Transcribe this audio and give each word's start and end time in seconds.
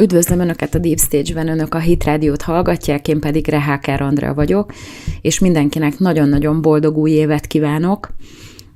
Üdvözlöm 0.00 0.40
Önöket 0.40 0.74
a 0.74 0.78
Deep 0.78 0.98
Stage-ben, 0.98 1.48
Önök 1.48 1.74
a 1.74 1.78
Hit 1.78 2.04
Rádiót 2.04 2.42
hallgatják, 2.42 3.08
én 3.08 3.20
pedig 3.20 3.48
Reháker 3.48 4.00
Andrea 4.00 4.34
vagyok, 4.34 4.72
és 5.20 5.38
mindenkinek 5.38 5.98
nagyon-nagyon 5.98 6.62
boldog 6.62 6.96
új 6.96 7.10
évet 7.10 7.46
kívánok. 7.46 8.10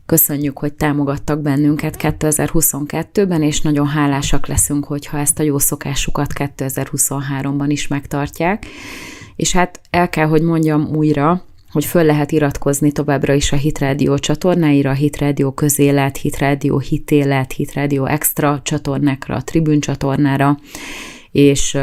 Köszönjük, 0.06 0.58
hogy 0.58 0.72
támogattak 0.72 1.40
bennünket 1.40 1.96
2022-ben, 1.98 3.42
és 3.42 3.60
nagyon 3.60 3.86
hálásak 3.86 4.46
leszünk, 4.46 4.84
hogyha 4.84 5.18
ezt 5.18 5.38
a 5.38 5.42
jó 5.42 5.58
szokásukat 5.58 6.32
2023-ban 6.34 7.66
is 7.68 7.88
megtartják. 7.88 8.66
És 9.36 9.52
hát 9.52 9.80
el 9.90 10.08
kell, 10.08 10.26
hogy 10.26 10.42
mondjam 10.42 10.88
újra, 10.96 11.44
hogy 11.72 11.84
föl 11.84 12.04
lehet 12.04 12.32
iratkozni 12.32 12.92
továbbra 12.92 13.32
is 13.32 13.52
a 13.52 13.56
Hit 13.56 13.78
Radio 13.78 14.18
csatornáira, 14.18 14.90
a 14.90 14.94
Hit 14.94 15.18
Radio 15.18 15.52
közélet, 15.52 16.16
Hit 16.16 16.38
Radio 16.38 16.78
hitélet, 16.78 17.52
Hit 17.52 17.72
Radio 17.72 18.04
extra 18.04 18.60
csatornákra, 18.62 19.34
a 19.34 19.42
Tribün 19.42 19.80
csatornára, 19.80 20.58
és 21.34 21.78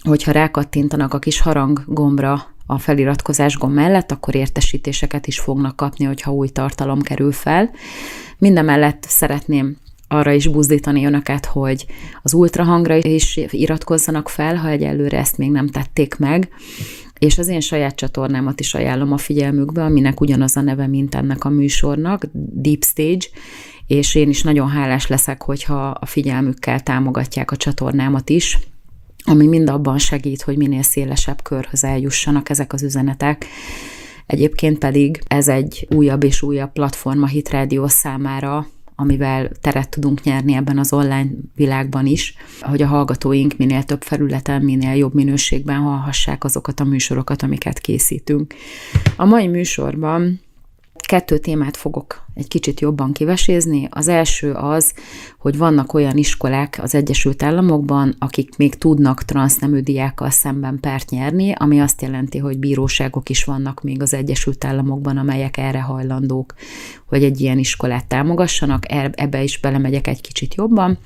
hogyha 0.00 0.32
rákattintanak 0.32 1.14
a 1.14 1.18
kis 1.18 1.40
harang 1.40 1.82
gombra 1.86 2.46
a 2.66 2.78
feliratkozás 2.78 3.56
gomb 3.56 3.74
mellett, 3.74 4.12
akkor 4.12 4.34
értesítéseket 4.34 5.26
is 5.26 5.38
fognak 5.38 5.76
kapni, 5.76 6.04
hogyha 6.04 6.32
új 6.32 6.48
tartalom 6.48 7.00
kerül 7.00 7.32
fel. 7.32 7.70
Mindemellett 8.38 9.04
szeretném 9.08 9.76
arra 10.08 10.32
is 10.32 10.46
buzdítani 10.46 11.06
önöket, 11.06 11.46
hogy 11.46 11.86
az 12.22 12.34
ultrahangra 12.34 12.96
is 12.96 13.40
iratkozzanak 13.50 14.28
fel, 14.28 14.56
ha 14.56 14.68
egyelőre 14.68 15.18
ezt 15.18 15.38
még 15.38 15.50
nem 15.50 15.66
tették 15.66 16.16
meg, 16.16 16.48
és 17.18 17.38
az 17.38 17.48
én 17.48 17.60
saját 17.60 17.96
csatornámat 17.96 18.60
is 18.60 18.74
ajánlom 18.74 19.12
a 19.12 19.18
figyelmükbe, 19.18 19.84
aminek 19.84 20.20
ugyanaz 20.20 20.56
a 20.56 20.60
neve, 20.60 20.86
mint 20.86 21.14
ennek 21.14 21.44
a 21.44 21.48
műsornak, 21.48 22.26
Deep 22.32 22.84
Stage, 22.84 23.26
és 23.86 24.14
én 24.14 24.28
is 24.28 24.42
nagyon 24.42 24.68
hálás 24.68 25.06
leszek, 25.06 25.42
hogyha 25.42 25.88
a 25.88 26.06
figyelmükkel 26.06 26.80
támogatják 26.80 27.50
a 27.50 27.56
csatornámat 27.56 28.30
is, 28.30 28.58
ami 29.28 29.46
mind 29.46 29.70
abban 29.70 29.98
segít, 29.98 30.42
hogy 30.42 30.56
minél 30.56 30.82
szélesebb 30.82 31.42
körhöz 31.42 31.84
eljussanak 31.84 32.50
ezek 32.50 32.72
az 32.72 32.82
üzenetek. 32.82 33.46
Egyébként 34.26 34.78
pedig 34.78 35.22
ez 35.26 35.48
egy 35.48 35.86
újabb 35.94 36.22
és 36.22 36.42
újabb 36.42 36.72
platform 36.72 37.22
a 37.22 37.26
Hit 37.26 37.50
Radio 37.50 37.88
számára, 37.88 38.66
amivel 38.94 39.50
teret 39.60 39.88
tudunk 39.88 40.22
nyerni 40.22 40.54
ebben 40.54 40.78
az 40.78 40.92
online 40.92 41.28
világban 41.54 42.06
is, 42.06 42.34
hogy 42.60 42.82
a 42.82 42.86
hallgatóink 42.86 43.56
minél 43.56 43.82
több 43.82 44.02
felületen, 44.02 44.62
minél 44.62 44.94
jobb 44.94 45.14
minőségben 45.14 45.78
hallhassák 45.78 46.44
azokat 46.44 46.80
a 46.80 46.84
műsorokat, 46.84 47.42
amiket 47.42 47.78
készítünk. 47.78 48.54
A 49.16 49.24
mai 49.24 49.46
műsorban 49.46 50.40
kettő 51.08 51.38
témát 51.38 51.76
fogok 51.76 52.26
egy 52.34 52.48
kicsit 52.48 52.80
jobban 52.80 53.12
kivesézni. 53.12 53.88
Az 53.90 54.08
első 54.08 54.52
az, 54.52 54.94
hogy 55.38 55.56
vannak 55.58 55.92
olyan 55.94 56.16
iskolák 56.16 56.78
az 56.82 56.94
Egyesült 56.94 57.42
Államokban, 57.42 58.14
akik 58.18 58.56
még 58.56 58.74
tudnak 58.74 59.22
transznemű 59.22 59.80
diákkal 59.80 60.30
szemben 60.30 60.78
pert 60.80 61.10
nyerni, 61.10 61.52
ami 61.52 61.80
azt 61.80 62.02
jelenti, 62.02 62.38
hogy 62.38 62.58
bíróságok 62.58 63.28
is 63.28 63.44
vannak 63.44 63.82
még 63.82 64.02
az 64.02 64.14
Egyesült 64.14 64.64
Államokban, 64.64 65.16
amelyek 65.16 65.56
erre 65.56 65.80
hajlandók, 65.80 66.54
hogy 67.06 67.24
egy 67.24 67.40
ilyen 67.40 67.58
iskolát 67.58 68.06
támogassanak. 68.06 68.84
Ebbe 69.14 69.42
is 69.42 69.60
belemegyek 69.60 70.06
egy 70.06 70.20
kicsit 70.20 70.54
jobban. 70.54 70.98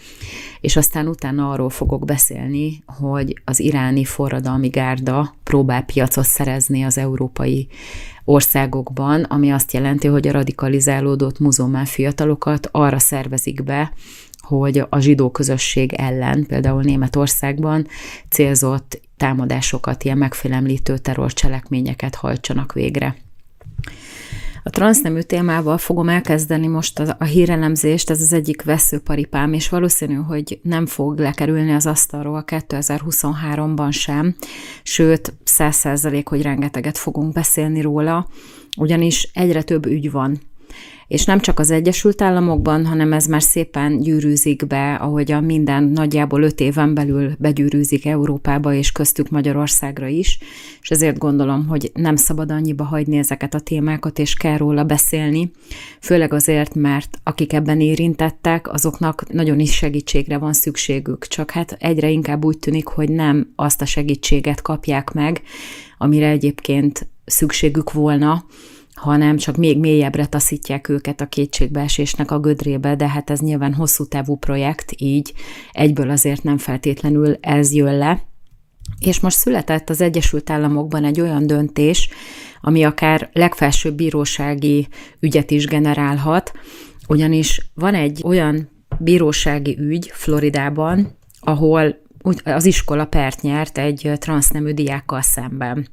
És 0.60 0.76
aztán 0.76 1.08
utána 1.08 1.50
arról 1.50 1.70
fogok 1.70 2.04
beszélni, 2.04 2.82
hogy 2.86 3.42
az 3.44 3.60
iráni 3.60 4.04
forradalmi 4.04 4.68
gárda 4.68 5.34
próbál 5.42 5.82
piacot 5.82 6.24
szerezni 6.24 6.82
az 6.82 6.98
európai 6.98 7.68
országokban, 8.24 9.22
ami 9.22 9.50
azt 9.50 9.72
jelenti, 9.72 10.06
hogy 10.06 10.28
a 10.28 10.32
radikalizálódott 10.32 11.38
muzulmán 11.38 11.84
fiatalokat 11.84 12.68
arra 12.72 12.98
szervezik 12.98 13.64
be, 13.64 13.92
hogy 14.40 14.86
a 14.88 14.98
zsidó 14.98 15.30
közösség 15.30 15.92
ellen, 15.92 16.46
például 16.46 16.82
Németországban 16.82 17.86
célzott 18.28 19.00
támadásokat, 19.16 20.04
ilyen 20.04 20.18
megfélemlítő 20.18 20.98
terrorcselekményeket 20.98 22.14
hajtsanak 22.14 22.72
végre. 22.72 23.16
A 24.62 24.70
transznemű 24.70 25.20
témával 25.20 25.78
fogom 25.78 26.08
elkezdeni 26.08 26.66
most 26.66 26.98
a, 26.98 27.16
a 27.18 27.24
hírelemzést, 27.24 28.10
ez 28.10 28.20
az 28.20 28.32
egyik 28.32 28.62
veszőparipám, 28.62 29.52
és 29.52 29.68
valószínű, 29.68 30.14
hogy 30.14 30.58
nem 30.62 30.86
fog 30.86 31.18
lekerülni 31.18 31.72
az 31.72 31.86
asztalról 31.86 32.44
2023-ban 32.46 33.92
sem, 33.92 34.36
sőt, 34.82 35.34
száz 35.44 35.76
százalék, 35.76 36.28
hogy 36.28 36.42
rengeteget 36.42 36.98
fogunk 36.98 37.32
beszélni 37.32 37.80
róla, 37.80 38.28
ugyanis 38.76 39.30
egyre 39.32 39.62
több 39.62 39.86
ügy 39.86 40.10
van 40.10 40.40
és 41.12 41.24
nem 41.24 41.40
csak 41.40 41.58
az 41.58 41.70
Egyesült 41.70 42.22
Államokban, 42.22 42.86
hanem 42.86 43.12
ez 43.12 43.26
már 43.26 43.42
szépen 43.42 44.00
gyűrűzik 44.00 44.66
be, 44.66 44.94
ahogy 44.94 45.32
a 45.32 45.40
minden 45.40 45.84
nagyjából 45.84 46.42
öt 46.42 46.60
éven 46.60 46.94
belül 46.94 47.32
begyűrűzik 47.38 48.06
Európába, 48.06 48.74
és 48.74 48.92
köztük 48.92 49.28
Magyarországra 49.28 50.06
is, 50.06 50.38
és 50.80 50.90
ezért 50.90 51.18
gondolom, 51.18 51.66
hogy 51.66 51.90
nem 51.94 52.16
szabad 52.16 52.50
annyiba 52.50 52.84
hagyni 52.84 53.16
ezeket 53.16 53.54
a 53.54 53.60
témákat, 53.60 54.18
és 54.18 54.34
kell 54.34 54.56
róla 54.56 54.84
beszélni, 54.84 55.50
főleg 56.00 56.32
azért, 56.32 56.74
mert 56.74 57.18
akik 57.22 57.52
ebben 57.52 57.80
érintettek, 57.80 58.72
azoknak 58.72 59.32
nagyon 59.32 59.60
is 59.60 59.74
segítségre 59.74 60.38
van 60.38 60.52
szükségük, 60.52 61.26
csak 61.26 61.50
hát 61.50 61.76
egyre 61.78 62.10
inkább 62.10 62.44
úgy 62.44 62.58
tűnik, 62.58 62.86
hogy 62.86 63.08
nem 63.08 63.52
azt 63.56 63.82
a 63.82 63.86
segítséget 63.86 64.62
kapják 64.62 65.10
meg, 65.10 65.42
amire 65.98 66.28
egyébként 66.28 67.08
szükségük 67.24 67.92
volna, 67.92 68.44
hanem 69.02 69.36
csak 69.36 69.56
még 69.56 69.78
mélyebbre 69.78 70.26
taszítják 70.26 70.88
őket 70.88 71.20
a 71.20 71.26
kétségbeesésnek 71.26 72.30
a 72.30 72.38
gödrébe, 72.38 72.96
de 72.96 73.08
hát 73.08 73.30
ez 73.30 73.40
nyilván 73.40 73.74
hosszú 73.74 74.04
távú 74.04 74.36
projekt, 74.36 74.92
így 74.96 75.32
egyből 75.72 76.10
azért 76.10 76.42
nem 76.42 76.58
feltétlenül 76.58 77.36
ez 77.40 77.72
jön 77.72 77.98
le. 77.98 78.22
És 78.98 79.20
most 79.20 79.36
született 79.36 79.90
az 79.90 80.00
Egyesült 80.00 80.50
Államokban 80.50 81.04
egy 81.04 81.20
olyan 81.20 81.46
döntés, 81.46 82.08
ami 82.60 82.84
akár 82.84 83.30
legfelsőbb 83.32 83.94
bírósági 83.94 84.88
ügyet 85.20 85.50
is 85.50 85.66
generálhat, 85.66 86.52
ugyanis 87.08 87.70
van 87.74 87.94
egy 87.94 88.20
olyan 88.24 88.68
bírósági 88.98 89.78
ügy 89.78 90.10
Floridában, 90.14 91.18
ahol 91.40 91.96
az 92.44 92.64
iskola 92.64 93.04
pert 93.04 93.40
nyert 93.40 93.78
egy 93.78 94.12
transznemű 94.18 94.72
diákkal 94.72 95.22
szemben 95.22 95.88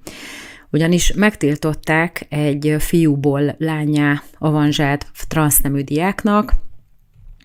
ugyanis 0.71 1.13
megtiltották 1.13 2.25
egy 2.29 2.75
fiúból 2.79 3.55
lányá 3.57 4.23
avanzsált 4.37 5.05
transznemű 5.27 5.81
diáknak, 5.81 6.53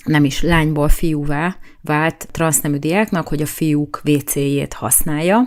nem 0.05 0.25
is 0.25 0.43
lányból 0.43 0.89
fiúvá 0.89 1.57
vált 1.81 2.29
transznemű 2.31 2.77
diáknak, 2.77 3.29
hogy 3.29 3.43
a 3.43 3.47
fiúk 3.47 4.01
WC-jét 4.05 4.73
használja, 4.73 5.43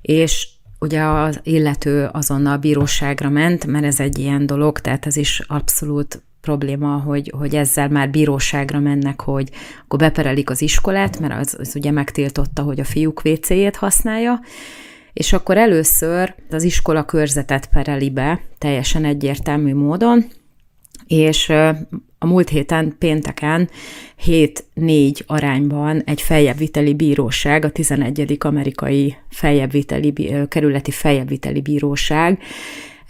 és 0.00 0.48
ugye 0.78 1.02
az 1.02 1.40
illető 1.42 2.08
azonnal 2.12 2.56
bíróságra 2.56 3.28
ment, 3.28 3.66
mert 3.66 3.84
ez 3.84 4.00
egy 4.00 4.18
ilyen 4.18 4.46
dolog, 4.46 4.78
tehát 4.78 5.06
ez 5.06 5.16
is 5.16 5.40
abszolút 5.46 6.22
probléma, 6.40 6.96
hogy, 6.96 7.32
hogy 7.36 7.54
ezzel 7.54 7.88
már 7.88 8.10
bíróságra 8.10 8.78
mennek, 8.78 9.20
hogy 9.20 9.50
akkor 9.84 9.98
beperelik 9.98 10.50
az 10.50 10.62
iskolát, 10.62 11.18
mert 11.18 11.40
az, 11.40 11.56
az 11.58 11.72
ugye 11.76 11.90
megtiltotta, 11.90 12.62
hogy 12.62 12.80
a 12.80 12.84
fiúk 12.84 13.22
WC-jét 13.24 13.76
használja, 13.76 14.40
és 15.12 15.32
akkor 15.32 15.56
először 15.56 16.34
az 16.50 16.62
iskola 16.62 17.04
körzetet 17.04 17.66
pereli 17.66 18.10
be 18.10 18.40
teljesen 18.58 19.04
egyértelmű 19.04 19.74
módon, 19.74 20.24
és 21.06 21.48
a 22.18 22.26
múlt 22.26 22.48
héten 22.48 22.96
pénteken 22.98 23.70
7-4 24.26 25.26
arányban 25.26 26.02
egy 26.04 26.22
feljebbviteli 26.22 26.94
bíróság, 26.94 27.64
a 27.64 27.70
11. 27.70 28.36
amerikai 28.38 29.16
feljebbviteli, 29.28 30.12
kerületi 30.48 30.90
feljebbviteli 30.90 31.60
bíróság 31.60 32.42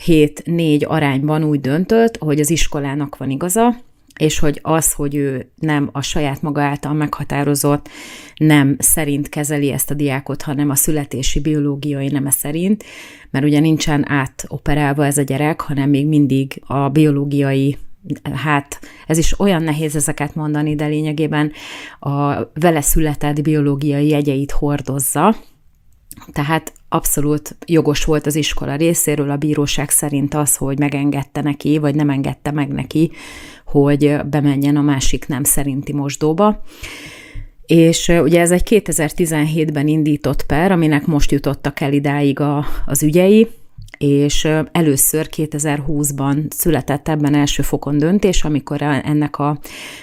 7-4 0.07 0.87
arányban 0.87 1.45
úgy 1.45 1.61
döntött, 1.61 2.17
hogy 2.17 2.41
az 2.41 2.51
iskolának 2.51 3.17
van 3.17 3.31
igaza, 3.31 3.77
és 4.21 4.39
hogy 4.39 4.59
az, 4.63 4.93
hogy 4.93 5.15
ő 5.15 5.51
nem 5.57 5.89
a 5.93 6.03
saját 6.03 6.43
maga 6.43 6.63
által 6.63 6.93
meghatározott 6.93 7.89
nem 8.37 8.77
szerint 8.79 9.29
kezeli 9.29 9.73
ezt 9.73 9.91
a 9.91 9.95
diákot, 9.95 10.43
hanem 10.43 10.71
a 10.71 10.75
születési 10.75 11.41
biológiai 11.41 12.09
neme 12.09 12.31
szerint, 12.31 12.85
mert 13.31 13.45
ugye 13.45 13.61
nincsen 13.61 14.11
átoperálva 14.11 15.07
ez 15.07 15.19
a 15.19 15.23
gyerek, 15.23 15.61
hanem 15.61 15.91
még 15.91 16.07
mindig 16.07 16.63
a 16.67 16.89
biológiai 16.89 17.79
hát 18.33 18.81
ez 19.07 19.19
is 19.19 19.41
olyan 19.41 19.63
nehéz 19.63 19.97
ezeket 19.97 20.35
mondani, 20.35 20.75
de 20.75 20.87
lényegében 20.87 21.53
a 22.01 22.35
vele 22.55 22.81
született 22.81 23.43
biológiai 23.43 24.09
jegyeit 24.09 24.51
hordozza, 24.51 25.37
tehát 26.33 26.73
abszolút 26.89 27.57
jogos 27.67 28.05
volt 28.05 28.27
az 28.27 28.35
iskola 28.35 28.77
részéről, 28.77 29.31
a 29.31 29.37
bíróság 29.37 29.91
szerint 29.91 30.35
az, 30.35 30.57
hogy 30.57 30.79
megengedte 30.79 31.41
neki, 31.41 31.79
vagy 31.79 31.95
nem 31.95 32.11
engedte 32.11 32.51
meg 32.51 32.69
neki, 32.69 33.11
hogy 33.71 34.17
bemenjen 34.31 34.77
a 34.77 34.83
másik 34.83 35.27
nem 35.27 35.45
szerinti 35.45 35.93
mosdóba. 35.93 36.63
És 37.67 38.09
ugye 38.09 38.41
ez 38.41 38.51
egy 38.51 38.67
2017-ben 38.69 39.89
indított 39.89 40.47
per, 40.47 40.73
aminek 40.73 41.07
most 41.07 41.31
jutottak 41.31 41.81
el 41.81 41.93
idáig 41.93 42.41
a, 42.41 42.67
az 42.87 43.03
ügyei, 43.03 43.49
és 43.99 44.49
először 44.73 45.29
2020-ban 45.37 46.51
született 46.51 47.09
ebben 47.09 47.35
első 47.35 47.63
fokon 47.63 47.99
döntés, 47.99 48.45
amikor 48.45 48.83
ennek 48.83 49.39
a 49.39 49.59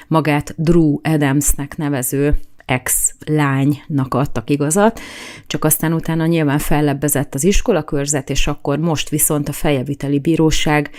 magát 0.08 0.54
Drew 0.58 1.00
Adamsnek 1.02 1.78
nevező 1.78 2.40
ex-lánynak 2.66 4.14
adtak 4.14 4.50
igazat, 4.50 5.00
csak 5.48 5.64
aztán 5.64 5.94
utána 5.94 6.25
nyilván 6.25 6.60
fellebbezett 6.60 7.34
az 7.34 7.44
iskolakörzet, 7.44 8.30
és 8.30 8.48
akkor 8.48 8.80
most 8.80 9.10
viszont 9.10 9.50
a 9.50 9.52
fejeviteli 9.52 10.19
bíróság 10.19 10.90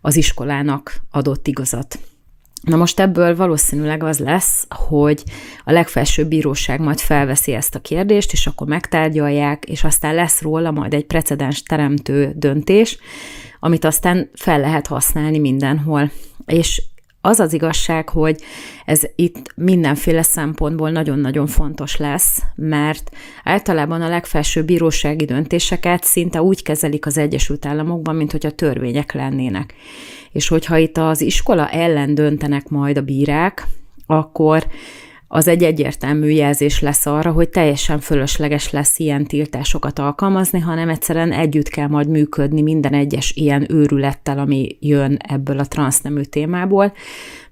az 0.00 0.16
iskolának 0.16 1.00
adott 1.10 1.46
igazat. 1.46 1.98
Na 2.62 2.76
most 2.76 3.00
ebből 3.00 3.36
valószínűleg 3.36 4.02
az 4.02 4.18
lesz, 4.18 4.66
hogy 4.68 5.22
a 5.64 5.72
legfelsőbb 5.72 6.28
bíróság 6.28 6.80
majd 6.80 6.98
felveszi 6.98 7.52
ezt 7.52 7.74
a 7.74 7.80
kérdést, 7.80 8.32
és 8.32 8.46
akkor 8.46 8.66
megtárgyalják, 8.66 9.64
és 9.64 9.84
aztán 9.84 10.14
lesz 10.14 10.42
róla 10.42 10.70
majd 10.70 10.94
egy 10.94 11.04
precedens 11.04 11.62
teremtő 11.62 12.32
döntés, 12.36 12.98
amit 13.60 13.84
aztán 13.84 14.30
fel 14.34 14.60
lehet 14.60 14.86
használni 14.86 15.38
mindenhol. 15.38 16.10
És 16.46 16.82
az 17.26 17.40
az 17.40 17.52
igazság, 17.52 18.08
hogy 18.08 18.40
ez 18.84 19.02
itt 19.16 19.52
mindenféle 19.54 20.22
szempontból 20.22 20.90
nagyon-nagyon 20.90 21.46
fontos 21.46 21.96
lesz, 21.96 22.42
mert 22.54 23.10
általában 23.44 24.02
a 24.02 24.08
legfelsőbb 24.08 24.66
bírósági 24.66 25.24
döntéseket 25.24 26.04
szinte 26.04 26.42
úgy 26.42 26.62
kezelik 26.62 27.06
az 27.06 27.18
Egyesült 27.18 27.66
Államokban, 27.66 28.16
mint 28.16 28.32
hogy 28.32 28.46
a 28.46 28.50
törvények 28.50 29.12
lennének. 29.12 29.74
És 30.32 30.48
hogyha 30.48 30.76
itt 30.76 30.96
az 30.96 31.20
iskola 31.20 31.68
ellen 31.68 32.14
döntenek 32.14 32.68
majd 32.68 32.96
a 32.96 33.02
bírák, 33.02 33.66
akkor 34.06 34.66
az 35.36 35.48
egy 35.48 35.62
egyértelmű 35.62 36.28
jelzés 36.28 36.80
lesz 36.80 37.06
arra, 37.06 37.32
hogy 37.32 37.48
teljesen 37.48 38.00
fölösleges 38.00 38.70
lesz 38.70 38.98
ilyen 38.98 39.24
tiltásokat 39.24 39.98
alkalmazni, 39.98 40.60
hanem 40.60 40.88
egyszerűen 40.88 41.32
együtt 41.32 41.68
kell 41.68 41.86
majd 41.86 42.08
működni 42.08 42.62
minden 42.62 42.92
egyes 42.92 43.32
ilyen 43.32 43.66
őrülettel, 43.68 44.38
ami 44.38 44.76
jön 44.80 45.16
ebből 45.28 45.58
a 45.58 45.66
transznemű 45.66 46.20
témából, 46.20 46.92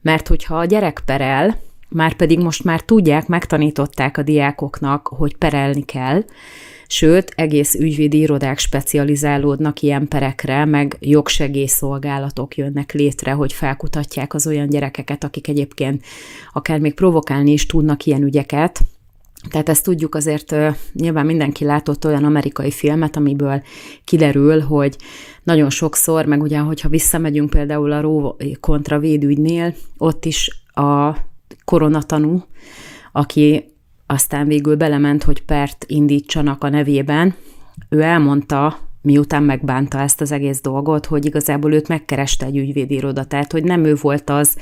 mert 0.01 0.29
hogyha 0.29 0.59
a 0.59 0.65
gyerek 0.65 1.03
perel, 1.05 1.57
már 1.89 2.15
pedig 2.15 2.39
most 2.39 2.65
már 2.65 2.81
tudják, 2.81 3.27
megtanították 3.27 4.19
a 4.19 4.23
diákoknak, 4.23 5.07
hogy 5.07 5.37
perelni 5.37 5.85
kell, 5.85 6.25
sőt, 6.95 7.33
egész 7.37 7.75
ügyvédi 7.75 8.19
irodák 8.19 8.59
specializálódnak 8.59 9.81
ilyen 9.81 10.09
perekre, 10.09 10.65
meg 10.65 10.97
jogsegélyszolgálatok 11.01 12.57
jönnek 12.57 12.93
létre, 12.93 13.33
hogy 13.33 13.53
felkutatják 13.53 14.35
az 14.35 14.47
olyan 14.47 14.69
gyerekeket, 14.69 15.25
akik 15.25 15.49
egyébként 15.49 16.05
akár 16.53 16.79
még 16.79 16.95
provokálni 16.95 17.53
is 17.53 17.67
tudnak 17.67 18.07
ilyen 18.07 18.23
ügyeket, 18.23 18.81
tehát 19.51 19.69
ezt 19.69 19.85
tudjuk 19.85 20.15
azért, 20.15 20.55
nyilván 20.93 21.27
mindenki 21.27 21.65
látott 21.65 22.05
olyan 22.05 22.25
amerikai 22.25 22.71
filmet, 22.71 23.17
amiből 23.17 23.63
kiderül, 24.05 24.61
hogy 24.61 24.97
nagyon 25.43 25.71
sokszor, 25.71 26.27
meg 26.27 26.43
ugye, 26.43 26.59
hogyha 26.59 26.89
visszamegyünk 26.89 27.51
például 27.51 27.93
a 27.93 28.01
Ró 28.01 28.37
kontra 28.61 28.99
védügynél, 28.99 29.75
ott 29.99 30.25
is 30.25 30.63
a 30.75 31.17
koronatanú, 31.65 32.45
aki 33.13 33.74
aztán 34.15 34.47
végül 34.47 34.77
belement, 34.77 35.23
hogy 35.23 35.43
pert 35.43 35.85
indítsanak 35.89 36.65
a 36.65 36.69
nevében. 36.69 37.35
Ő 37.89 38.01
elmondta, 38.01 38.79
miután 39.03 39.43
megbánta 39.43 40.01
ezt 40.01 40.21
az 40.21 40.33
egész 40.33 40.61
dolgot, 40.61 41.07
hogy 41.07 41.25
igazából 41.25 41.73
őt 41.73 41.89
megkereste 41.89 42.47
egy 42.47 42.57
ügyvédi 42.57 42.95
iroda, 42.95 43.25
tehát 43.25 43.53
hogy 43.53 43.65
nem 43.65 43.85
ő 43.85 43.95
volt 44.01 44.31
az, 44.31 44.57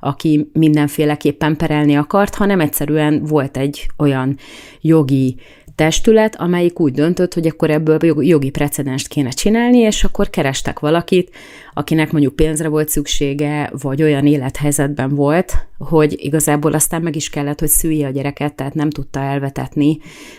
aki 0.00 0.50
mindenféleképpen 0.52 1.56
perelni 1.56 1.96
akart, 1.96 2.34
hanem 2.34 2.60
egyszerűen 2.60 3.24
volt 3.24 3.56
egy 3.56 3.86
olyan 3.96 4.36
jogi 4.80 5.36
testület, 5.78 6.36
amelyik 6.36 6.80
úgy 6.80 6.92
döntött, 6.92 7.34
hogy 7.34 7.46
akkor 7.46 7.70
ebből 7.70 7.98
jogi 8.24 8.50
precedenst 8.50 9.08
kéne 9.08 9.28
csinálni, 9.28 9.78
és 9.78 10.04
akkor 10.04 10.30
kerestek 10.30 10.78
valakit, 10.78 11.30
akinek 11.74 12.12
mondjuk 12.12 12.36
pénzre 12.36 12.68
volt 12.68 12.88
szüksége, 12.88 13.70
vagy 13.82 14.02
olyan 14.02 14.26
élethelyzetben 14.26 15.14
volt, 15.14 15.66
hogy 15.78 16.16
igazából 16.24 16.72
aztán 16.72 17.02
meg 17.02 17.16
is 17.16 17.30
kellett, 17.30 17.60
hogy 17.60 17.68
szülje 17.68 18.06
a 18.06 18.10
gyereket, 18.10 18.54
tehát 18.54 18.74
nem 18.74 18.90
tudta 18.90 19.20
elvetetni, 19.20 19.98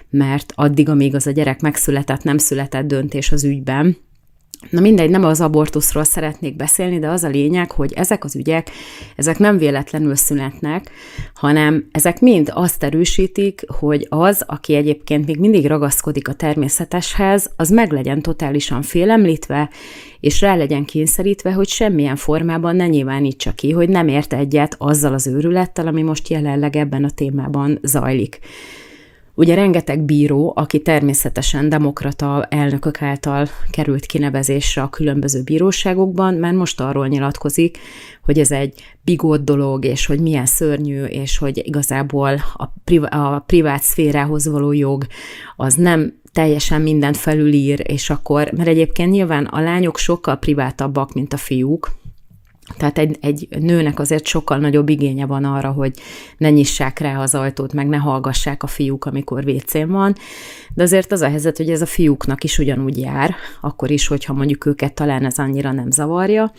mert 0.10 0.54
addig, 0.56 0.90
amíg 0.90 1.16
az 1.16 1.28
a 1.28 1.32
gyerek 1.32 1.62
megszületett, 1.62 2.24
nem 2.24 2.38
született 2.38 2.88
döntés 2.88 3.32
az 3.32 3.44
ügyben, 3.44 3.98
Na 4.70 4.82
mindegy, 4.82 5.10
nem 5.10 5.24
az 5.24 5.42
abortuszról 5.42 6.04
szeretnék 6.04 6.56
beszélni, 6.56 7.00
de 7.00 7.08
az 7.08 7.24
a 7.24 7.28
lényeg, 7.28 7.72
hogy 7.72 7.94
ezek 7.94 8.24
az 8.24 8.36
ügyek, 8.36 8.70
ezek 9.16 9.38
nem 9.38 9.58
véletlenül 9.58 10.16
születnek, 10.16 10.92
hanem 11.34 11.88
ezek 11.92 12.20
mind 12.20 12.52
azt 12.54 12.84
erősítik, 12.84 13.62
hogy 13.68 14.06
az, 14.10 14.44
aki 14.48 14.76
egyébként 14.76 15.26
még 15.26 15.40
mindig 15.40 15.66
ragaszkodik 15.66 16.28
a 16.28 16.34
természeteshez, 16.34 17.50
az 17.56 17.70
meg 17.70 17.92
legyen 17.92 18.22
totálisan 18.22 18.82
félemlítve, 18.82 19.70
és 20.20 20.42
rá 20.42 20.56
legyen 20.56 20.86
kényszerítve, 20.86 21.52
hogy 21.52 21.68
semmilyen 21.68 22.16
formában 22.16 22.76
ne 22.76 22.88
nyilvánítsa 22.88 23.52
ki, 23.52 23.72
hogy 23.72 23.90
nem 23.90 24.08
ért 24.08 24.34
egyet 24.34 24.76
azzal 24.78 25.14
az 25.14 25.28
őrülettel, 25.28 25.88
ami 25.88 26.02
most 26.02 26.28
jelenleg 26.28 26.76
ebben 26.76 27.04
a 27.04 27.10
témában 27.10 27.80
zajlik. 27.84 28.40
Ugye 29.40 29.56
rengeteg 29.56 30.02
bíró, 30.02 30.54
aki 30.56 30.82
természetesen 30.82 31.70
demokrata 31.70 32.46
elnökök 32.50 33.02
által 33.02 33.48
került 33.70 34.06
kinevezésre 34.06 34.82
a 34.82 34.90
különböző 34.90 35.42
bíróságokban, 35.44 36.34
mert 36.34 36.56
most 36.56 36.80
arról 36.80 37.08
nyilatkozik, 37.08 37.78
hogy 38.24 38.40
ez 38.40 38.52
egy 38.52 38.74
bigott 39.02 39.44
dolog, 39.46 39.86
és 39.86 40.06
hogy 40.06 40.20
milyen 40.20 40.46
szörnyű, 40.46 41.04
és 41.04 41.38
hogy 41.38 41.62
igazából 41.68 42.42
a, 42.54 42.66
priv- 42.84 43.14
a 43.14 43.44
privát 43.46 43.82
szférához 43.82 44.48
való 44.48 44.72
jog 44.72 45.06
az 45.56 45.74
nem 45.74 46.14
teljesen 46.32 46.82
mindent 46.82 47.18
felülír, 47.18 47.82
és 47.84 48.10
akkor, 48.10 48.52
mert 48.52 48.70
egyébként 48.70 49.12
nyilván 49.12 49.46
a 49.46 49.60
lányok 49.60 49.98
sokkal 49.98 50.36
privátabbak, 50.36 51.14
mint 51.14 51.34
a 51.34 51.38
fiúk, 51.38 51.92
tehát 52.78 52.98
egy, 52.98 53.18
egy 53.22 53.48
nőnek 53.60 54.00
azért 54.00 54.26
sokkal 54.26 54.58
nagyobb 54.58 54.90
igénye 54.90 55.26
van 55.26 55.44
arra, 55.44 55.72
hogy 55.72 55.94
ne 56.38 56.50
nyissák 56.50 57.00
rá 57.00 57.22
az 57.22 57.36
ajtót, 57.36 57.74
meg 57.74 57.88
ne 57.88 57.98
hallgassák 57.98 58.64
a 58.64 58.68
fiúk, 58.68 59.06
amikor 59.06 59.44
vécén 59.44 59.92
van. 59.92 60.16
De 60.74 60.84
azért 60.84 61.12
az 61.12 61.22
a 61.22 61.30
helyzet, 61.30 61.58
hogy 61.58 61.70
ez 61.70 61.82
a 61.82 61.86
fiúknak 61.86 62.44
is 62.44 62.60
ugyanúgy 62.60 62.98
jár, 62.98 63.36
akkor 63.62 63.92
is, 63.92 64.08
hogyha 64.08 64.34
mondjuk 64.34 64.66
őket 64.66 64.94
talán 64.94 65.26
ez 65.26 65.38
annyira 65.38 65.72
nem 65.72 65.92
zavarja. 65.92 66.52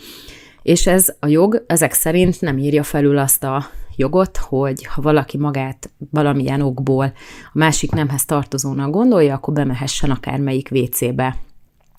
És 0.61 0.87
ez 0.87 1.15
a 1.19 1.27
jog 1.27 1.63
ezek 1.67 1.93
szerint 1.93 2.41
nem 2.41 2.57
írja 2.57 2.83
felül 2.83 3.17
azt 3.17 3.43
a 3.43 3.65
jogot, 3.95 4.37
hogy 4.37 4.85
ha 4.85 5.01
valaki 5.01 5.37
magát 5.37 5.89
valamilyen 6.11 6.61
okból 6.61 7.13
a 7.45 7.49
másik 7.53 7.91
nemhez 7.91 8.25
tartozónak 8.25 8.91
gondolja, 8.91 9.33
akkor 9.33 9.53
bemehessen 9.53 10.11
akármelyik 10.11 10.69
WC-be, 10.71 11.35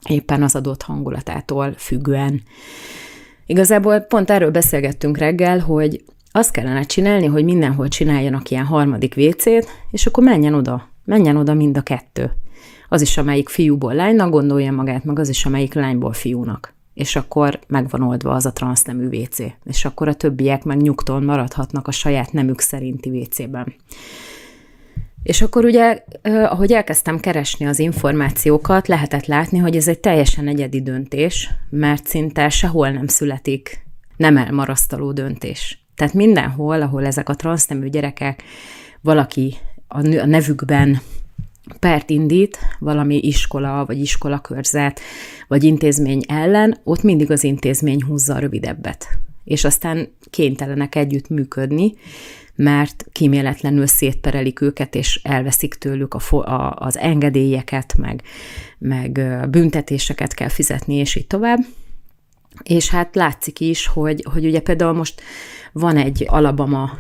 éppen 0.09 0.43
az 0.43 0.57
adott 0.57 0.83
hangulatától 0.83 1.75
függően. 1.77 2.43
Igazából 3.53 4.01
pont 4.01 4.31
erről 4.31 4.51
beszélgettünk 4.51 5.19
reggel, 5.19 5.59
hogy 5.59 6.05
azt 6.31 6.51
kellene 6.51 6.83
csinálni, 6.83 7.27
hogy 7.27 7.45
mindenhol 7.45 7.89
csináljanak 7.89 8.51
ilyen 8.51 8.65
harmadik 8.65 9.15
vécét, 9.15 9.69
és 9.91 10.07
akkor 10.07 10.25
menjen 10.25 10.55
oda, 10.55 10.89
menjen 11.05 11.37
oda 11.37 11.55
mind 11.55 11.77
a 11.77 11.83
kettő. 11.83 12.31
Az 12.89 13.01
is, 13.01 13.17
amelyik 13.17 13.49
fiúból 13.49 13.95
lánynak 13.95 14.31
gondolja 14.31 14.73
magát, 14.73 15.05
meg 15.05 15.19
az 15.19 15.29
is, 15.29 15.45
amelyik 15.45 15.75
lányból 15.75 16.13
fiúnak. 16.13 16.75
És 16.95 17.17
akkor 17.17 17.59
megvan 17.67 18.03
oldva 18.03 18.31
az 18.31 18.47
a 18.47 18.53
transznemű 18.53 19.21
WC. 19.21 19.39
És 19.65 19.85
akkor 19.85 20.09
a 20.09 20.15
többiek 20.15 20.65
meg 20.65 20.81
nyugton 20.81 21.23
maradhatnak 21.23 21.89
a 21.89 21.93
saját 21.93 22.33
nemük 22.33 22.61
szerinti 22.61 23.11
WC-ben. 23.11 23.75
És 25.23 25.43
akkor 25.43 25.65
ugye, 25.65 26.05
ahogy 26.23 26.73
elkezdtem 26.73 27.21
keresni 27.21 27.67
az 27.67 27.79
információkat, 27.79 28.89
lehetett 28.89 29.27
látni, 29.27 29.59
hogy 29.59 29.77
ez 29.77 29.89
egy 29.89 30.01
teljesen 30.01 30.49
egyedi 30.49 30.83
döntés, 30.83 31.51
mert 31.71 32.07
szinte 32.07 32.49
sehol 32.49 32.91
nem 32.91 33.07
születik 33.07 33.85
nem 34.17 34.37
elmarasztaló 34.37 35.13
döntés. 35.13 35.85
Tehát 35.95 36.15
mindenhol, 36.15 36.83
ahol 36.83 37.07
ezek 37.07 37.29
a 37.29 37.35
transznemű 37.35 37.89
gyerekek 37.89 38.43
valaki 39.01 39.55
a 39.89 40.27
nevükben 40.27 41.01
pert 41.79 42.11
indít 42.11 42.59
valami 42.79 43.19
iskola, 43.19 43.85
vagy 43.85 44.01
iskolakörzet, 44.01 45.01
vagy 45.49 45.65
intézmény 45.65 46.23
ellen, 46.29 46.79
ott 46.85 47.03
mindig 47.03 47.31
az 47.31 47.45
intézmény 47.45 48.03
húzza 48.03 48.35
a 48.35 48.39
rövidebbet. 48.39 49.07
És 49.45 49.65
aztán 49.65 50.09
kénytelenek 50.31 50.95
együtt 50.95 51.29
működni, 51.29 51.95
mert 52.55 53.05
kíméletlenül 53.13 53.87
szétperelik 53.87 54.61
őket, 54.61 54.95
és 54.95 55.21
elveszik 55.23 55.75
tőlük 55.75 56.15
a, 56.15 56.37
a, 56.37 56.77
az 56.79 56.99
engedélyeket, 56.99 57.95
meg, 57.99 58.23
meg 58.79 59.21
büntetéseket 59.51 60.35
kell 60.35 60.49
fizetni, 60.49 60.95
és 60.95 61.15
így 61.15 61.27
tovább. 61.27 61.59
És 62.63 62.91
hát 62.91 63.15
látszik 63.15 63.61
is, 63.61 63.87
hogy, 63.87 64.27
hogy 64.33 64.45
ugye 64.45 64.61
például 64.61 64.93
most 64.93 65.21
van 65.73 65.97
egy 65.97 66.25
Alabama 66.29 66.99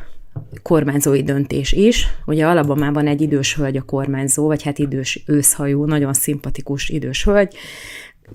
kormányzói 0.62 1.22
döntés 1.22 1.72
is. 1.72 2.06
Ugye 2.26 2.46
Alabamában 2.46 3.06
egy 3.06 3.20
idős 3.20 3.54
hölgy 3.54 3.76
a 3.76 3.82
kormányzó, 3.82 4.46
vagy 4.46 4.62
hát 4.62 4.78
idős 4.78 5.22
őszhajú, 5.26 5.84
nagyon 5.84 6.12
szimpatikus 6.12 6.88
idős 6.88 7.24
hölgy, 7.24 7.56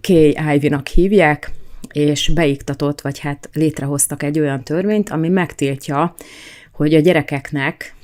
Kay 0.02 0.38
Ivy-nak 0.54 0.88
hívják, 0.88 1.52
és 1.92 2.30
beiktatott, 2.34 3.02
vagy 3.02 3.20
hát 3.20 3.50
létrehoztak 3.54 4.24
egy 4.24 4.40
olyan 4.40 4.64
törvényt, 4.64 5.10
ami 5.10 5.30
megtiltja 5.30 6.16
hogy 6.78 6.94
a 6.94 7.00
gyerekeknek 7.00 7.96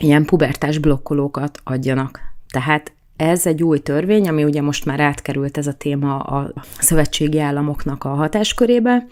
ilyen 0.00 0.24
pubertás 0.24 0.78
blokkolókat 0.78 1.60
adjanak. 1.64 2.20
Tehát 2.50 2.92
ez 3.16 3.46
egy 3.46 3.62
új 3.62 3.78
törvény, 3.78 4.28
ami 4.28 4.44
ugye 4.44 4.62
most 4.62 4.84
már 4.84 5.00
átkerült 5.00 5.58
ez 5.58 5.66
a 5.66 5.72
téma 5.72 6.18
a 6.18 6.52
szövetségi 6.78 7.40
államoknak 7.40 8.04
a 8.04 8.08
hatáskörébe, 8.08 9.06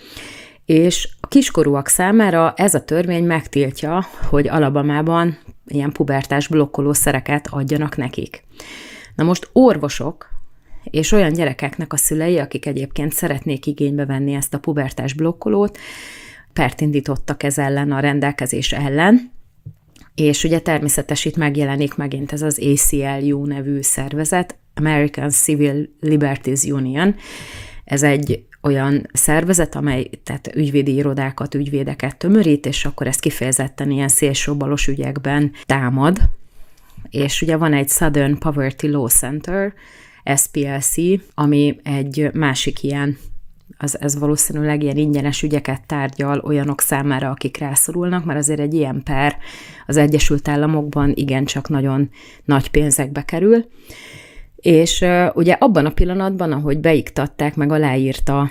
és 0.65 1.09
A 1.21 1.27
kiskorúak 1.27 1.89
számára 1.89 2.53
ez 2.57 2.75
a 2.75 2.85
törvény 2.85 3.25
megtiltja, 3.25 4.07
hogy 4.29 4.49
Alabamában 4.49 5.39
ilyen 5.67 5.93
pubertás 5.93 6.49
blokkoló 6.49 6.93
szereket 6.93 7.47
adjanak 7.51 7.97
nekik. 7.97 8.45
Na 9.15 9.25
most 9.25 9.49
orvosok 9.53 10.35
és 10.85 11.13
olyan 11.13 11.33
gyerekeknek 11.33 11.93
a 11.93 11.97
szülei, 11.97 12.39
akik 12.39 12.67
egyébként 12.67 13.13
szeretnék 13.13 13.67
igénybe 13.67 14.07
venni 14.07 14.35
ezt 14.35 14.55
a 14.55 14.59
pubertás 14.59 15.13
blokkolót, 15.13 15.79
pert 16.57 16.81
indítottak 16.81 17.43
ez 17.43 17.59
ellen 17.59 17.93
a 17.93 18.01
rendelkezés 18.01 18.73
ellen, 18.73 19.31
és 20.15 20.45
ugye 20.45 20.59
természetes 20.59 21.25
itt 21.25 21.37
megjelenik 21.37 21.95
megint 21.95 22.33
ez 22.33 22.43
az 22.43 22.61
ACLU 22.61 23.47
nevű 23.47 23.81
szervezet, 23.81 24.57
American 24.75 25.31
Civil 25.31 25.89
Liberties 26.01 26.63
Union. 26.65 27.15
Ez 27.85 28.03
egy 28.03 28.47
olyan 28.63 29.07
szervezet, 29.13 29.75
amely 29.75 30.11
tehát 30.25 30.51
ügyvédi 30.55 30.95
irodákat, 30.95 31.55
ügyvédeket 31.55 32.17
tömörít, 32.17 32.67
és 32.67 32.85
akkor 32.85 33.07
ezt 33.07 33.21
kifejezetten 33.21 33.91
ilyen 33.91 34.09
szélsőbalos 34.09 34.87
ügyekben 34.87 35.53
támad. 35.65 36.19
És 37.11 37.43
ugye 37.43 37.57
van 37.57 37.73
egy 37.73 37.89
Southern 37.89 38.39
Poverty 38.39 38.89
Law 38.89 39.07
Center, 39.07 39.73
SPLC, 40.37 40.95
ami 41.35 41.79
egy 41.83 42.31
másik 42.33 42.83
ilyen 42.83 43.19
az, 43.79 44.01
ez 44.01 44.19
valószínűleg 44.19 44.83
ilyen 44.83 44.97
ingyenes 44.97 45.43
ügyeket 45.43 45.87
tárgyal 45.87 46.41
olyanok 46.45 46.81
számára, 46.81 47.31
akik 47.31 47.57
rászorulnak, 47.57 48.25
mert 48.25 48.39
azért 48.39 48.61
egy 48.61 48.75
ilyen 48.75 49.03
per 49.05 49.37
az 49.87 49.97
Egyesült 49.97 50.49
Államokban 50.49 51.13
igencsak 51.15 51.69
nagyon 51.69 52.11
nagy 52.45 52.71
pénzekbe 52.71 53.25
kerül. 53.25 53.65
És 54.57 55.05
ugye 55.35 55.53
abban 55.53 55.87
a 55.87 55.91
pillanatban, 55.91 56.53
ahogy 56.53 56.79
beiktatták, 56.79 57.57
meg 57.57 57.73
aláírta 57.73 58.51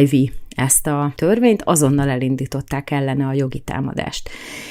Ivy 0.00 0.32
ezt 0.56 0.86
a 0.86 1.12
törvényt, 1.16 1.62
azonnal 1.62 2.08
elindították 2.08 2.90
ellene 2.90 3.26
a 3.26 3.32
jogi 3.32 3.58
támadást. 3.58 4.30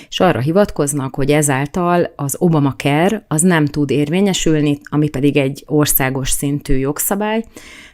És 0.09 0.19
arra 0.19 0.39
hivatkoznak, 0.39 1.15
hogy 1.15 1.31
ezáltal 1.31 2.13
az 2.15 2.35
Obamacare 2.39 3.25
az 3.27 3.41
nem 3.41 3.65
tud 3.65 3.89
érvényesülni, 3.91 4.79
ami 4.83 5.09
pedig 5.09 5.37
egy 5.37 5.63
országos 5.67 6.29
szintű 6.29 6.77
jogszabály, 6.77 7.43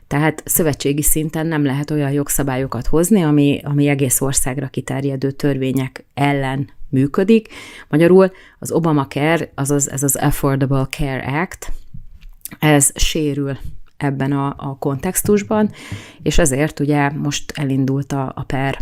tehát 0.10 0.44
szövetségi 0.46 1.02
szinten 1.02 1.48
nem 1.48 1.64
lehet 1.66 1.92
olyan 1.92 2.12
jogszabályokat 2.12 2.88
hozni, 2.88 3.22
ami, 3.22 3.62
ami 3.64 3.88
egész 3.88 4.22
országra 4.22 4.68
kiterjedő 4.68 5.32
törvények 5.32 6.06
ellen 6.14 6.70
működik. 6.90 7.48
Magyarul 7.90 8.32
az 8.60 8.72
Obamacare, 8.72 9.52
azaz 9.56 9.92
ez 9.92 10.04
az 10.04 10.16
Affordable 10.16 10.88
Care 10.90 11.42
Act, 11.42 11.72
ez 12.60 12.92
sérül 12.96 13.58
ebben 13.98 14.32
a, 14.32 14.56
a 14.58 14.78
kontextusban, 14.80 15.72
és 16.22 16.38
ezért 16.38 16.80
ugye 16.80 17.10
most 17.12 17.52
elindult 17.56 18.12
a, 18.12 18.32
a 18.36 18.44
per. 18.44 18.80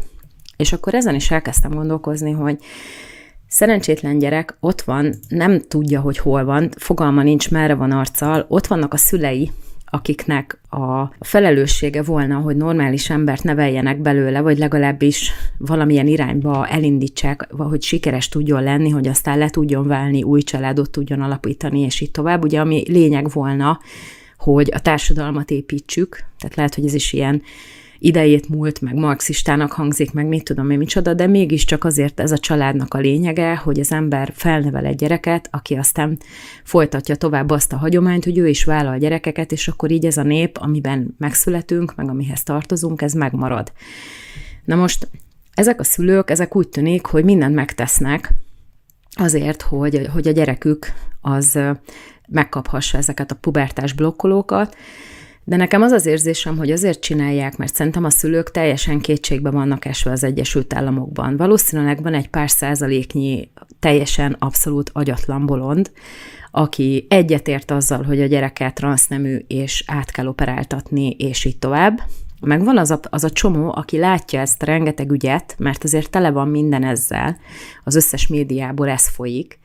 És 0.57 0.73
akkor 0.73 0.93
ezen 0.93 1.15
is 1.15 1.31
elkezdtem 1.31 1.71
gondolkozni, 1.71 2.31
hogy 2.31 2.57
szerencsétlen 3.47 4.19
gyerek 4.19 4.57
ott 4.59 4.81
van, 4.81 5.13
nem 5.27 5.61
tudja, 5.61 6.01
hogy 6.01 6.17
hol 6.17 6.45
van, 6.45 6.69
fogalma 6.77 7.23
nincs, 7.23 7.51
merre 7.51 7.73
van 7.73 7.91
arccal, 7.91 8.45
ott 8.47 8.67
vannak 8.67 8.93
a 8.93 8.97
szülei, 8.97 9.51
akiknek 9.89 10.59
a 10.69 11.03
felelőssége 11.19 12.03
volna, 12.03 12.37
hogy 12.37 12.55
normális 12.55 13.09
embert 13.09 13.43
neveljenek 13.43 14.01
belőle, 14.01 14.41
vagy 14.41 14.57
legalábbis 14.57 15.31
valamilyen 15.57 16.07
irányba 16.07 16.67
elindítsák, 16.67 17.47
hogy 17.51 17.81
sikeres 17.81 18.29
tudjon 18.29 18.63
lenni, 18.63 18.89
hogy 18.89 19.07
aztán 19.07 19.37
le 19.37 19.49
tudjon 19.49 19.87
válni, 19.87 20.23
új 20.23 20.41
családot 20.41 20.91
tudjon 20.91 21.21
alapítani, 21.21 21.79
és 21.79 22.01
így 22.01 22.11
tovább. 22.11 22.43
Ugye, 22.43 22.59
ami 22.59 22.83
lényeg 22.87 23.29
volna, 23.31 23.79
hogy 24.37 24.71
a 24.73 24.79
társadalmat 24.79 25.51
építsük, 25.51 26.23
tehát 26.39 26.55
lehet, 26.55 26.75
hogy 26.75 26.85
ez 26.85 26.93
is 26.93 27.13
ilyen 27.13 27.41
idejét 27.99 28.49
múlt, 28.49 28.81
meg 28.81 28.95
marxistának 28.95 29.71
hangzik, 29.71 30.11
meg 30.13 30.27
mit 30.27 30.43
tudom 30.43 30.69
én 30.69 30.77
micsoda, 30.77 31.13
de 31.13 31.27
mégiscsak 31.27 31.83
azért 31.83 32.19
ez 32.19 32.31
a 32.31 32.37
családnak 32.37 32.93
a 32.93 32.97
lényege, 32.97 33.55
hogy 33.55 33.79
az 33.79 33.91
ember 33.91 34.31
felnevel 34.35 34.85
egy 34.85 34.95
gyereket, 34.95 35.47
aki 35.51 35.75
aztán 35.75 36.17
folytatja 36.63 37.15
tovább 37.15 37.49
azt 37.49 37.73
a 37.73 37.77
hagyományt, 37.77 38.23
hogy 38.23 38.37
ő 38.37 38.47
is 38.47 38.63
vállal 38.63 38.97
gyerekeket, 38.97 39.51
és 39.51 39.67
akkor 39.67 39.91
így 39.91 40.05
ez 40.05 40.17
a 40.17 40.23
nép, 40.23 40.57
amiben 40.57 41.15
megszületünk, 41.17 41.95
meg 41.95 42.09
amihez 42.09 42.43
tartozunk, 42.43 43.01
ez 43.01 43.13
megmarad. 43.13 43.71
Na 44.65 44.75
most 44.75 45.07
ezek 45.53 45.79
a 45.79 45.83
szülők, 45.83 46.29
ezek 46.29 46.55
úgy 46.55 46.69
tűnik, 46.69 47.05
hogy 47.05 47.23
mindent 47.23 47.55
megtesznek 47.55 48.33
azért, 49.15 49.61
hogy, 49.61 50.07
hogy 50.13 50.27
a 50.27 50.31
gyerekük 50.31 50.93
az 51.21 51.59
megkaphassa 52.27 52.97
ezeket 52.97 53.31
a 53.31 53.35
pubertás 53.35 53.93
blokkolókat, 53.93 54.75
de 55.49 55.55
nekem 55.55 55.81
az 55.81 55.91
az 55.91 56.05
érzésem, 56.05 56.57
hogy 56.57 56.71
azért 56.71 56.99
csinálják, 56.99 57.57
mert 57.57 57.75
szerintem 57.75 58.03
a 58.03 58.09
szülők 58.09 58.51
teljesen 58.51 58.99
kétségbe 58.99 59.49
vannak 59.49 59.85
esve 59.85 60.11
az 60.11 60.23
Egyesült 60.23 60.73
Államokban. 60.73 61.37
Valószínűleg 61.37 62.01
van 62.01 62.13
egy 62.13 62.29
pár 62.29 62.49
százaléknyi 62.49 63.51
teljesen 63.79 64.35
abszolút 64.39 64.89
agyatlan 64.93 65.45
bolond, 65.45 65.91
aki 66.51 67.05
egyetért 67.09 67.71
azzal, 67.71 68.03
hogy 68.03 68.21
a 68.21 68.25
gyereket 68.25 68.73
transznemű 68.73 69.37
és 69.47 69.83
át 69.85 70.11
kell 70.11 70.27
operáltatni, 70.27 71.09
és 71.09 71.45
így 71.45 71.59
tovább. 71.59 71.99
Meg 72.41 72.63
van 72.63 72.77
az 72.77 72.91
a, 72.91 72.99
az 73.09 73.23
a 73.23 73.29
csomó, 73.29 73.73
aki 73.75 73.97
látja 73.97 74.39
ezt 74.39 74.61
a 74.61 74.65
rengeteg 74.65 75.11
ügyet, 75.11 75.55
mert 75.57 75.83
azért 75.83 76.09
tele 76.09 76.31
van 76.31 76.47
minden 76.47 76.83
ezzel, 76.83 77.37
az 77.83 77.95
összes 77.95 78.27
médiából 78.27 78.89
ez 78.89 79.07
folyik, 79.07 79.59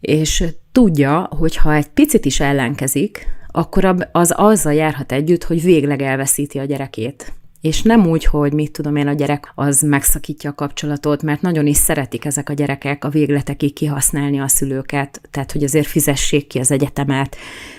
és 0.00 0.44
tudja, 0.72 1.28
hogy 1.38 1.56
ha 1.56 1.74
egy 1.74 1.88
picit 1.88 2.24
is 2.24 2.40
ellenkezik, 2.40 3.26
akkor 3.56 4.08
az 4.12 4.32
azzal 4.36 4.74
járhat 4.74 5.12
együtt, 5.12 5.44
hogy 5.44 5.62
végleg 5.62 6.02
elveszíti 6.02 6.58
a 6.58 6.64
gyerekét. 6.64 7.32
És 7.60 7.82
nem 7.82 8.06
úgy, 8.06 8.24
hogy 8.24 8.52
mit 8.52 8.72
tudom 8.72 8.96
én, 8.96 9.06
a 9.06 9.12
gyerek 9.12 9.52
az 9.54 9.82
megszakítja 9.82 10.50
a 10.50 10.54
kapcsolatot, 10.54 11.22
mert 11.22 11.40
nagyon 11.40 11.66
is 11.66 11.76
szeretik 11.76 12.24
ezek 12.24 12.48
a 12.48 12.52
gyerekek 12.52 13.04
a 13.04 13.08
végletekig 13.08 13.72
kihasználni 13.72 14.40
a 14.40 14.48
szülőket, 14.48 15.20
tehát 15.30 15.52
hogy 15.52 15.64
azért 15.64 15.86
fizessék 15.86 16.46
ki 16.46 16.58
az 16.58 16.70
egyetemet, 16.70 17.36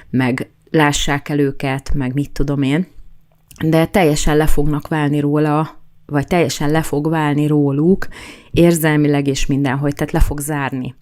meg 0.10 0.50
lássák 0.72 1.29
el 1.29 1.39
őket, 1.39 1.94
meg 1.94 2.13
mit 2.13 2.32
tudom 2.32 2.62
én, 2.62 2.88
de 3.65 3.86
teljesen 3.86 4.38
le 4.38 4.48
fognak 4.48 4.88
válni 4.88 5.20
róla, 5.20 5.82
vagy 6.05 6.27
teljesen 6.27 6.72
le 6.72 6.82
fog 6.82 7.10
válni 7.10 7.48
róluk 7.48 8.08
érzelmileg 8.51 9.27
és 9.27 9.46
mindenhogy, 9.46 9.94
tehát 9.94 10.13
le 10.13 10.20
fog 10.20 10.39
zárni 10.39 10.96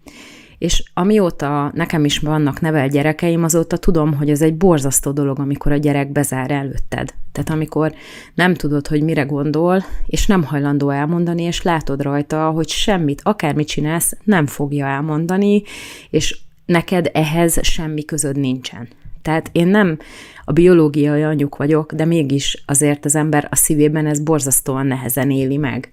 és 0.63 0.83
amióta 0.93 1.71
nekem 1.73 2.05
is 2.05 2.17
vannak 2.19 2.61
nevel 2.61 2.87
gyerekeim, 2.87 3.43
azóta 3.43 3.77
tudom, 3.77 4.13
hogy 4.13 4.29
ez 4.29 4.41
egy 4.41 4.55
borzasztó 4.55 5.11
dolog, 5.11 5.39
amikor 5.39 5.71
a 5.71 5.77
gyerek 5.77 6.11
bezár 6.11 6.51
előtted. 6.51 7.13
Tehát 7.31 7.49
amikor 7.49 7.93
nem 8.33 8.53
tudod, 8.53 8.87
hogy 8.87 9.01
mire 9.01 9.21
gondol, 9.21 9.83
és 10.05 10.27
nem 10.27 10.43
hajlandó 10.43 10.89
elmondani, 10.89 11.43
és 11.43 11.61
látod 11.61 12.01
rajta, 12.01 12.49
hogy 12.49 12.67
semmit, 12.67 13.21
akármit 13.23 13.67
csinálsz, 13.67 14.17
nem 14.23 14.45
fogja 14.45 14.85
elmondani, 14.85 15.63
és 16.09 16.39
neked 16.65 17.09
ehhez 17.13 17.59
semmi 17.61 18.05
közöd 18.05 18.37
nincsen. 18.37 18.87
Tehát 19.21 19.49
én 19.51 19.67
nem 19.67 19.97
a 20.43 20.51
biológiai 20.51 21.23
anyuk 21.23 21.55
vagyok, 21.55 21.93
de 21.93 22.05
mégis 22.05 22.63
azért 22.65 23.05
az 23.05 23.15
ember 23.15 23.47
a 23.51 23.55
szívében 23.55 24.05
ez 24.05 24.19
borzasztóan 24.19 24.85
nehezen 24.85 25.31
éli 25.31 25.57
meg. 25.57 25.89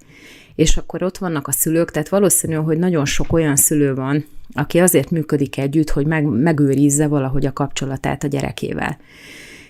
És 0.61 0.77
akkor 0.77 1.03
ott 1.03 1.17
vannak 1.17 1.47
a 1.47 1.51
szülők, 1.51 1.91
tehát 1.91 2.09
valószínű, 2.09 2.53
hogy 2.53 2.77
nagyon 2.77 3.05
sok 3.05 3.33
olyan 3.33 3.55
szülő 3.55 3.93
van, 3.95 4.25
aki 4.53 4.79
azért 4.79 5.09
működik 5.09 5.57
együtt, 5.57 5.89
hogy 5.89 6.05
meg, 6.05 6.23
megőrizze 6.23 7.07
valahogy 7.07 7.45
a 7.45 7.53
kapcsolatát 7.53 8.23
a 8.23 8.27
gyerekével. 8.27 8.97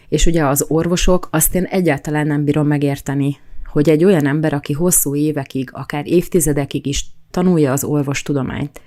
És 0.10 0.26
ugye 0.26 0.46
az 0.46 0.66
orvosok, 0.68 1.28
azt 1.32 1.56
én 1.56 1.64
egyáltalán 1.64 2.28
nem 2.28 2.44
bírom 2.44 2.68
megérteni, 2.68 3.38
hogy 3.66 3.90
egy 3.90 4.04
olyan 4.04 4.28
ember, 4.28 4.54
aki 4.54 4.74
hosszú 4.74 5.16
évekig, 5.16 5.70
akár 5.74 6.08
évtizedekig 6.08 6.86
is 6.86 7.06
tanulja 7.30 7.72
az 7.72 7.84
orvostudományt, 7.84 8.82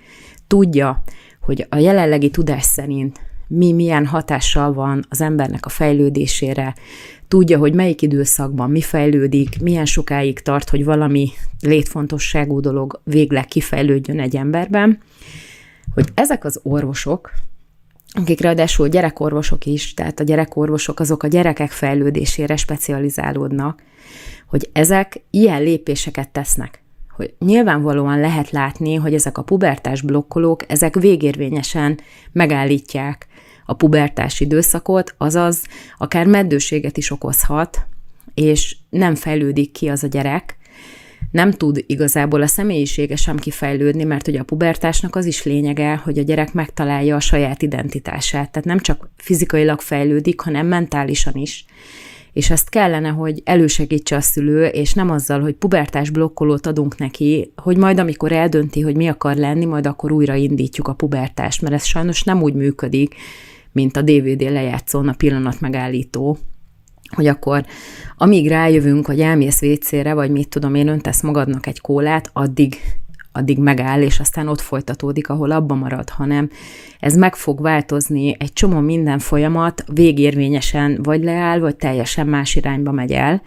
tudja, 0.47 1.03
hogy 1.41 1.67
a 1.69 1.77
jelenlegi 1.77 2.31
tudás 2.31 2.65
szerint 2.65 3.21
mi 3.49 3.73
milyen 3.73 4.07
hatással 4.07 4.73
van 4.73 5.05
az 5.09 5.21
embernek 5.21 5.67
a 5.67 5.69
fejlődésére, 5.69 6.75
tudja, 7.29 7.59
hogy 7.59 7.75
melyik 7.75 8.03
időszakban 8.03 8.71
mi 8.71 8.81
fejlődik, 8.81 9.61
milyen 9.61 9.85
sokáig 9.85 10.41
tart, 10.41 10.71
hogy 10.71 10.85
valami 10.85 11.31
létfontosságú 11.61 12.61
dolog 12.61 13.01
végleg 13.05 13.45
kifejlődjön 13.45 14.21
egy 14.21 14.37
emberben, 14.37 14.99
hogy 15.95 16.09
ezek 16.15 16.45
az 16.45 16.61
orvosok, 16.63 17.31
akik 18.13 18.41
ráadásul 18.41 18.89
gyerekorvosok 18.89 19.67
is, 19.67 19.95
tehát 19.95 20.21
a 20.21 20.25
gyerekorvosok 20.25 21.01
azok 21.01 21.23
a 21.23 21.27
gyerekek 21.27 21.71
fejlődésére 21.71 22.57
specializálódnak, 22.57 23.83
hogy 24.47 24.71
ezek 24.73 25.23
ilyen 25.31 25.63
lépéseket 25.63 26.29
tesznek. 26.29 26.84
Hogy 27.17 27.35
nyilvánvalóan 27.39 28.21
lehet 28.21 28.51
látni, 28.51 28.95
hogy 28.95 29.15
ezek 29.15 29.39
a 29.39 29.43
pubertás 29.43 30.03
blokkolók, 30.03 30.71
ezek 30.71 30.95
végérvényesen 30.95 32.01
megállítják 32.33 33.27
a 33.67 33.75
pubertás 33.75 34.41
időszakot, 34.41 35.15
azaz 35.19 35.63
akár 35.99 36.27
meddőséget 36.27 36.97
is 36.97 37.11
okozhat, 37.11 37.87
és 38.35 38.77
nem 38.91 39.15
fejlődik 39.15 39.73
ki 39.73 39.89
az 39.89 40.03
a 40.03 40.07
gyerek, 40.07 40.57
nem 41.35 41.51
tud 41.51 41.85
igazából 41.87 42.43
a 42.43 42.47
személyisége 42.47 43.17
sem 43.17 43.37
kifejlődni, 43.37 44.05
mert 44.05 44.29
ugye 44.29 44.41
a 44.41 44.45
pubertásnak 44.45 45.17
az 45.17 45.25
is 45.25 45.45
lényege, 45.45 45.95
hogy 45.95 46.19
a 46.19 46.23
gyerek 46.23 46.53
megtalálja 46.53 47.17
a 47.17 47.21
saját 47.21 47.63
identitását. 47.63 48.51
Tehát 48.51 48.69
nem 48.69 48.79
csak 48.79 49.11
fizikailag 49.17 49.81
fejlődik, 49.81 50.41
hanem 50.41 50.67
mentálisan 50.67 51.35
is. 51.35 51.65
És 52.35 52.51
ezt 52.51 52.69
kellene, 52.69 53.09
hogy 53.09 53.43
elősegítse 53.45 54.17
a 54.17 54.21
szülő, 54.21 54.67
és 54.67 54.93
nem 54.93 55.11
azzal, 55.11 55.41
hogy 55.41 55.55
pubertás 55.55 56.11
blokkolót 56.11 56.67
adunk 56.67 56.99
neki, 56.99 57.53
hogy 57.57 57.77
majd 57.77 57.99
amikor 57.99 58.33
eldönti, 58.33 58.81
hogy 58.81 58.97
mi 58.97 59.09
akar 59.09 59.37
lenni, 59.37 59.65
majd 59.65 59.87
akkor 59.87 60.13
újra 60.13 60.35
indítjuk 60.35 60.89
a 60.89 60.95
pubertást, 60.95 61.63
mert 61.63 61.75
ez 61.75 61.85
sajnos 61.85 62.23
nem 62.23 62.43
úgy 62.43 62.55
működik, 62.55 63.15
mint 63.73 63.97
a 63.97 64.03
DVD 64.03 64.43
lejátszón 64.43 65.09
a 65.09 65.13
pillanat 65.13 65.61
megállító, 65.61 66.39
hogy 67.15 67.27
akkor 67.27 67.65
amíg 68.17 68.49
rájövünk, 68.49 69.07
hogy 69.07 69.21
elmész 69.21 69.61
vécére, 69.61 70.15
vagy 70.15 70.31
mit 70.31 70.49
tudom 70.49 70.75
én, 70.75 70.89
öntesz 70.89 71.23
magadnak 71.23 71.67
egy 71.67 71.81
kólát, 71.81 72.31
addig 72.33 72.77
addig 73.37 73.59
megáll, 73.59 74.03
és 74.03 74.21
aztán 74.21 74.49
ott 74.49 74.61
folytatódik, 74.61 75.29
ahol 75.29 75.51
abba 75.51 75.75
marad, 75.75 76.11
hanem 76.11 76.51
ez 77.01 77.17
meg 77.17 77.35
fog 77.35 77.61
változni, 77.61 78.37
egy 78.39 78.53
csomó 78.53 78.81
minden 78.81 79.19
folyamat 79.19 79.85
végérvényesen 79.93 80.99
vagy 81.03 81.25
leáll, 81.25 81.59
vagy 81.59 81.77
teljesen 81.77 82.27
más 82.27 82.55
irányba 82.55 82.93
megy 82.93 83.13
el, 83.13 83.43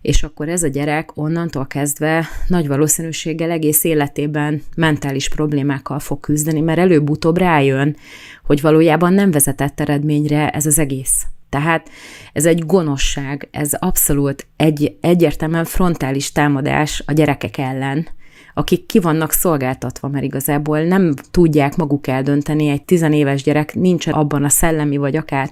és 0.00 0.22
akkor 0.22 0.48
ez 0.48 0.62
a 0.62 0.68
gyerek 0.68 1.10
onnantól 1.14 1.66
kezdve 1.66 2.28
nagy 2.46 2.68
valószínűséggel 2.68 3.50
egész 3.50 3.84
életében 3.84 4.62
mentális 4.76 5.28
problémákkal 5.28 5.98
fog 5.98 6.20
küzdeni, 6.20 6.60
mert 6.60 6.78
előbb-utóbb 6.78 7.38
rájön, 7.38 7.96
hogy 8.42 8.60
valójában 8.60 9.12
nem 9.12 9.30
vezetett 9.30 9.80
eredményre 9.80 10.50
ez 10.50 10.66
az 10.66 10.78
egész. 10.78 11.26
Tehát 11.48 11.88
ez 12.32 12.46
egy 12.46 12.66
gonoszság, 12.66 13.48
ez 13.50 13.72
abszolút 13.78 14.46
egy 14.56 14.96
egyértelműen 15.00 15.64
frontális 15.64 16.32
támadás 16.32 17.02
a 17.06 17.12
gyerekek 17.12 17.58
ellen, 17.58 18.08
akik 18.54 18.86
ki 18.86 18.98
vannak 18.98 19.32
szolgáltatva, 19.32 20.08
mert 20.08 20.24
igazából 20.24 20.82
nem 20.82 21.14
tudják 21.30 21.76
maguk 21.76 22.06
eldönteni, 22.06 22.68
egy 22.68 22.84
tizenéves 22.84 23.42
gyerek 23.42 23.74
nincs 23.74 24.06
abban 24.06 24.44
a 24.44 24.48
szellemi 24.48 24.96
vagy 24.96 25.16
akár 25.16 25.50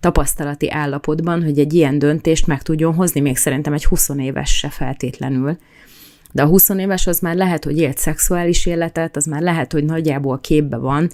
tapasztalati 0.00 0.70
állapotban, 0.70 1.42
hogy 1.44 1.58
egy 1.58 1.74
ilyen 1.74 1.98
döntést 1.98 2.46
meg 2.46 2.62
tudjon 2.62 2.94
hozni, 2.94 3.20
még 3.20 3.36
szerintem 3.36 3.72
egy 3.72 3.84
20 3.84 4.08
éves 4.16 4.56
se 4.56 4.68
feltétlenül. 4.68 5.58
De 6.32 6.42
a 6.42 6.46
20 6.46 6.68
éves 6.68 7.06
az 7.06 7.18
már 7.18 7.36
lehet, 7.36 7.64
hogy 7.64 7.78
élt 7.78 7.98
szexuális 7.98 8.66
életet, 8.66 9.16
az 9.16 9.24
már 9.24 9.42
lehet, 9.42 9.72
hogy 9.72 9.84
nagyjából 9.84 10.40
képbe 10.40 10.76
van, 10.76 11.10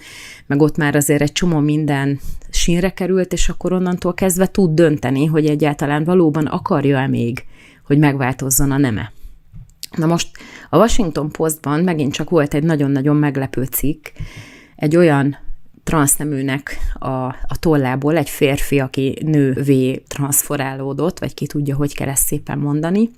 meg 0.46 0.60
ott 0.60 0.76
már 0.76 0.96
azért 0.96 1.22
egy 1.22 1.32
csomó 1.32 1.58
minden 1.58 2.20
sínre 2.50 2.90
került, 2.90 3.32
és 3.32 3.48
akkor 3.48 3.72
onnantól 3.72 4.14
kezdve 4.14 4.46
tud 4.46 4.74
dönteni, 4.74 5.24
hogy 5.24 5.46
egyáltalán 5.46 6.04
valóban 6.04 6.46
akarja-e 6.46 7.06
még, 7.06 7.44
hogy 7.86 7.98
megváltozzon 7.98 8.70
a 8.70 8.76
neme. 8.76 9.12
Na 9.90 10.06
most 10.06 10.28
a 10.70 10.76
Washington 10.76 11.30
Postban 11.30 11.80
megint 11.80 12.12
csak 12.12 12.30
volt 12.30 12.54
egy 12.54 12.62
nagyon-nagyon 12.62 13.16
meglepő 13.16 13.64
cikk, 13.64 14.06
egy 14.76 14.96
olyan 14.96 15.36
transzneműnek 15.84 16.78
a, 16.94 17.08
a 17.26 17.58
tollából 17.60 18.16
egy 18.16 18.30
férfi, 18.30 18.78
aki 18.80 19.18
nővé 19.24 20.02
transforálódott, 20.08 21.18
vagy 21.18 21.34
ki 21.34 21.46
tudja, 21.46 21.76
hogy 21.76 21.94
kell 21.94 22.08
ezt 22.08 22.26
szépen 22.26 22.58
mondani, 22.58 23.10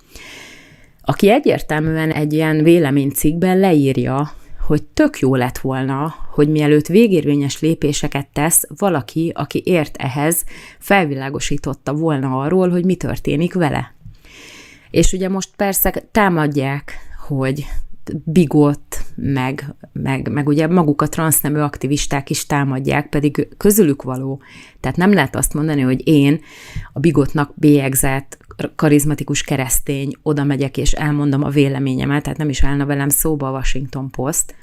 aki 1.01 1.31
egyértelműen 1.31 2.11
egy 2.11 2.33
ilyen 2.33 2.63
véleménycikkben 2.63 3.59
leírja, 3.59 4.33
hogy 4.67 4.83
tök 4.83 5.19
jó 5.19 5.35
lett 5.35 5.59
volna, 5.59 6.15
hogy 6.31 6.49
mielőtt 6.49 6.87
végérvényes 6.87 7.61
lépéseket 7.61 8.27
tesz, 8.33 8.65
valaki, 8.79 9.33
aki 9.35 9.63
ért 9.65 9.97
ehhez, 9.97 10.45
felvilágosította 10.79 11.93
volna 11.93 12.41
arról, 12.41 12.69
hogy 12.69 12.85
mi 12.85 12.95
történik 12.95 13.55
vele. 13.55 13.95
És 14.91 15.13
ugye 15.13 15.29
most 15.29 15.51
persze 15.57 15.91
támadják, 16.13 16.93
hogy 17.27 17.67
bigot, 18.25 19.05
meg, 19.15 19.75
meg, 19.93 20.29
meg 20.31 20.49
ugye 20.49 20.67
maguk 20.67 21.03
a 21.03 21.09
transznemű 21.09 21.59
aktivisták 21.59 22.31
is 22.31 22.47
támadják, 22.47 23.09
pedig 23.09 23.49
közülük 23.57 24.03
való. 24.03 24.43
Tehát 24.81 24.97
nem 24.97 25.13
lehet 25.13 25.37
azt 25.37 25.55
mondani, 25.55 25.81
hogy 25.81 26.09
én 26.09 26.41
a 26.93 26.99
bigotnak 26.99 27.53
bélyegzett, 27.55 28.39
karizmatikus 28.77 29.43
keresztény, 29.43 30.13
oda 30.23 30.45
megyek 30.45 30.77
és 30.77 30.93
elmondom 30.93 31.45
a 31.45 31.49
véleményemet, 31.49 32.23
tehát 32.23 32.39
nem 32.39 32.49
is 32.49 32.65
állna 32.65 32.87
velem 32.87 33.09
szóba 33.09 33.49
a 33.49 33.53
Washington 33.53 34.11
Post. 34.11 34.55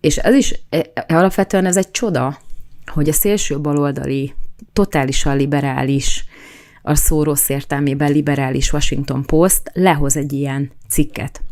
És 0.00 0.16
ez 0.16 0.34
is 0.34 0.54
e, 0.68 0.92
alapvetően 1.08 1.66
ez 1.66 1.76
egy 1.76 1.90
csoda, 1.90 2.38
hogy 2.86 3.08
a 3.08 3.12
szélső 3.12 3.60
baloldali, 3.60 4.34
totálisan 4.72 5.36
liberális, 5.36 6.24
a 6.86 6.94
szó 6.94 7.22
rossz 7.22 7.48
értelmében 7.48 8.12
liberális 8.12 8.72
Washington 8.72 9.24
Post 9.24 9.62
lehoz 9.72 10.16
egy 10.16 10.32
ilyen 10.32 10.70
cikket. 10.88 11.42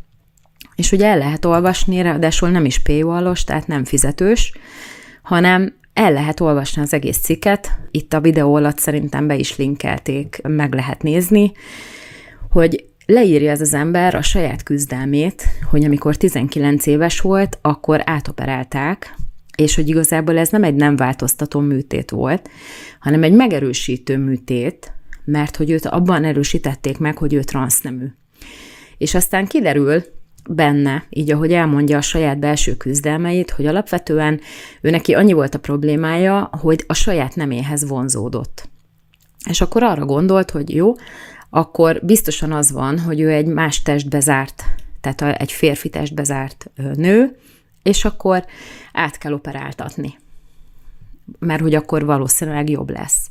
És 0.75 0.93
ugye 0.93 1.07
el 1.07 1.19
lehet 1.19 1.45
olvasni, 1.45 2.03
ráadásul 2.03 2.49
nem 2.49 2.65
is 2.65 2.79
paywallos, 2.79 3.45
tehát 3.45 3.67
nem 3.67 3.85
fizetős, 3.85 4.53
hanem 5.23 5.75
el 5.93 6.13
lehet 6.13 6.41
olvasni 6.41 6.83
az 6.83 6.93
egész 6.93 7.19
cikket, 7.19 7.71
itt 7.91 8.13
a 8.13 8.21
videó 8.21 8.55
alatt 8.55 8.79
szerintem 8.79 9.27
be 9.27 9.35
is 9.35 9.57
linkelték, 9.57 10.41
meg 10.43 10.75
lehet 10.75 11.03
nézni, 11.03 11.53
hogy 12.51 12.85
leírja 13.07 13.51
ez 13.51 13.61
az 13.61 13.75
ember 13.75 14.15
a 14.15 14.23
saját 14.23 14.63
küzdelmét, 14.63 15.45
hogy 15.71 15.85
amikor 15.85 16.17
19 16.17 16.87
éves 16.87 17.21
volt, 17.21 17.59
akkor 17.63 18.03
átoperálták, 18.05 19.15
és 19.57 19.75
hogy 19.75 19.89
igazából 19.89 20.39
ez 20.39 20.49
nem 20.49 20.65
egy 20.65 20.75
nem 20.75 20.97
változtató 20.97 21.61
műtét 21.61 22.11
volt, 22.11 22.51
hanem 23.01 23.23
egy 23.23 23.33
megerősítő 23.33 24.19
műtét, 24.19 24.93
mert 25.25 25.57
hogy 25.57 25.71
őt 25.71 25.87
abban 25.87 26.25
erősítették 26.25 26.99
meg, 26.99 27.19
hogy 27.19 27.35
ő 27.35 27.43
transznemű. 27.43 28.07
És 28.99 29.15
aztán 29.15 29.47
kiderül 29.47 30.03
benne, 30.51 31.05
így 31.09 31.33
ahogy 31.33 31.53
elmondja 31.53 31.97
a 31.97 32.01
saját 32.01 32.39
belső 32.39 32.77
küzdelmeit, 32.77 33.51
hogy 33.51 33.67
alapvetően 33.67 34.41
ő 34.81 34.91
neki 34.91 35.15
annyi 35.15 35.33
volt 35.33 35.55
a 35.55 35.59
problémája, 35.59 36.51
hogy 36.61 36.85
a 36.87 36.95
saját 36.95 37.35
neméhez 37.35 37.89
vonzódott. 37.89 38.69
És 39.49 39.61
akkor 39.61 39.83
arra 39.83 40.05
gondolt, 40.05 40.51
hogy 40.51 40.75
jó, 40.75 40.95
akkor 41.51 42.01
biztosan 42.03 42.53
az 42.53 42.73
van, 42.73 42.99
hogy 42.99 43.21
ő 43.21 43.31
egy 43.31 43.47
más 43.47 43.83
testbe 43.83 44.21
zárt, 44.21 44.65
tehát 45.01 45.41
egy 45.41 45.53
férfi 45.53 45.89
testbe 45.89 46.25
zárt 46.25 46.71
nő, 46.95 47.37
és 47.83 48.05
akkor 48.05 48.45
át 48.93 49.19
kell 49.19 49.33
operáltatni. 49.33 50.19
Mert 51.39 51.61
hogy 51.61 51.75
akkor 51.75 52.05
valószínűleg 52.05 52.71
jobb 52.71 52.91
lesz. 52.91 53.31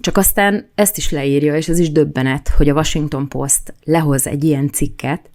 Csak 0.00 0.16
aztán 0.16 0.70
ezt 0.74 0.96
is 0.96 1.10
leírja, 1.10 1.56
és 1.56 1.68
ez 1.68 1.78
is 1.78 1.92
döbbenet, 1.92 2.48
hogy 2.48 2.68
a 2.68 2.74
Washington 2.74 3.28
Post 3.28 3.74
lehoz 3.84 4.26
egy 4.26 4.44
ilyen 4.44 4.70
cikket, 4.70 5.30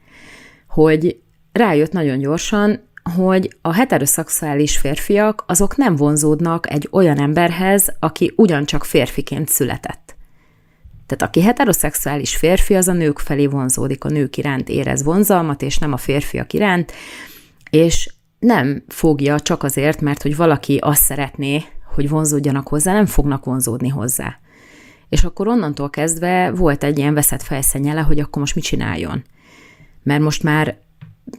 hogy 0.67 1.19
rájött 1.51 1.91
nagyon 1.91 2.19
gyorsan, 2.19 2.87
hogy 3.15 3.57
a 3.61 3.73
heteroszexuális 3.73 4.77
férfiak 4.77 5.43
azok 5.47 5.77
nem 5.77 5.95
vonzódnak 5.95 6.71
egy 6.71 6.87
olyan 6.91 7.19
emberhez, 7.19 7.95
aki 7.99 8.33
ugyancsak 8.35 8.83
férfiként 8.83 9.47
született. 9.49 10.15
Tehát 11.05 11.23
aki 11.23 11.41
heteroszexuális 11.41 12.35
férfi, 12.35 12.75
az 12.75 12.87
a 12.87 12.93
nők 12.93 13.19
felé 13.19 13.45
vonzódik, 13.45 14.03
a 14.03 14.09
nők 14.09 14.37
iránt 14.37 14.69
érez 14.69 15.03
vonzalmat, 15.03 15.61
és 15.61 15.77
nem 15.77 15.93
a 15.93 15.97
férfiak 15.97 16.53
iránt, 16.53 16.91
és 17.69 18.13
nem 18.39 18.83
fogja 18.87 19.39
csak 19.39 19.63
azért, 19.63 20.01
mert 20.01 20.21
hogy 20.21 20.35
valaki 20.35 20.77
azt 20.81 21.03
szeretné, 21.03 21.63
hogy 21.95 22.09
vonzódjanak 22.09 22.67
hozzá, 22.67 22.93
nem 22.93 23.05
fognak 23.05 23.45
vonzódni 23.45 23.89
hozzá. 23.89 24.39
És 25.09 25.23
akkor 25.23 25.47
onnantól 25.47 25.89
kezdve 25.89 26.51
volt 26.51 26.83
egy 26.83 26.97
ilyen 26.97 27.13
veszett 27.13 27.41
fejszennyele, 27.41 28.01
hogy 28.01 28.19
akkor 28.19 28.41
most 28.41 28.55
mit 28.55 28.63
csináljon. 28.63 29.23
Mert 30.03 30.21
most 30.21 30.43
már 30.43 30.77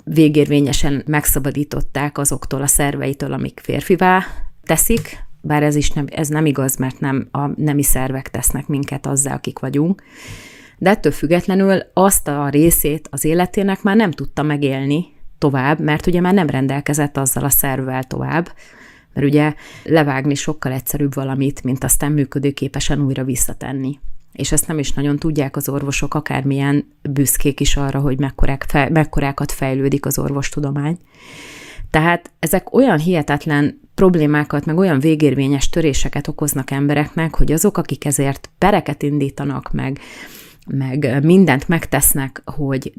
végérvényesen 0.05 1.03
megszabadították 1.07 2.19
azoktól 2.19 2.63
a 2.63 2.67
szerveitől, 2.67 3.33
amik 3.33 3.61
férfivá 3.63 4.25
teszik, 4.63 5.25
bár 5.41 5.63
ez 5.63 5.75
is 5.75 5.91
nem, 5.91 6.07
ez 6.11 6.29
nem 6.29 6.47
igaz, 6.47 6.77
mert 6.77 7.01
nem 7.01 7.29
a 7.31 7.47
nemi 7.61 7.83
szervek 7.83 8.31
tesznek 8.31 8.67
minket 8.67 9.07
azzá, 9.07 9.35
akik 9.35 9.59
vagyunk, 9.59 10.03
de 10.79 10.91
ettől 10.91 11.13
függetlenül 11.13 11.83
azt 11.93 12.29
a 12.29 12.49
részét 12.49 13.09
az 13.11 13.25
életének 13.25 13.83
már 13.83 13.97
nem 13.97 14.11
tudta 14.11 14.43
megélni 14.43 15.07
tovább, 15.39 15.81
mert 15.81 16.07
ugye 16.07 16.21
már 16.21 16.35
nem 16.35 16.49
rendelkezett 16.49 17.17
azzal 17.17 17.45
a 17.45 17.49
szervvel 17.49 18.05
tovább, 18.05 18.53
mert 19.13 19.27
ugye 19.27 19.55
levágni 19.85 20.35
sokkal 20.35 20.73
egyszerűbb 20.73 21.15
valamit, 21.15 21.65
mint 21.65 21.85
aztán 21.85 22.13
működőképesen 22.13 23.01
újra 23.01 23.25
visszatenni. 23.25 23.99
És 24.33 24.53
ezt 24.53 24.67
nem 24.67 24.79
is 24.79 24.93
nagyon 24.93 25.19
tudják 25.19 25.57
az 25.57 25.69
orvosok, 25.69 26.15
akármilyen 26.15 26.93
büszkék 27.03 27.61
is 27.61 27.77
arra, 27.77 27.99
hogy 28.01 28.19
mekkorák 28.19 28.65
fej, 28.69 28.91
mekkorákat 28.91 29.53
fejlődik 29.53 30.07
az 30.07 30.19
orvostudomány. 30.19 30.99
Tehát 31.91 32.31
ezek 32.39 32.75
olyan 32.75 32.99
hihetetlen 32.99 33.81
problémákat, 33.95 34.65
meg 34.65 34.77
olyan 34.79 35.01
végérvényes 35.01 35.69
töréseket 35.69 36.29
okoznak 36.29 36.71
embereknek, 36.71 37.35
hogy 37.37 37.53
azok, 37.53 37.79
akik 37.79 38.05
ezért 38.05 38.51
pereket 38.59 39.03
indítanak, 39.03 39.73
meg, 39.73 39.99
meg 40.67 41.25
mindent 41.25 41.69
megtesznek, 41.69 42.43
hogy 42.45 42.93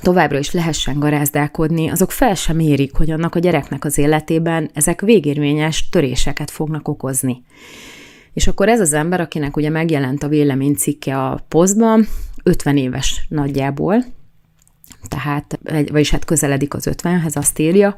továbbra 0.00 0.38
is 0.38 0.52
lehessen 0.52 0.98
garázdálkodni, 0.98 1.88
azok 1.88 2.10
fel 2.10 2.34
sem 2.34 2.58
érik, 2.58 2.96
hogy 2.96 3.10
annak 3.10 3.34
a 3.34 3.38
gyereknek 3.38 3.84
az 3.84 3.98
életében 3.98 4.70
ezek 4.74 5.00
végérvényes 5.00 5.88
töréseket 5.88 6.50
fognak 6.50 6.88
okozni. 6.88 7.42
És 8.32 8.46
akkor 8.46 8.68
ez 8.68 8.80
az 8.80 8.92
ember, 8.92 9.20
akinek 9.20 9.56
ugye 9.56 9.70
megjelent 9.70 10.22
a 10.22 10.28
véleménycikke 10.28 11.18
a 11.18 11.44
posztban, 11.48 12.06
50 12.42 12.76
éves 12.76 13.26
nagyjából, 13.28 14.04
tehát, 15.08 15.58
vagyis 15.90 16.10
hát 16.10 16.24
közeledik 16.24 16.74
az 16.74 16.88
50-hez, 16.90 17.36
azt 17.36 17.58
írja, 17.58 17.96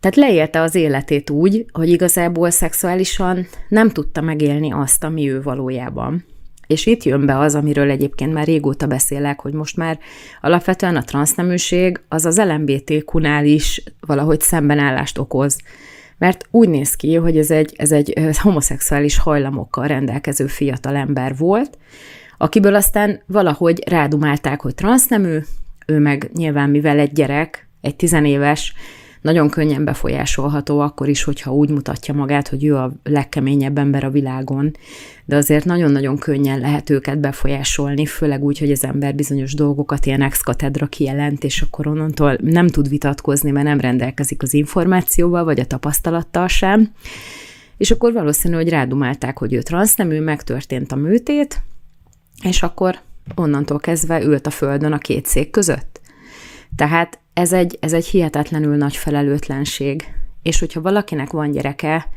tehát 0.00 0.16
leélte 0.16 0.60
az 0.60 0.74
életét 0.74 1.30
úgy, 1.30 1.64
hogy 1.72 1.88
igazából 1.88 2.50
szexuálisan 2.50 3.46
nem 3.68 3.90
tudta 3.90 4.20
megélni 4.20 4.72
azt, 4.72 5.04
ami 5.04 5.30
ő 5.30 5.42
valójában 5.42 6.24
És 6.72 6.86
itt 6.86 7.02
jön 7.02 7.26
be 7.26 7.38
az, 7.38 7.54
amiről 7.54 7.90
egyébként 7.90 8.32
már 8.32 8.46
régóta 8.46 8.86
beszélek, 8.86 9.40
hogy 9.40 9.52
most 9.52 9.76
már 9.76 9.98
alapvetően 10.40 10.96
a 10.96 11.02
transzneműség 11.02 12.00
az 12.08 12.24
az 12.24 12.38
LMBTQ-nál 12.38 13.44
is 13.44 13.82
valahogy 14.00 14.40
szembenállást 14.40 15.18
okoz. 15.18 15.58
Mert 16.18 16.46
úgy 16.50 16.68
néz 16.68 16.94
ki, 16.94 17.14
hogy 17.14 17.38
ez 17.38 17.50
egy, 17.50 17.74
ez 17.76 17.92
egy 17.92 18.12
homoszexuális 18.42 19.18
hajlamokkal 19.18 19.86
rendelkező 19.86 20.46
fiatal 20.46 20.96
ember 20.96 21.36
volt, 21.36 21.78
akiből 22.38 22.74
aztán 22.74 23.22
valahogy 23.26 23.88
rádumálták, 23.88 24.60
hogy 24.60 24.74
transznemű, 24.74 25.38
ő 25.86 25.98
meg 25.98 26.30
nyilván 26.34 26.70
mivel 26.70 26.98
egy 26.98 27.12
gyerek, 27.12 27.68
egy 27.80 27.96
tizenéves, 27.96 28.74
nagyon 29.22 29.50
könnyen 29.50 29.84
befolyásolható 29.84 30.80
akkor 30.80 31.08
is, 31.08 31.24
hogyha 31.24 31.54
úgy 31.54 31.70
mutatja 31.70 32.14
magát, 32.14 32.48
hogy 32.48 32.64
ő 32.64 32.76
a 32.76 32.92
legkeményebb 33.02 33.78
ember 33.78 34.04
a 34.04 34.10
világon, 34.10 34.76
de 35.24 35.36
azért 35.36 35.64
nagyon-nagyon 35.64 36.18
könnyen 36.18 36.60
lehet 36.60 36.90
őket 36.90 37.20
befolyásolni, 37.20 38.06
főleg 38.06 38.44
úgy, 38.44 38.58
hogy 38.58 38.70
az 38.70 38.84
ember 38.84 39.14
bizonyos 39.14 39.54
dolgokat 39.54 40.06
ilyen 40.06 40.22
ex-katedra 40.22 40.86
kijelent, 40.86 41.44
és 41.44 41.62
akkor 41.62 41.86
onnantól 41.86 42.38
nem 42.40 42.68
tud 42.68 42.88
vitatkozni, 42.88 43.50
mert 43.50 43.66
nem 43.66 43.80
rendelkezik 43.80 44.42
az 44.42 44.54
információval, 44.54 45.44
vagy 45.44 45.60
a 45.60 45.64
tapasztalattal 45.64 46.48
sem. 46.48 46.92
És 47.76 47.90
akkor 47.90 48.12
valószínű, 48.12 48.54
hogy 48.54 48.68
rádumálták, 48.68 49.38
hogy 49.38 49.52
ő 49.52 49.62
transznemű, 49.62 50.20
megtörtént 50.20 50.92
a 50.92 50.96
műtét, 50.96 51.62
és 52.42 52.62
akkor 52.62 52.98
onnantól 53.34 53.78
kezdve 53.78 54.22
ült 54.22 54.46
a 54.46 54.50
földön 54.50 54.92
a 54.92 54.98
két 54.98 55.26
szék 55.26 55.50
között. 55.50 56.00
Tehát 56.76 57.21
ez 57.34 57.52
egy, 57.52 57.76
ez 57.80 57.92
egy 57.92 58.06
hihetetlenül 58.06 58.76
nagy 58.76 58.96
felelőtlenség. 58.96 60.04
És 60.42 60.58
hogyha 60.58 60.80
valakinek 60.80 61.30
van 61.30 61.50
gyereke, 61.50 62.08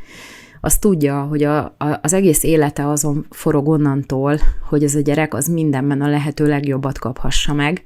az 0.61 0.77
tudja, 0.77 1.21
hogy 1.21 1.43
a, 1.43 1.57
a, 1.63 1.99
az 2.01 2.13
egész 2.13 2.43
élete 2.43 2.89
azon 2.89 3.25
forog 3.29 3.67
onnantól, 3.67 4.39
hogy 4.69 4.83
ez 4.83 4.95
a 4.95 4.99
gyerek 4.99 5.33
az 5.33 5.47
mindenben 5.47 6.01
a 6.01 6.09
lehető 6.09 6.47
legjobbat 6.47 6.99
kaphassa 6.99 7.53
meg, 7.53 7.83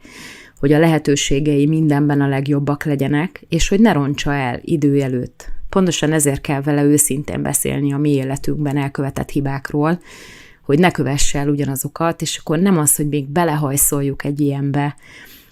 hogy 0.59 0.73
a 0.73 0.79
lehetőségei 0.79 1.65
mindenben 1.65 2.21
a 2.21 2.27
legjobbak 2.27 2.83
legyenek, 2.83 3.45
és 3.49 3.67
hogy 3.67 3.79
ne 3.79 3.91
roncsa 3.91 4.33
el 4.33 4.59
idő 4.63 5.01
előtt. 5.01 5.51
Pontosan 5.69 6.11
ezért 6.11 6.41
kell 6.41 6.61
vele 6.61 6.83
őszintén 6.83 7.41
beszélni 7.41 7.93
a 7.93 7.97
mi 7.97 8.09
életünkben 8.13 8.77
elkövetett 8.77 9.29
hibákról, 9.29 9.99
hogy 10.61 10.79
ne 10.79 10.91
kövesse 10.91 11.39
el 11.39 11.49
ugyanazokat, 11.49 12.21
és 12.21 12.37
akkor 12.37 12.59
nem 12.59 12.77
az, 12.77 12.95
hogy 12.95 13.07
még 13.07 13.27
belehajszoljuk 13.29 14.23
egy 14.23 14.39
ilyenbe, 14.39 14.95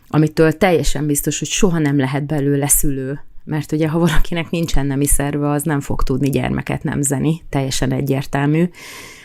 amitől 0.08 0.58
teljesen 0.58 1.06
biztos, 1.06 1.40
hogy 1.40 1.48
soha 1.48 1.80
nem 1.80 1.98
lehet 1.98 2.26
belőle 2.26 2.68
szülő. 2.68 3.20
Mert 3.44 3.72
ugye, 3.72 3.90
ha 3.90 4.00
valakinek 4.00 4.50
nincsen 4.50 4.86
nemi 4.86 5.06
szerve, 5.06 5.50
az 5.50 5.64
nem 5.64 5.80
fog 5.80 6.04
tudni 6.04 6.30
gyermeket 6.30 6.84
nemzeni, 6.84 7.42
teljesen 7.50 7.92
egyértelmű. 7.92 8.70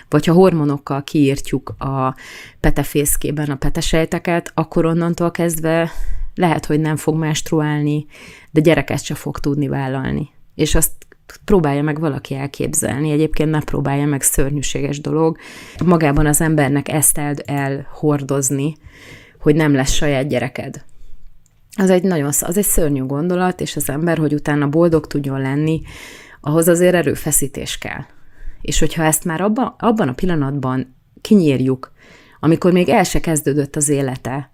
Vagy 0.09 0.27
ha 0.27 0.33
hormonokkal 0.33 1.05
kiírtjuk 1.05 1.69
a 1.79 2.17
petefészkében 2.61 3.51
a 3.51 3.57
petesejteket, 3.57 4.51
akkor 4.55 4.85
onnantól 4.85 5.31
kezdve 5.31 5.91
lehet, 6.35 6.67
hogy 6.67 6.81
nem 6.81 6.97
fog 6.97 7.17
menstruálni, 7.17 8.07
de 8.51 8.61
gyereket 8.61 9.05
se 9.05 9.15
fog 9.15 9.39
tudni 9.39 9.69
vállalni. 9.69 10.31
És 10.55 10.75
azt 10.75 10.93
próbálja 11.45 11.83
meg 11.83 12.01
valaki 12.01 12.35
elképzelni. 12.35 13.11
Egyébként 13.11 13.51
ne 13.51 13.61
próbálja 13.61 14.07
meg 14.07 14.23
szörnyűséges 14.23 15.01
dolog. 15.01 15.39
Magában 15.85 16.27
az 16.27 16.41
embernek 16.41 16.89
ezt 16.89 17.19
el, 17.19 17.35
elhordozni, 17.45 18.77
hogy 19.43 19.55
nem 19.55 19.75
lesz 19.75 19.93
saját 19.93 20.29
gyereked. 20.29 20.85
Az 21.77 21.91
egy 21.91 22.03
nagyon, 22.03 22.27
az 22.27 22.57
egy 22.57 22.65
szörnyű 22.65 23.05
gondolat, 23.05 23.61
és 23.61 23.77
az 23.77 23.89
ember, 23.89 24.19
hogy 24.19 24.35
utána 24.35 24.69
boldog 24.69 25.07
tudjon 25.07 25.41
lenni, 25.41 25.83
ahhoz 26.41 26.69
azért 26.69 26.95
erőfeszítés 26.95 27.79
kell. 27.79 28.05
És 28.61 28.79
hogyha 28.79 29.05
ezt 29.05 29.25
már 29.25 29.41
abba, 29.41 29.77
abban 29.79 30.09
a 30.09 30.13
pillanatban 30.13 30.95
kinyírjuk, 31.21 31.93
amikor 32.41 32.73
még 32.73 32.89
el 32.89 33.05
se 33.05 33.21
kezdődött 33.21 33.77
az 33.77 33.89
élete, 33.89 34.51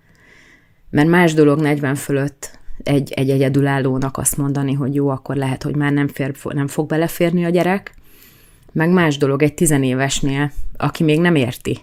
mert 0.91 1.09
más 1.09 1.35
dolog 1.35 1.61
40 1.61 1.95
fölött 1.95 2.59
egy, 2.83 3.13
egy 3.13 3.31
egyedülállónak 3.31 4.17
azt 4.17 4.37
mondani, 4.37 4.73
hogy 4.73 4.95
jó, 4.95 5.09
akkor 5.09 5.37
lehet, 5.37 5.63
hogy 5.63 5.77
már 5.77 5.93
nem, 5.93 6.09
fér, 6.09 6.35
nem 6.45 6.67
fog 6.67 6.89
beleférni 6.89 7.45
a 7.45 7.49
gyerek, 7.49 7.95
meg 8.73 8.91
más 8.91 9.17
dolog 9.17 9.43
egy 9.43 9.55
tizenévesnél, 9.55 10.53
aki 10.77 11.05
még 11.05 11.21
nem 11.21 11.35
érti, 11.35 11.79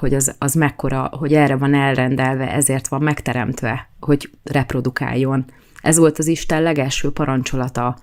hogy 0.00 0.14
az, 0.14 0.34
az 0.38 0.54
mekkora, 0.54 1.10
hogy 1.12 1.34
erre 1.34 1.56
van 1.56 1.74
elrendelve, 1.74 2.52
ezért 2.52 2.88
van 2.88 3.02
megteremtve, 3.02 3.88
hogy 4.00 4.30
reprodukáljon. 4.42 5.44
Ez 5.82 5.98
volt 5.98 6.18
az 6.18 6.26
Isten 6.26 6.62
legelső 6.62 7.10
parancsolata, 7.10 7.98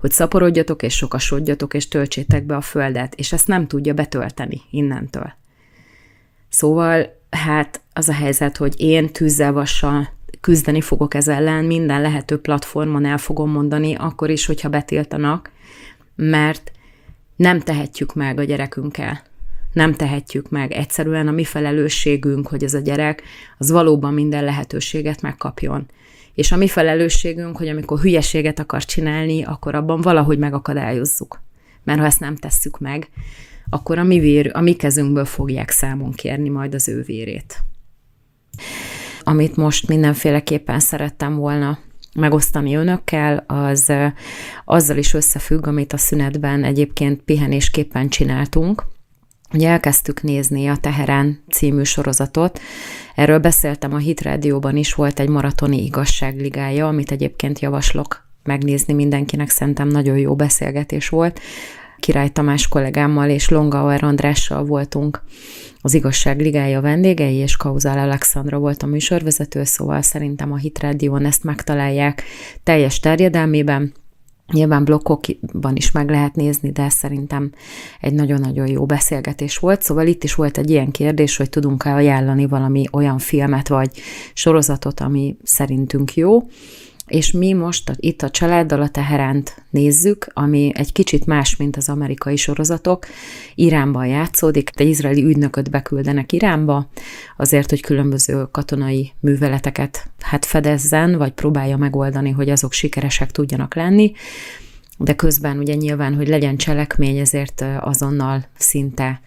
hogy 0.00 0.10
szaporodjatok 0.10 0.82
és 0.82 0.96
sokasodjatok, 0.96 1.74
és 1.74 1.88
töltsétek 1.88 2.44
be 2.44 2.56
a 2.56 2.60
földet, 2.60 3.14
és 3.14 3.32
ezt 3.32 3.46
nem 3.46 3.66
tudja 3.66 3.94
betölteni 3.94 4.60
innentől. 4.70 5.32
Szóval, 6.48 7.20
hát 7.30 7.80
az 7.92 8.08
a 8.08 8.12
helyzet, 8.12 8.56
hogy 8.56 8.74
én 8.80 9.12
tűzzel, 9.12 9.52
vassal 9.52 10.08
küzdeni 10.40 10.80
fogok 10.80 11.14
ez 11.14 11.28
ellen, 11.28 11.64
minden 11.64 12.00
lehető 12.00 12.40
platformon 12.40 13.04
el 13.04 13.18
fogom 13.18 13.50
mondani, 13.50 13.94
akkor 13.94 14.30
is, 14.30 14.46
hogyha 14.46 14.68
betiltanak, 14.68 15.50
mert 16.14 16.72
nem 17.36 17.60
tehetjük 17.60 18.14
meg 18.14 18.38
a 18.38 18.44
gyerekünkkel 18.44 19.30
nem 19.72 19.92
tehetjük 19.92 20.50
meg. 20.50 20.72
Egyszerűen 20.72 21.28
a 21.28 21.32
mi 21.32 21.44
felelősségünk, 21.44 22.46
hogy 22.46 22.64
ez 22.64 22.74
a 22.74 22.78
gyerek 22.78 23.22
az 23.58 23.70
valóban 23.70 24.14
minden 24.14 24.44
lehetőséget 24.44 25.20
megkapjon. 25.20 25.86
És 26.34 26.52
a 26.52 26.56
mi 26.56 26.68
felelősségünk, 26.68 27.56
hogy 27.56 27.68
amikor 27.68 28.00
hülyeséget 28.00 28.58
akar 28.58 28.84
csinálni, 28.84 29.44
akkor 29.44 29.74
abban 29.74 30.00
valahogy 30.00 30.38
megakadályozzuk. 30.38 31.42
Mert 31.84 31.98
ha 31.98 32.06
ezt 32.06 32.20
nem 32.20 32.36
tesszük 32.36 32.78
meg, 32.78 33.08
akkor 33.70 33.98
a 33.98 34.02
mi, 34.02 34.18
vér, 34.18 34.50
a 34.54 34.60
mi 34.60 34.72
kezünkből 34.72 35.24
fogják 35.24 35.70
számon 35.70 36.12
kérni 36.12 36.48
majd 36.48 36.74
az 36.74 36.88
ő 36.88 37.02
vérét. 37.02 37.62
Amit 39.22 39.56
most 39.56 39.88
mindenféleképpen 39.88 40.80
szerettem 40.80 41.34
volna 41.34 41.78
megosztani 42.14 42.74
önökkel, 42.74 43.44
az 43.46 43.92
azzal 44.64 44.96
is 44.96 45.14
összefügg, 45.14 45.66
amit 45.66 45.92
a 45.92 45.96
szünetben 45.96 46.64
egyébként 46.64 47.22
pihenésképpen 47.22 48.08
csináltunk, 48.08 48.86
Ugye 49.52 49.68
elkezdtük 49.68 50.22
nézni 50.22 50.66
a 50.66 50.76
Teherán 50.76 51.44
című 51.50 51.82
sorozatot. 51.82 52.60
Erről 53.14 53.38
beszéltem 53.38 53.94
a 53.94 53.98
Hit 53.98 54.20
Rádióban 54.20 54.76
is, 54.76 54.94
volt 54.94 55.20
egy 55.20 55.28
maratoni 55.28 55.84
igazságligája, 55.84 56.88
amit 56.88 57.10
egyébként 57.10 57.58
javaslok 57.58 58.26
megnézni 58.42 58.92
mindenkinek, 58.92 59.48
szerintem 59.48 59.88
nagyon 59.88 60.18
jó 60.18 60.36
beszélgetés 60.36 61.08
volt. 61.08 61.40
Király 61.98 62.28
Tamás 62.28 62.68
kollégámmal 62.68 63.28
és 63.28 63.48
Longauer 63.48 64.04
Andrással 64.04 64.64
voltunk 64.64 65.22
az 65.80 65.94
Igazság 65.94 66.40
Ligája 66.40 66.80
vendégei, 66.80 67.34
és 67.34 67.56
Kauzál 67.56 67.98
Alexandra 67.98 68.58
volt 68.58 68.82
a 68.82 68.86
műsorvezető, 68.86 69.64
szóval 69.64 70.02
szerintem 70.02 70.52
a 70.52 70.56
Hit 70.56 70.78
Rádión 70.78 71.24
ezt 71.24 71.44
megtalálják 71.44 72.22
teljes 72.62 73.00
terjedelmében. 73.00 73.92
Nyilván 74.52 74.84
blokkokban 74.84 75.76
is 75.76 75.90
meg 75.90 76.10
lehet 76.10 76.34
nézni, 76.34 76.70
de 76.70 76.88
szerintem 76.88 77.52
egy 78.00 78.14
nagyon-nagyon 78.14 78.66
jó 78.66 78.86
beszélgetés 78.86 79.58
volt. 79.58 79.82
Szóval 79.82 80.06
itt 80.06 80.24
is 80.24 80.34
volt 80.34 80.58
egy 80.58 80.70
ilyen 80.70 80.90
kérdés, 80.90 81.36
hogy 81.36 81.48
tudunk-e 81.48 81.94
ajánlani 81.94 82.46
valami 82.46 82.84
olyan 82.92 83.18
filmet 83.18 83.68
vagy 83.68 83.90
sorozatot, 84.34 85.00
ami 85.00 85.36
szerintünk 85.42 86.14
jó 86.14 86.42
és 87.12 87.32
mi 87.32 87.52
most 87.52 87.92
itt 87.96 88.22
a 88.22 88.30
családdal 88.30 88.82
a 88.82 88.88
Teheránt 88.88 89.64
nézzük, 89.70 90.26
ami 90.32 90.72
egy 90.74 90.92
kicsit 90.92 91.26
más, 91.26 91.56
mint 91.56 91.76
az 91.76 91.88
amerikai 91.88 92.36
sorozatok. 92.36 93.06
Iránban 93.54 94.06
játszódik, 94.06 94.70
egy 94.74 94.88
izraeli 94.88 95.24
ügynököt 95.24 95.70
beküldenek 95.70 96.32
Iránba, 96.32 96.88
azért, 97.36 97.70
hogy 97.70 97.80
különböző 97.80 98.48
katonai 98.50 99.12
műveleteket 99.20 100.10
hát 100.20 100.44
fedezzen, 100.44 101.18
vagy 101.18 101.32
próbálja 101.32 101.76
megoldani, 101.76 102.30
hogy 102.30 102.50
azok 102.50 102.72
sikeresek 102.72 103.30
tudjanak 103.30 103.74
lenni 103.74 104.12
de 104.98 105.14
közben 105.14 105.58
ugye 105.58 105.74
nyilván, 105.74 106.14
hogy 106.14 106.28
legyen 106.28 106.56
cselekmény, 106.56 107.18
ezért 107.18 107.64
azonnal 107.80 108.44
szinte 108.58 109.20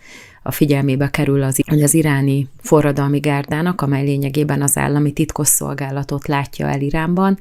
a 0.48 0.52
figyelmébe 0.52 1.10
kerül 1.10 1.44
az, 1.44 1.60
hogy 1.68 1.82
az 1.82 1.94
iráni 1.94 2.50
forradalmi 2.62 3.20
gárdának, 3.20 3.82
amely 3.82 4.04
lényegében 4.04 4.62
az 4.62 4.78
állami 4.78 5.12
titkosszolgálatot 5.12 6.28
látja 6.28 6.68
el 6.68 6.82
Iránban, 6.82 7.40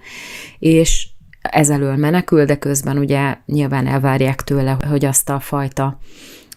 és 0.58 1.08
ezelől 1.40 1.96
menekül, 1.96 2.44
de 2.44 2.56
közben 2.56 2.98
ugye 2.98 3.36
nyilván 3.46 3.86
elvárják 3.86 4.42
tőle, 4.42 4.76
hogy 4.88 5.04
azt 5.04 5.30
a 5.30 5.40
fajta 5.40 5.98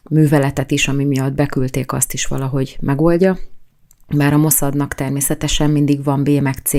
műveletet 0.09 0.71
is, 0.71 0.87
ami 0.87 1.05
miatt 1.05 1.33
beküldték, 1.33 1.91
azt 1.91 2.13
is 2.13 2.25
valahogy 2.25 2.77
megoldja. 2.81 3.37
Bár 4.15 4.33
a 4.33 4.37
Mossadnak 4.37 4.93
természetesen 4.93 5.69
mindig 5.69 6.03
van 6.03 6.23
B 6.23 6.29
meg 6.29 6.55
C 6.63 6.73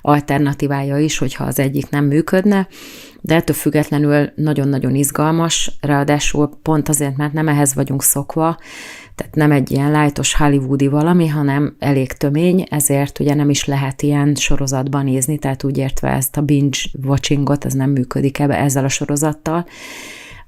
alternatívája 0.00 0.98
is, 0.98 1.18
hogyha 1.18 1.44
az 1.44 1.58
egyik 1.58 1.88
nem 1.90 2.04
működne, 2.04 2.68
de 3.20 3.34
ettől 3.34 3.56
függetlenül 3.56 4.32
nagyon-nagyon 4.34 4.94
izgalmas, 4.94 5.70
ráadásul 5.80 6.58
pont 6.62 6.88
azért, 6.88 7.16
mert 7.16 7.32
nem 7.32 7.48
ehhez 7.48 7.74
vagyunk 7.74 8.02
szokva, 8.02 8.58
tehát 9.14 9.34
nem 9.34 9.52
egy 9.52 9.70
ilyen 9.70 9.90
lájtos 9.90 10.34
hollywoodi 10.34 10.86
valami, 10.86 11.26
hanem 11.26 11.76
elég 11.78 12.12
tömény, 12.12 12.66
ezért 12.70 13.18
ugye 13.18 13.34
nem 13.34 13.50
is 13.50 13.64
lehet 13.64 14.02
ilyen 14.02 14.34
sorozatban 14.34 15.04
nézni, 15.04 15.38
tehát 15.38 15.64
úgy 15.64 15.78
értve 15.78 16.08
ezt 16.08 16.36
a 16.36 16.42
binge 16.42 16.78
watchingot, 17.04 17.64
ez 17.64 17.72
nem 17.72 17.90
működik 17.90 18.38
ebbe 18.38 18.58
ezzel 18.58 18.84
a 18.84 18.88
sorozattal, 18.88 19.66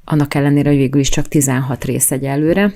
annak 0.05 0.35
ellenére, 0.35 0.68
hogy 0.68 0.79
végül 0.79 1.00
is 1.00 1.09
csak 1.09 1.29
16 1.29 1.85
rész 1.85 2.11
egyelőre. 2.11 2.74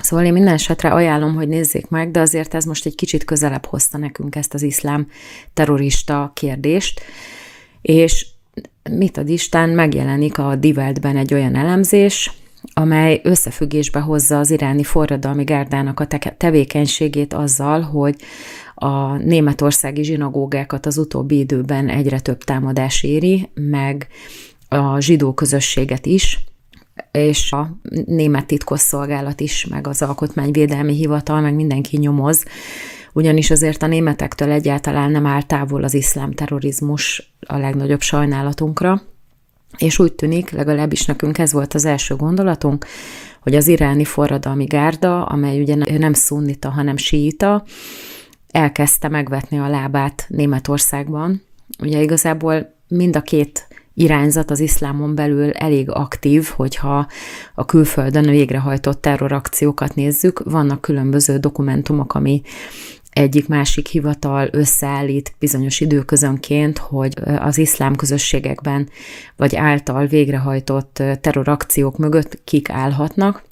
Szóval 0.00 0.24
én 0.24 0.32
minden 0.32 0.54
esetre 0.54 0.90
ajánlom, 0.90 1.34
hogy 1.34 1.48
nézzék 1.48 1.88
meg, 1.88 2.10
de 2.10 2.20
azért 2.20 2.54
ez 2.54 2.64
most 2.64 2.86
egy 2.86 2.94
kicsit 2.94 3.24
közelebb 3.24 3.64
hozta 3.66 3.98
nekünk 3.98 4.36
ezt 4.36 4.54
az 4.54 4.62
iszlám 4.62 5.08
terrorista 5.54 6.30
kérdést, 6.34 7.00
és 7.82 8.26
mit 8.90 9.16
ad 9.16 9.28
Isten, 9.28 9.68
megjelenik 9.68 10.38
a 10.38 10.56
Diveltben 10.56 11.16
egy 11.16 11.34
olyan 11.34 11.54
elemzés, 11.54 12.32
amely 12.72 13.20
összefüggésbe 13.24 14.00
hozza 14.00 14.38
az 14.38 14.50
iráni 14.50 14.82
forradalmi 14.82 15.44
gárdának 15.44 16.00
a 16.00 16.06
tevékenységét 16.36 17.34
azzal, 17.34 17.80
hogy 17.80 18.16
a 18.74 19.16
németországi 19.16 20.02
zsinagógákat 20.02 20.86
az 20.86 20.98
utóbbi 20.98 21.38
időben 21.38 21.88
egyre 21.88 22.20
több 22.20 22.44
támadás 22.44 23.02
éri, 23.02 23.50
meg 23.54 24.06
a 24.68 25.00
zsidó 25.00 25.34
közösséget 25.34 26.06
is, 26.06 26.44
és 27.12 27.52
a 27.52 27.78
német 28.04 28.46
titkosszolgálat 28.46 29.40
is, 29.40 29.66
meg 29.66 29.86
az 29.86 30.02
Alkotmányvédelmi 30.02 30.94
Hivatal, 30.94 31.40
meg 31.40 31.54
mindenki 31.54 31.96
nyomoz, 31.96 32.44
ugyanis 33.12 33.50
azért 33.50 33.82
a 33.82 33.86
németektől 33.86 34.50
egyáltalán 34.50 35.10
nem 35.10 35.26
áll 35.26 35.42
távol 35.42 35.84
az 35.84 35.94
iszlám 35.94 36.32
terrorizmus 36.32 37.32
a 37.46 37.56
legnagyobb 37.56 38.00
sajnálatunkra, 38.00 39.02
és 39.76 39.98
úgy 39.98 40.12
tűnik, 40.12 40.50
legalábbis 40.50 41.06
nekünk 41.06 41.38
ez 41.38 41.52
volt 41.52 41.74
az 41.74 41.84
első 41.84 42.16
gondolatunk, 42.16 42.86
hogy 43.40 43.54
az 43.54 43.68
iráni 43.68 44.04
forradalmi 44.04 44.64
gárda, 44.64 45.24
amely 45.24 45.60
ugye 45.60 45.98
nem 45.98 46.12
szunnita, 46.12 46.70
hanem 46.70 46.96
síita, 46.96 47.64
elkezdte 48.50 49.08
megvetni 49.08 49.58
a 49.58 49.68
lábát 49.68 50.26
Németországban. 50.28 51.42
Ugye 51.78 52.02
igazából 52.02 52.74
mind 52.88 53.16
a 53.16 53.22
két 53.22 53.68
irányzat 53.94 54.50
az 54.50 54.60
iszlámon 54.60 55.14
belül 55.14 55.50
elég 55.50 55.90
aktív, 55.90 56.46
hogyha 56.56 57.06
a 57.54 57.64
külföldön 57.64 58.24
végrehajtott 58.24 59.00
terrorakciókat 59.00 59.94
nézzük. 59.94 60.42
Vannak 60.44 60.80
különböző 60.80 61.38
dokumentumok, 61.38 62.14
ami 62.14 62.42
egyik-másik 63.10 63.86
hivatal 63.86 64.48
összeállít 64.52 65.34
bizonyos 65.38 65.80
időközönként, 65.80 66.78
hogy 66.78 67.12
az 67.38 67.58
iszlám 67.58 67.96
közösségekben 67.96 68.88
vagy 69.36 69.56
által 69.56 70.06
végrehajtott 70.06 71.02
terrorakciók 71.20 71.96
mögött 71.96 72.40
kik 72.44 72.70
állhatnak, 72.70 73.46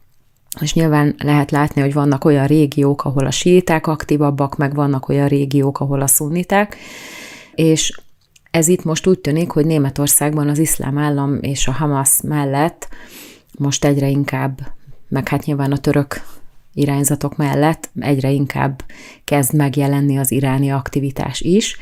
és 0.61 0.75
nyilván 0.75 1.15
lehet 1.19 1.51
látni, 1.51 1.81
hogy 1.81 1.93
vannak 1.93 2.25
olyan 2.25 2.47
régiók, 2.47 3.05
ahol 3.05 3.27
a 3.27 3.31
síiták 3.31 3.87
aktívabbak, 3.87 4.57
meg 4.57 4.75
vannak 4.75 5.09
olyan 5.09 5.29
régiók, 5.29 5.81
ahol 5.81 6.01
a 6.01 6.07
szunniták, 6.07 6.77
és 7.55 8.01
ez 8.51 8.69
itt 8.69 8.85
most 8.85 9.07
úgy 9.07 9.19
tűnik, 9.19 9.51
hogy 9.51 9.67
Németországban 9.67 10.49
az 10.49 10.59
iszlám 10.59 10.99
állam 10.99 11.39
és 11.41 11.69
a 11.69 11.73
Hamas 11.73 12.21
mellett 12.23 12.89
most 13.59 13.85
egyre 13.85 14.09
inkább, 14.09 14.61
meg 15.09 15.29
hát 15.29 15.45
nyilván 15.45 15.73
a 15.73 15.79
török 15.79 16.21
irányzatok 16.77 17.37
mellett 17.37 17.91
egyre 18.01 18.31
inkább 18.31 18.83
kezd 19.25 19.55
megjelenni 19.55 20.17
az 20.19 20.33
iráni 20.33 20.71
aktivitás 20.71 21.41
is, 21.41 21.79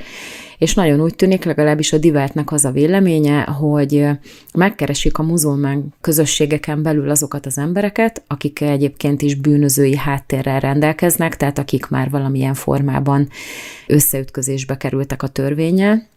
és 0.59 0.75
nagyon 0.75 1.01
úgy 1.01 1.15
tűnik, 1.15 1.45
legalábbis 1.45 1.93
a 1.93 1.99
divertnek 1.99 2.53
az 2.53 2.65
a 2.65 2.71
véleménye, 2.71 3.43
hogy 3.43 4.07
megkeresik 4.55 5.19
a 5.19 5.23
muzulmán 5.23 5.95
közösségeken 6.01 6.83
belül 6.83 7.11
azokat 7.11 7.47
az 7.47 7.59
embereket, 7.59 8.23
akik 8.27 8.61
egyébként 8.61 9.23
is 9.23 9.35
bűnözői 9.35 9.97
háttérrel 9.97 10.61
rendelkeznek, 10.61 11.37
tehát 11.37 11.59
akik 11.59 11.89
már 11.89 12.11
valamilyen 12.11 12.55
formában 12.55 13.29
összeütközésbe 13.87 14.77
kerültek 14.77 15.23
a 15.23 15.29
törvényel, 15.29 16.13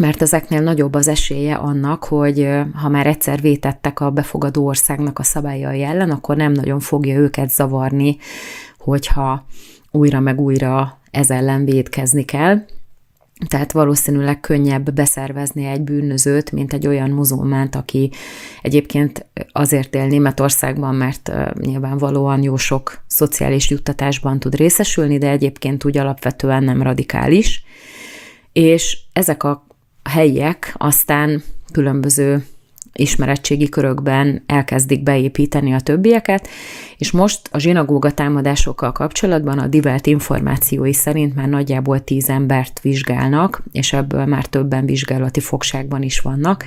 mert 0.00 0.22
ezeknél 0.22 0.60
nagyobb 0.60 0.94
az 0.94 1.08
esélye 1.08 1.54
annak, 1.54 2.04
hogy 2.04 2.48
ha 2.74 2.88
már 2.88 3.06
egyszer 3.06 3.40
vétettek 3.40 4.00
a 4.00 4.10
befogadó 4.10 4.66
országnak 4.66 5.18
a 5.18 5.22
szabályai 5.22 5.82
ellen, 5.82 6.10
akkor 6.10 6.36
nem 6.36 6.52
nagyon 6.52 6.80
fogja 6.80 7.18
őket 7.18 7.50
zavarni, 7.50 8.16
hogyha 8.78 9.46
újra 9.90 10.20
meg 10.20 10.40
újra 10.40 10.98
ez 11.10 11.30
ellen 11.30 11.64
védkezni 11.64 12.24
kell. 12.24 12.64
Tehát 13.48 13.72
valószínűleg 13.72 14.40
könnyebb 14.40 14.92
beszervezni 14.92 15.64
egy 15.64 15.80
bűnözőt, 15.80 16.52
mint 16.52 16.72
egy 16.72 16.86
olyan 16.86 17.10
muzulmánt, 17.10 17.74
aki 17.74 18.10
egyébként 18.62 19.26
azért 19.52 19.94
él 19.94 20.06
Németországban, 20.06 20.94
mert 20.94 21.32
nyilvánvalóan 21.60 22.42
jó 22.42 22.56
sok 22.56 23.02
szociális 23.06 23.70
juttatásban 23.70 24.38
tud 24.38 24.54
részesülni, 24.54 25.18
de 25.18 25.30
egyébként 25.30 25.84
úgy 25.84 25.98
alapvetően 25.98 26.64
nem 26.64 26.82
radikális. 26.82 27.64
És 28.52 28.98
ezek 29.12 29.42
a 29.42 29.66
helyiek 30.02 30.74
aztán 30.78 31.42
különböző 31.72 32.44
ismeretségi 32.94 33.68
körökben 33.68 34.42
elkezdik 34.46 35.02
beépíteni 35.02 35.72
a 35.72 35.80
többieket, 35.80 36.48
és 36.96 37.10
most 37.10 37.40
a 37.50 37.58
zsinagóga 37.58 38.12
támadásokkal 38.12 38.92
kapcsolatban 38.92 39.58
a 39.58 39.66
divelt 39.66 40.06
információi 40.06 40.92
szerint 40.92 41.34
már 41.34 41.48
nagyjából 41.48 42.04
tíz 42.04 42.28
embert 42.28 42.80
vizsgálnak, 42.80 43.62
és 43.72 43.92
ebből 43.92 44.26
már 44.26 44.46
többen 44.46 44.86
vizsgálati 44.86 45.40
fogságban 45.40 46.02
is 46.02 46.20
vannak, 46.20 46.64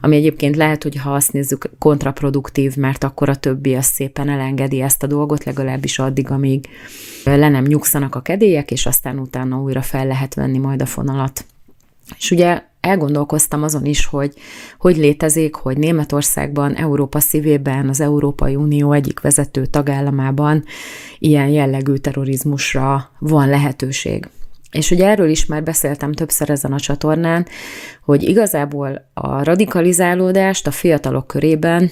ami 0.00 0.16
egyébként 0.16 0.56
lehet, 0.56 0.82
hogy 0.82 0.96
ha 0.96 1.14
azt 1.14 1.32
nézzük, 1.32 1.70
kontraproduktív, 1.78 2.76
mert 2.76 3.04
akkor 3.04 3.28
a 3.28 3.36
többi 3.36 3.74
az 3.74 3.84
szépen 3.84 4.28
elengedi 4.28 4.80
ezt 4.80 5.02
a 5.02 5.06
dolgot, 5.06 5.44
legalábbis 5.44 5.98
addig, 5.98 6.30
amíg 6.30 6.68
le 7.24 7.48
nem 7.48 7.64
nyugszanak 7.64 8.14
a 8.14 8.20
kedélyek, 8.20 8.70
és 8.70 8.86
aztán 8.86 9.18
utána 9.18 9.60
újra 9.60 9.82
fel 9.82 10.06
lehet 10.06 10.34
venni 10.34 10.58
majd 10.58 10.82
a 10.82 10.86
fonalat. 10.86 11.44
És 12.16 12.30
ugye 12.30 12.62
elgondolkoztam 12.80 13.62
azon 13.62 13.84
is, 13.84 14.06
hogy 14.06 14.34
hogy 14.78 14.96
létezik, 14.96 15.54
hogy 15.54 15.78
Németországban, 15.78 16.74
Európa 16.74 17.20
szívében, 17.20 17.88
az 17.88 18.00
Európai 18.00 18.56
Unió 18.56 18.92
egyik 18.92 19.20
vezető 19.20 19.66
tagállamában 19.66 20.64
ilyen 21.18 21.48
jellegű 21.48 21.94
terrorizmusra 21.94 23.10
van 23.18 23.48
lehetőség. 23.48 24.28
És 24.72 24.90
ugye 24.90 25.06
erről 25.06 25.28
is 25.28 25.46
már 25.46 25.62
beszéltem 25.62 26.12
többször 26.12 26.50
ezen 26.50 26.72
a 26.72 26.80
csatornán, 26.80 27.46
hogy 28.04 28.22
igazából 28.22 29.10
a 29.14 29.42
radikalizálódást 29.42 30.66
a 30.66 30.70
fiatalok 30.70 31.26
körében 31.26 31.90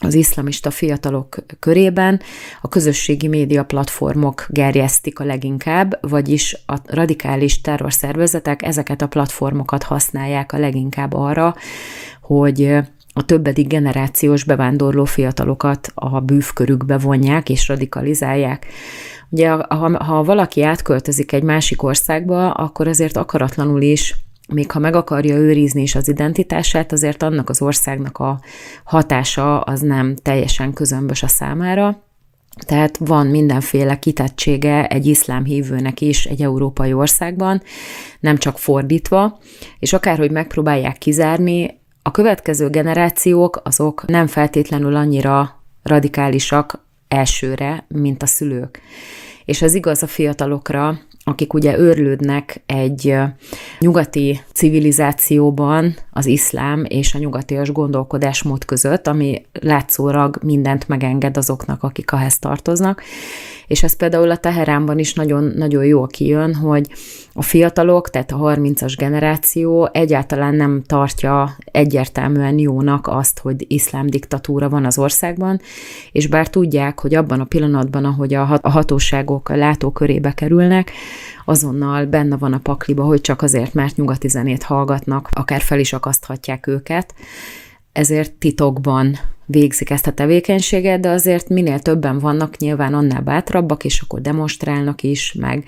az 0.00 0.14
iszlamista 0.14 0.70
fiatalok 0.70 1.36
körében 1.58 2.20
a 2.60 2.68
közösségi 2.68 3.28
média 3.28 3.64
platformok 3.64 4.46
gerjesztik 4.48 5.18
a 5.18 5.24
leginkább, 5.24 5.98
vagyis 6.00 6.56
a 6.66 6.76
radikális 6.86 7.60
terrorszervezetek 7.60 8.62
ezeket 8.62 9.02
a 9.02 9.06
platformokat 9.06 9.82
használják 9.82 10.52
a 10.52 10.58
leginkább 10.58 11.14
arra, 11.14 11.54
hogy 12.22 12.78
a 13.12 13.24
többedik 13.24 13.66
generációs 13.66 14.44
bevándorló 14.44 15.04
fiatalokat 15.04 15.92
a 15.94 16.20
bűvkörükbe 16.20 16.98
vonják 16.98 17.48
és 17.48 17.68
radikalizálják. 17.68 18.66
Ugye, 19.30 19.50
ha, 19.50 20.04
ha 20.04 20.24
valaki 20.24 20.62
átköltözik 20.62 21.32
egy 21.32 21.42
másik 21.42 21.82
országba, 21.82 22.50
akkor 22.50 22.88
azért 22.88 23.16
akaratlanul 23.16 23.82
is 23.82 24.14
még 24.52 24.70
ha 24.70 24.78
meg 24.78 24.94
akarja 24.94 25.36
őrizni 25.36 25.82
is 25.82 25.94
az 25.94 26.08
identitását, 26.08 26.92
azért 26.92 27.22
annak 27.22 27.48
az 27.48 27.62
országnak 27.62 28.18
a 28.18 28.40
hatása 28.84 29.60
az 29.60 29.80
nem 29.80 30.16
teljesen 30.16 30.72
közömbös 30.72 31.22
a 31.22 31.28
számára. 31.28 32.02
Tehát 32.66 32.96
van 32.96 33.26
mindenféle 33.26 33.98
kitettsége 33.98 34.86
egy 34.86 35.06
iszlám 35.06 35.44
hívőnek 35.44 36.00
is 36.00 36.26
egy 36.26 36.42
európai 36.42 36.92
országban, 36.92 37.62
nem 38.20 38.36
csak 38.36 38.58
fordítva, 38.58 39.38
és 39.78 39.92
akárhogy 39.92 40.30
megpróbálják 40.30 40.98
kizárni, 40.98 41.78
a 42.02 42.10
következő 42.10 42.68
generációk 42.68 43.60
azok 43.64 44.04
nem 44.06 44.26
feltétlenül 44.26 44.96
annyira 44.96 45.62
radikálisak 45.82 46.84
elsőre, 47.08 47.86
mint 47.88 48.22
a 48.22 48.26
szülők. 48.26 48.80
És 49.44 49.62
ez 49.62 49.74
igaz 49.74 50.02
a 50.02 50.06
fiatalokra, 50.06 50.98
akik 51.28 51.54
ugye 51.54 51.78
őrlődnek 51.78 52.62
egy 52.66 53.14
nyugati 53.78 54.40
civilizációban 54.52 55.94
az 56.18 56.26
iszlám 56.26 56.84
és 56.88 57.14
a 57.14 57.18
nyugatias 57.18 57.72
gondolkodásmód 57.72 58.64
között, 58.64 59.06
ami 59.06 59.42
látszólag 59.60 60.38
mindent 60.42 60.88
megenged 60.88 61.36
azoknak, 61.36 61.82
akik 61.82 62.12
ahhez 62.12 62.38
tartoznak. 62.38 63.02
És 63.66 63.82
ez 63.82 63.96
például 63.96 64.30
a 64.30 64.36
Teheránban 64.36 64.98
is 64.98 65.14
nagyon, 65.14 65.52
nagyon 65.56 65.84
jól 65.84 66.06
kijön, 66.06 66.54
hogy 66.54 66.86
a 67.32 67.42
fiatalok, 67.42 68.10
tehát 68.10 68.32
a 68.32 68.36
30-as 68.36 68.94
generáció 68.96 69.88
egyáltalán 69.92 70.54
nem 70.54 70.82
tartja 70.86 71.56
egyértelműen 71.64 72.58
jónak 72.58 73.06
azt, 73.06 73.38
hogy 73.38 73.64
iszlám 73.68 74.06
diktatúra 74.06 74.68
van 74.68 74.84
az 74.84 74.98
országban, 74.98 75.60
és 76.12 76.26
bár 76.26 76.48
tudják, 76.50 77.00
hogy 77.00 77.14
abban 77.14 77.40
a 77.40 77.44
pillanatban, 77.44 78.04
ahogy 78.04 78.34
a 78.34 78.60
hatóságok 78.62 79.48
a 79.48 79.56
látókörébe 79.56 80.32
kerülnek, 80.32 80.92
azonnal 81.48 82.06
benne 82.06 82.36
van 82.36 82.52
a 82.52 82.58
pakliba, 82.58 83.04
hogy 83.04 83.20
csak 83.20 83.42
azért, 83.42 83.74
mert 83.74 83.96
nyugati 83.96 84.28
zenét 84.28 84.62
hallgatnak, 84.62 85.28
akár 85.32 85.60
fel 85.60 85.78
is 85.78 85.92
akaszthatják 85.92 86.66
őket, 86.66 87.14
ezért 87.92 88.32
titokban 88.32 89.18
végzik 89.46 89.90
ezt 89.90 90.06
a 90.06 90.12
tevékenységet, 90.12 91.00
de 91.00 91.08
azért 91.08 91.48
minél 91.48 91.78
többen 91.78 92.18
vannak, 92.18 92.56
nyilván 92.56 92.94
annál 92.94 93.20
bátrabbak, 93.20 93.84
és 93.84 94.00
akkor 94.00 94.20
demonstrálnak 94.20 95.02
is, 95.02 95.32
meg 95.32 95.64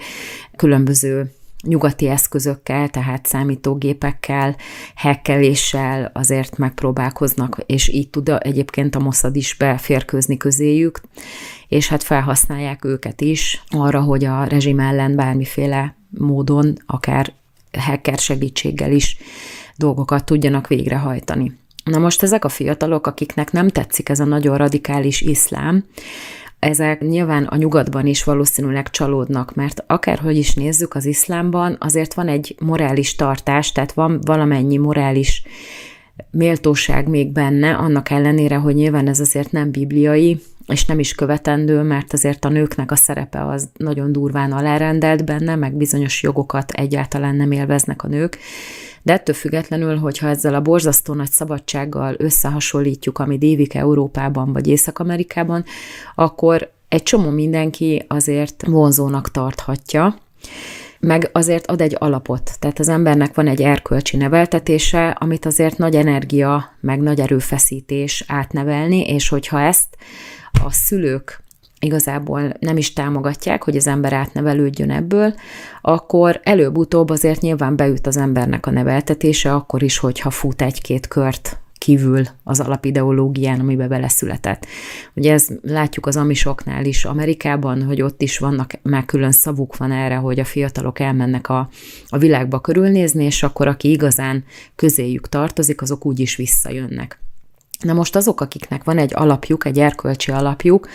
különböző 0.57 1.33
nyugati 1.63 2.09
eszközökkel, 2.09 2.89
tehát 2.89 3.27
számítógépekkel, 3.27 4.57
hekkeléssel 4.95 6.11
azért 6.15 6.59
megpróbálkoznak, 6.59 7.63
és 7.67 7.89
így 7.89 8.11
tud 8.11 8.33
egyébként 8.39 8.95
a 8.95 9.01
Mossad 9.01 9.37
is 9.37 9.55
beférkőzni 9.55 10.37
közéjük, 10.37 11.01
és 11.69 11.89
hát 11.89 12.03
felhasználják 12.03 12.85
őket 12.85 13.21
is 13.21 13.65
arra, 13.69 14.01
hogy 14.01 14.25
a 14.25 14.45
rezsim 14.45 14.81
ellen 14.81 15.17
bármiféle 15.17 15.97
módon, 16.11 16.75
akár 16.87 17.33
hacker 17.79 18.19
segítséggel 18.19 18.93
is 18.93 19.17
dolgokat 19.77 20.25
tudjanak 20.25 20.67
végrehajtani. 20.67 21.59
Na 21.85 21.99
most 21.99 22.23
ezek 22.23 22.45
a 22.45 22.49
fiatalok, 22.49 23.07
akiknek 23.07 23.53
nem 23.53 23.69
tetszik 23.69 24.09
ez 24.09 24.21
a 24.21 24.25
nagyon 24.25 24.57
radikális 24.57 25.21
iszlám, 25.21 25.85
ezek 26.61 27.01
nyilván 27.01 27.45
a 27.45 27.57
nyugatban 27.57 28.07
is 28.07 28.25
valószínűleg 28.25 28.91
csalódnak, 28.91 29.55
mert 29.55 29.85
akárhogy 29.87 30.37
is 30.37 30.55
nézzük 30.55 30.95
az 30.95 31.05
iszlámban, 31.05 31.77
azért 31.81 32.15
van 32.15 32.29
egy 32.29 32.55
morális 32.61 33.15
tartás, 33.15 33.73
tehát 33.73 33.93
van 33.93 34.21
valamennyi 34.21 34.77
morális 34.77 35.43
méltóság 36.31 37.09
még 37.09 37.33
benne, 37.33 37.75
annak 37.75 38.11
ellenére, 38.11 38.57
hogy 38.57 38.75
nyilván 38.75 39.09
ez 39.09 39.21
azért 39.21 39.53
nem 39.53 39.71
bibliai, 39.71 40.41
és 40.71 40.85
nem 40.85 40.99
is 40.99 41.15
követendő, 41.15 41.83
mert 41.83 42.13
azért 42.13 42.45
a 42.45 42.49
nőknek 42.49 42.91
a 42.91 42.97
szerepe 42.97 43.47
az 43.47 43.69
nagyon 43.77 44.13
durván 44.13 44.53
alárendelt 44.53 45.25
benne, 45.25 45.57
meg 45.57 45.75
bizonyos 45.75 46.23
jogokat 46.23 46.71
egyáltalán 46.71 47.37
nem 47.37 47.53
élveznek 47.53 48.05
a 48.05 48.09
nők. 48.09 48.39
De 49.03 49.13
ettől 49.13 49.35
függetlenül, 49.35 49.97
hogyha 49.97 50.29
ezzel 50.29 50.55
a 50.55 50.61
borzasztó 50.61 51.15
nagy 51.15 51.31
szabadsággal 51.31 52.15
összehasonlítjuk, 52.19 53.19
ami 53.19 53.39
dévik 53.39 53.75
Európában 53.75 54.53
vagy 54.53 54.67
Észak-Amerikában, 54.67 55.65
akkor 56.15 56.73
egy 56.89 57.03
csomó 57.03 57.31
mindenki 57.31 58.05
azért 58.09 58.67
vonzónak 58.67 59.31
tarthatja, 59.31 60.19
meg 61.01 61.29
azért 61.33 61.67
ad 61.67 61.81
egy 61.81 61.97
alapot. 61.99 62.51
Tehát 62.59 62.79
az 62.79 62.89
embernek 62.89 63.35
van 63.35 63.47
egy 63.47 63.63
erkölcsi 63.63 64.17
neveltetése, 64.17 65.09
amit 65.09 65.47
azért 65.47 65.79
nagy 65.79 65.97
energia, 65.97 66.77
meg 66.81 67.01
nagy 67.01 67.21
erőfeszítés 67.21 68.25
átnevelni, 68.27 69.01
és 69.07 69.29
hogyha 69.29 69.61
ezt 69.61 69.97
a 70.65 70.73
szülők 70.73 71.43
igazából 71.81 72.53
nem 72.59 72.77
is 72.77 72.93
támogatják, 72.93 73.65
hogy 73.65 73.77
az 73.77 73.87
ember 73.87 74.13
átnevelődjön 74.13 74.91
ebből, 74.91 75.35
akkor 75.81 76.41
előbb-utóbb 76.43 77.11
azért 77.11 77.41
nyilván 77.41 77.77
beüt 77.77 78.07
az 78.07 78.17
embernek 78.17 78.67
a 78.67 78.71
neveltetése, 78.71 79.55
akkor 79.55 79.83
is, 79.83 79.99
hogyha 79.99 80.31
fut 80.31 80.63
egy-két 80.63 81.09
kört 81.09 81.60
kívül 81.81 82.23
az 82.45 82.61
alapideológián, 82.61 83.61
amiben 83.61 83.89
beleszületett. 83.89 84.67
Ugye 85.15 85.33
ez 85.33 85.49
látjuk 85.63 86.07
az 86.07 86.17
amisoknál 86.17 86.85
is 86.85 87.05
Amerikában, 87.05 87.83
hogy 87.83 88.03
ott 88.03 88.23
is 88.23 88.39
vannak, 88.39 88.73
már 88.83 89.05
külön 89.05 89.33
szavuk 89.33 89.77
van 89.77 89.93
erre, 89.93 90.17
hogy 90.17 90.41
a 90.41 90.45
fiatalok 90.45 90.99
elmennek 90.99 91.49
a, 91.49 91.69
a 92.09 92.19
világba 92.19 92.61
körülnézni, 92.61 93.25
és 93.25 93.43
akkor 93.43 93.67
aki 93.69 93.91
igazán 93.91 94.45
közéjük 94.77 95.29
tartozik, 95.29 95.83
azok 95.83 96.07
úgy 96.07 96.21
is 96.21 96.37
visszajönnek. 96.37 97.19
Na 97.81 97.93
most 97.93 98.17
azok, 98.17 98.41
akiknek 98.41 98.85
van 98.85 98.99
egy 98.99 99.13
alapjuk, 99.15 99.65
egy 99.65 99.79
erkölcsi 99.79 100.33
alapjuk, 100.33 100.89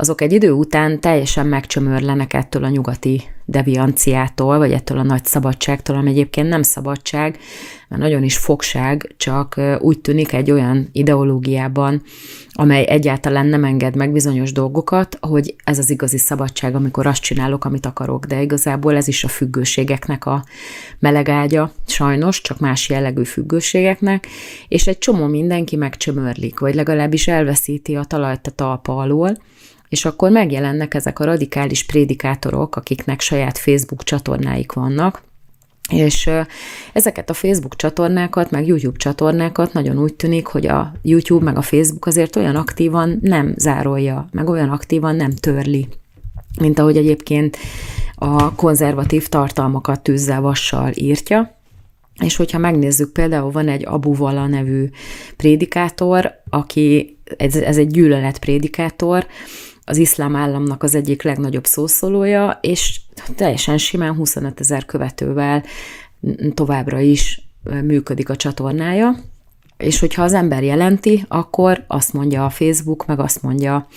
azok 0.00 0.20
egy 0.20 0.32
idő 0.32 0.50
után 0.50 1.00
teljesen 1.00 1.46
megcsömörlenek 1.46 2.32
ettől 2.32 2.64
a 2.64 2.68
nyugati 2.68 3.22
devianciától, 3.44 4.58
vagy 4.58 4.72
ettől 4.72 4.98
a 4.98 5.02
nagy 5.02 5.24
szabadságtól, 5.24 5.96
ami 5.96 6.10
egyébként 6.10 6.48
nem 6.48 6.62
szabadság, 6.62 7.38
mert 7.88 8.02
nagyon 8.02 8.22
is 8.22 8.36
fogság, 8.36 9.14
csak 9.16 9.60
úgy 9.78 10.00
tűnik 10.00 10.32
egy 10.32 10.50
olyan 10.50 10.88
ideológiában, 10.92 12.02
amely 12.52 12.86
egyáltalán 12.88 13.46
nem 13.46 13.64
enged 13.64 13.96
meg 13.96 14.12
bizonyos 14.12 14.52
dolgokat, 14.52 15.18
hogy 15.20 15.54
ez 15.64 15.78
az 15.78 15.90
igazi 15.90 16.18
szabadság, 16.18 16.74
amikor 16.74 17.06
azt 17.06 17.22
csinálok, 17.22 17.64
amit 17.64 17.86
akarok, 17.86 18.24
de 18.24 18.42
igazából 18.42 18.96
ez 18.96 19.08
is 19.08 19.24
a 19.24 19.28
függőségeknek 19.28 20.26
a 20.26 20.44
melegágya, 20.98 21.72
sajnos, 21.86 22.40
csak 22.40 22.58
más 22.58 22.88
jellegű 22.88 23.24
függőségeknek, 23.24 24.26
és 24.68 24.86
egy 24.86 24.98
csomó 24.98 25.26
mindenki 25.26 25.76
megcsömörlik, 25.76 26.58
vagy 26.58 26.74
legalábbis 26.74 27.28
elveszíti 27.28 27.96
a 27.96 28.04
talajt 28.04 28.46
a 28.46 28.50
talpa 28.50 28.96
alól, 28.96 29.36
és 29.88 30.04
akkor 30.04 30.30
megjelennek 30.30 30.94
ezek 30.94 31.18
a 31.18 31.24
radikális 31.24 31.84
prédikátorok, 31.84 32.76
akiknek 32.76 33.20
saját 33.20 33.58
Facebook 33.58 34.04
csatornáik 34.04 34.72
vannak, 34.72 35.22
és 35.88 36.30
ezeket 36.92 37.30
a 37.30 37.34
Facebook 37.34 37.76
csatornákat, 37.76 38.50
meg 38.50 38.66
YouTube 38.66 38.98
csatornákat 38.98 39.72
nagyon 39.72 39.98
úgy 39.98 40.14
tűnik, 40.14 40.46
hogy 40.46 40.66
a 40.66 40.92
YouTube 41.02 41.44
meg 41.44 41.56
a 41.56 41.62
Facebook 41.62 42.06
azért 42.06 42.36
olyan 42.36 42.56
aktívan 42.56 43.18
nem 43.22 43.54
zárolja, 43.56 44.28
meg 44.32 44.48
olyan 44.48 44.68
aktívan 44.68 45.16
nem 45.16 45.30
törli, 45.30 45.88
mint 46.60 46.78
ahogy 46.78 46.96
egyébként 46.96 47.56
a 48.14 48.54
konzervatív 48.54 49.28
tartalmakat 49.28 50.02
tűzzel 50.02 50.40
vassal 50.40 50.90
írtja. 50.94 51.56
És 52.20 52.36
hogyha 52.36 52.58
megnézzük, 52.58 53.12
például 53.12 53.50
van 53.50 53.68
egy 53.68 53.86
Abu 53.86 54.14
Vala 54.14 54.46
nevű 54.46 54.88
prédikátor, 55.36 56.32
aki, 56.50 57.18
ez, 57.36 57.56
ez 57.56 57.76
egy 57.76 57.90
gyűlölet 57.90 58.38
prédikátor, 58.38 59.26
az 59.88 59.96
iszlám 59.96 60.36
államnak 60.36 60.82
az 60.82 60.94
egyik 60.94 61.22
legnagyobb 61.22 61.66
szószólója, 61.66 62.58
és 62.60 63.00
teljesen 63.36 63.78
simán 63.78 64.14
25 64.14 64.60
ezer 64.60 64.84
követővel 64.84 65.64
továbbra 66.54 66.98
is 66.98 67.48
működik 67.82 68.28
a 68.28 68.36
csatornája, 68.36 69.16
és 69.76 69.98
hogyha 69.98 70.22
az 70.22 70.32
ember 70.32 70.62
jelenti, 70.62 71.24
akkor 71.28 71.84
azt 71.86 72.12
mondja 72.12 72.44
a 72.44 72.50
Facebook, 72.50 73.06
meg 73.06 73.20
azt 73.20 73.42
mondja 73.42 73.88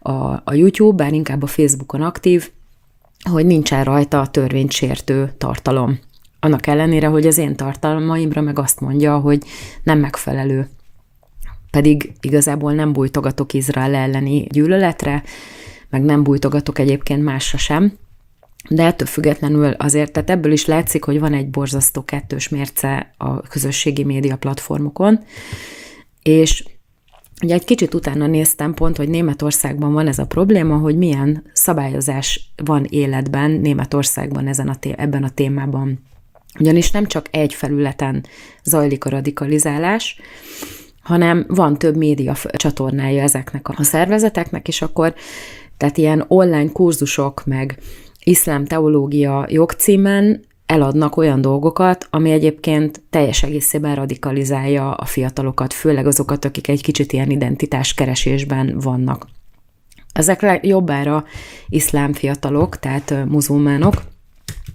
a, 0.00 0.12
a 0.44 0.54
YouTube, 0.54 1.04
bár 1.04 1.12
inkább 1.12 1.42
a 1.42 1.46
Facebookon 1.46 2.02
aktív, 2.02 2.50
hogy 3.30 3.46
nincsen 3.46 3.84
rajta 3.84 4.20
a 4.20 4.30
törvénysértő 4.30 5.32
tartalom. 5.38 5.98
Annak 6.40 6.66
ellenére, 6.66 7.06
hogy 7.06 7.26
az 7.26 7.38
én 7.38 7.56
tartalmaimra 7.56 8.40
meg 8.40 8.58
azt 8.58 8.80
mondja, 8.80 9.18
hogy 9.18 9.42
nem 9.82 9.98
megfelelő 9.98 10.68
pedig 11.72 12.12
igazából 12.20 12.72
nem 12.72 12.92
bújtogatok 12.92 13.52
Izrael 13.52 13.94
elleni 13.94 14.46
gyűlöletre, 14.50 15.22
meg 15.90 16.02
nem 16.02 16.22
bújtogatok 16.22 16.78
egyébként 16.78 17.22
másra 17.22 17.58
sem, 17.58 17.98
de 18.68 18.84
ettől 18.84 19.06
függetlenül 19.08 19.70
azért, 19.70 20.12
tehát 20.12 20.30
ebből 20.30 20.52
is 20.52 20.66
látszik, 20.66 21.04
hogy 21.04 21.20
van 21.20 21.34
egy 21.34 21.50
borzasztó 21.50 22.04
kettős 22.04 22.48
mérce 22.48 23.14
a 23.16 23.40
közösségi 23.40 24.04
média 24.04 24.36
platformokon, 24.36 25.20
és 26.22 26.64
ugye 27.42 27.54
egy 27.54 27.64
kicsit 27.64 27.94
utána 27.94 28.26
néztem 28.26 28.74
pont, 28.74 28.96
hogy 28.96 29.08
Németországban 29.08 29.92
van 29.92 30.06
ez 30.06 30.18
a 30.18 30.26
probléma, 30.26 30.76
hogy 30.76 30.96
milyen 30.96 31.44
szabályozás 31.52 32.52
van 32.64 32.86
életben 32.88 33.50
Németországban 33.50 34.46
ezen 34.46 34.68
a 34.68 34.76
té- 34.76 34.98
ebben 34.98 35.24
a 35.24 35.30
témában. 35.30 36.00
Ugyanis 36.58 36.90
nem 36.90 37.06
csak 37.06 37.26
egy 37.30 37.54
felületen 37.54 38.24
zajlik 38.64 39.04
a 39.04 39.10
radikalizálás, 39.10 40.20
hanem 41.02 41.44
van 41.48 41.78
több 41.78 41.96
média 41.96 42.36
csatornája 42.52 43.22
ezeknek 43.22 43.68
a 43.68 43.82
szervezeteknek, 43.82 44.68
és 44.68 44.82
akkor 44.82 45.14
tehát 45.76 45.96
ilyen 45.96 46.24
online 46.28 46.72
kurzusok, 46.72 47.42
meg 47.44 47.78
iszlám 48.24 48.64
teológia 48.64 49.46
jogcímen 49.48 50.44
eladnak 50.66 51.16
olyan 51.16 51.40
dolgokat, 51.40 52.06
ami 52.10 52.30
egyébként 52.30 53.02
teljes 53.10 53.42
egészében 53.42 53.94
radikalizálja 53.94 54.94
a 54.94 55.04
fiatalokat, 55.04 55.72
főleg 55.72 56.06
azokat, 56.06 56.44
akik 56.44 56.68
egy 56.68 56.82
kicsit 56.82 57.12
ilyen 57.12 57.30
identitáskeresésben 57.30 58.78
vannak. 58.78 59.26
Ezek 60.12 60.60
jobbára 60.62 61.24
iszlám 61.68 62.12
fiatalok, 62.12 62.78
tehát 62.78 63.14
muzulmánok, 63.28 64.02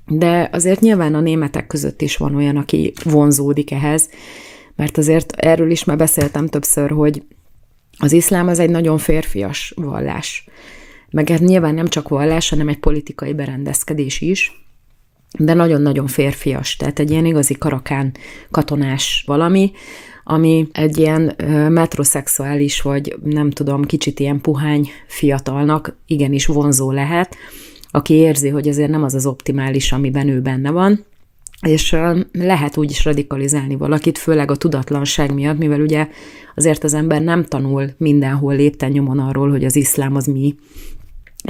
de 0.07 0.49
azért 0.51 0.79
nyilván 0.79 1.15
a 1.15 1.19
németek 1.19 1.67
között 1.67 2.01
is 2.01 2.17
van 2.17 2.35
olyan, 2.35 2.57
aki 2.57 2.93
vonzódik 3.03 3.71
ehhez, 3.71 4.09
mert 4.77 4.97
azért 4.97 5.31
erről 5.31 5.71
is 5.71 5.83
már 5.83 5.97
beszéltem 5.97 6.47
többször, 6.47 6.89
hogy 6.89 7.23
az 7.97 8.11
iszlám 8.11 8.47
az 8.47 8.59
egy 8.59 8.69
nagyon 8.69 8.97
férfias 8.97 9.73
vallás. 9.75 10.47
Meg 11.11 11.31
ez 11.31 11.39
nyilván 11.39 11.73
nem 11.73 11.87
csak 11.87 12.09
vallás, 12.09 12.49
hanem 12.49 12.67
egy 12.67 12.79
politikai 12.79 13.33
berendezkedés 13.33 14.21
is, 14.21 14.65
de 15.39 15.53
nagyon-nagyon 15.53 16.07
férfias, 16.07 16.75
tehát 16.75 16.99
egy 16.99 17.11
ilyen 17.11 17.25
igazi 17.25 17.53
karakán 17.53 18.11
katonás 18.51 19.23
valami, 19.27 19.71
ami 20.23 20.67
egy 20.71 20.97
ilyen 20.97 21.35
metroszexuális, 21.69 22.81
vagy 22.81 23.15
nem 23.23 23.49
tudom, 23.49 23.85
kicsit 23.85 24.19
ilyen 24.19 24.41
puhány 24.41 24.89
fiatalnak 25.07 25.97
igenis 26.07 26.45
vonzó 26.45 26.91
lehet, 26.91 27.35
aki 27.91 28.13
érzi, 28.13 28.49
hogy 28.49 28.67
azért 28.67 28.89
nem 28.89 29.03
az 29.03 29.13
az 29.13 29.25
optimális, 29.25 29.91
amiben 29.91 30.27
ő 30.27 30.41
benne 30.41 30.71
van, 30.71 31.05
és 31.61 31.95
lehet 32.31 32.77
úgy 32.77 32.91
is 32.91 33.05
radikalizálni 33.05 33.75
valakit, 33.75 34.17
főleg 34.17 34.51
a 34.51 34.55
tudatlanság 34.55 35.33
miatt, 35.33 35.57
mivel 35.57 35.81
ugye 35.81 36.07
azért 36.55 36.83
az 36.83 36.93
ember 36.93 37.21
nem 37.21 37.43
tanul 37.43 37.89
mindenhol 37.97 38.55
lépten 38.55 38.91
nyomon 38.91 39.19
arról, 39.19 39.49
hogy 39.49 39.65
az 39.65 39.75
iszlám 39.75 40.15
az 40.15 40.25
mi, 40.25 40.55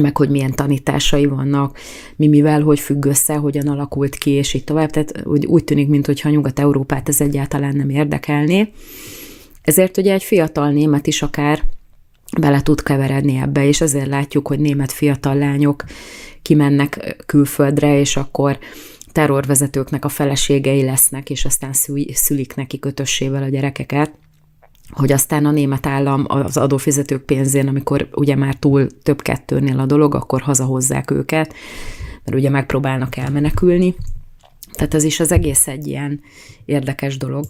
meg 0.01 0.18
hogy 0.18 0.30
milyen 0.30 0.55
tanításai 0.55 1.26
vannak, 1.26 1.78
mi 2.16 2.28
mivel, 2.28 2.62
hogy 2.62 2.80
függ 2.80 3.05
össze, 3.05 3.36
hogyan 3.36 3.68
alakult 3.68 4.16
ki, 4.16 4.30
és 4.30 4.53
így 4.53 4.64
tovább. 4.64 4.89
Tehát 4.89 5.22
úgy, 5.26 5.45
úgy 5.45 5.64
tűnik, 5.64 5.88
mintha 5.88 6.30
Nyugat-Európát 6.30 7.10
ez 7.10 7.22
egyáltalán 7.22 7.76
nem 7.76 7.89
érdekelné. 7.89 8.72
Ezért 9.62 9.97
ugye 9.97 10.14
egy 10.14 10.24
fiatal 10.24 10.72
német 10.72 11.08
is 11.08 11.22
akár 11.22 11.64
bele 12.39 12.62
tud 12.62 12.84
keveredni 12.84 13.38
ebbe, 13.38 13.68
és 13.68 13.82
ezért 13.82 14.08
látjuk, 14.08 14.47
hogy 14.47 14.60
német 14.60 14.91
fiatal 14.91 15.36
lányok 15.36 15.84
kimennek 16.41 17.24
külföldre, 17.26 17.99
és 17.99 18.18
akkor 18.18 18.58
terrorvezetőknek 19.18 20.05
a 20.05 20.09
feleségei 20.09 20.84
lesznek, 20.84 21.30
és 21.30 21.45
aztán 21.45 21.72
szülik 22.13 22.55
neki 22.55 22.80
kötössével 22.80 23.43
a 23.43 23.49
gyerekeket, 23.49 24.11
hogy 24.89 25.11
aztán 25.11 25.45
a 25.45 25.51
német 25.51 25.86
állam 25.86 26.26
az 26.28 26.57
adófizetők 26.57 27.22
pénzén, 27.22 27.68
amikor 27.68 28.09
ugye 28.13 28.36
már 28.36 28.55
túl 28.55 28.88
több 29.03 29.22
kettőnél 29.22 29.80
a 29.80 29.86
dolog, 29.86 30.15
akkor 30.15 30.41
hazahozzák 30.41 31.11
őket, 31.11 31.53
mert 32.24 32.38
ugye 32.38 32.49
megpróbálnak 32.49 33.18
elmenekülni. 33.18 33.95
Tehát 34.72 34.93
ez 34.93 35.03
is 35.03 35.20
az 35.20 35.32
egész 35.32 35.68
egy 35.68 35.88
ilyen 35.88 36.22
érdekes 36.65 37.18
dolog. 37.18 37.45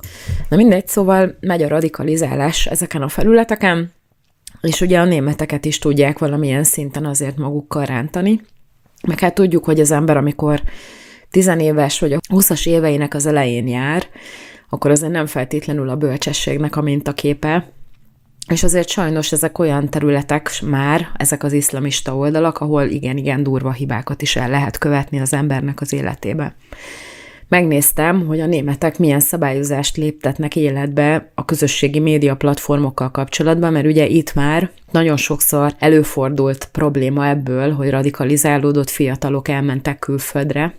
Na 0.49 0.57
mindegy, 0.57 0.87
szóval 0.87 1.37
megy 1.39 1.63
a 1.63 1.67
radikalizálás 1.67 2.65
ezeken 2.65 3.01
a 3.01 3.09
felületeken, 3.09 3.91
és 4.61 4.81
ugye 4.81 4.99
a 4.99 5.05
németeket 5.05 5.65
is 5.65 5.79
tudják 5.79 6.19
valamilyen 6.19 6.63
szinten 6.63 7.05
azért 7.05 7.37
magukkal 7.37 7.85
rántani. 7.85 8.41
Meg 9.07 9.19
hát 9.19 9.33
tudjuk, 9.33 9.65
hogy 9.65 9.79
az 9.79 9.91
ember, 9.91 10.17
amikor 10.17 10.61
tizenéves 11.31 11.99
vagy 11.99 12.13
a 12.13 12.19
20-as 12.29 12.67
éveinek 12.67 13.13
az 13.13 13.25
elején 13.25 13.67
jár, 13.67 14.07
akkor 14.69 14.91
azért 14.91 15.11
nem 15.11 15.25
feltétlenül 15.25 15.89
a 15.89 15.95
bölcsességnek 15.95 16.75
a 16.75 16.81
mintaképe, 16.81 17.71
és 18.47 18.63
azért 18.63 18.87
sajnos 18.89 19.31
ezek 19.31 19.59
olyan 19.59 19.89
területek 19.89 20.51
már, 20.65 21.07
ezek 21.17 21.43
az 21.43 21.53
iszlamista 21.53 22.15
oldalak, 22.15 22.57
ahol 22.57 22.83
igen-igen 22.83 23.43
durva 23.43 23.71
hibákat 23.71 24.21
is 24.21 24.35
el 24.35 24.49
lehet 24.49 24.77
követni 24.77 25.19
az 25.19 25.33
embernek 25.33 25.81
az 25.81 25.93
életébe. 25.93 26.55
Megnéztem, 27.49 28.25
hogy 28.25 28.39
a 28.39 28.45
németek 28.45 28.97
milyen 28.99 29.19
szabályozást 29.19 29.97
léptetnek 29.97 30.55
életbe 30.55 31.31
a 31.35 31.45
közösségi 31.45 31.99
média 31.99 32.35
platformokkal 32.35 33.11
kapcsolatban, 33.11 33.71
mert 33.71 33.85
ugye 33.85 34.07
itt 34.07 34.33
már 34.33 34.71
nagyon 34.91 35.17
sokszor 35.17 35.73
előfordult 35.79 36.69
probléma 36.71 37.27
ebből, 37.27 37.71
hogy 37.71 37.89
radikalizálódott 37.89 38.89
fiatalok 38.89 39.47
elmentek 39.47 39.99
külföldre, 39.99 40.73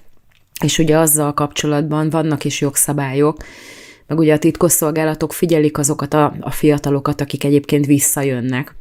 és 0.63 0.79
ugye 0.79 0.99
azzal 0.99 1.35
kapcsolatban 1.35 2.11
vannak 2.11 2.45
is 2.45 2.61
jogszabályok, 2.61 3.37
meg 4.07 4.19
ugye 4.19 4.35
a 4.35 4.39
titkosszolgálatok 4.39 5.33
figyelik 5.33 5.79
azokat 5.79 6.15
a, 6.15 6.35
a 6.41 6.51
fiatalokat, 6.51 7.21
akik 7.21 7.45
egyébként 7.45 7.87
visszajönnek. 7.87 8.75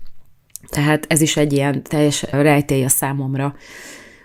Tehát 0.70 1.06
ez 1.10 1.22
is 1.22 1.38
egy 1.38 1.54
ilyen 1.54 1.84
teljes 1.84 2.26
rejtély 2.32 2.84
a 2.84 2.90
számomra, 2.90 3.56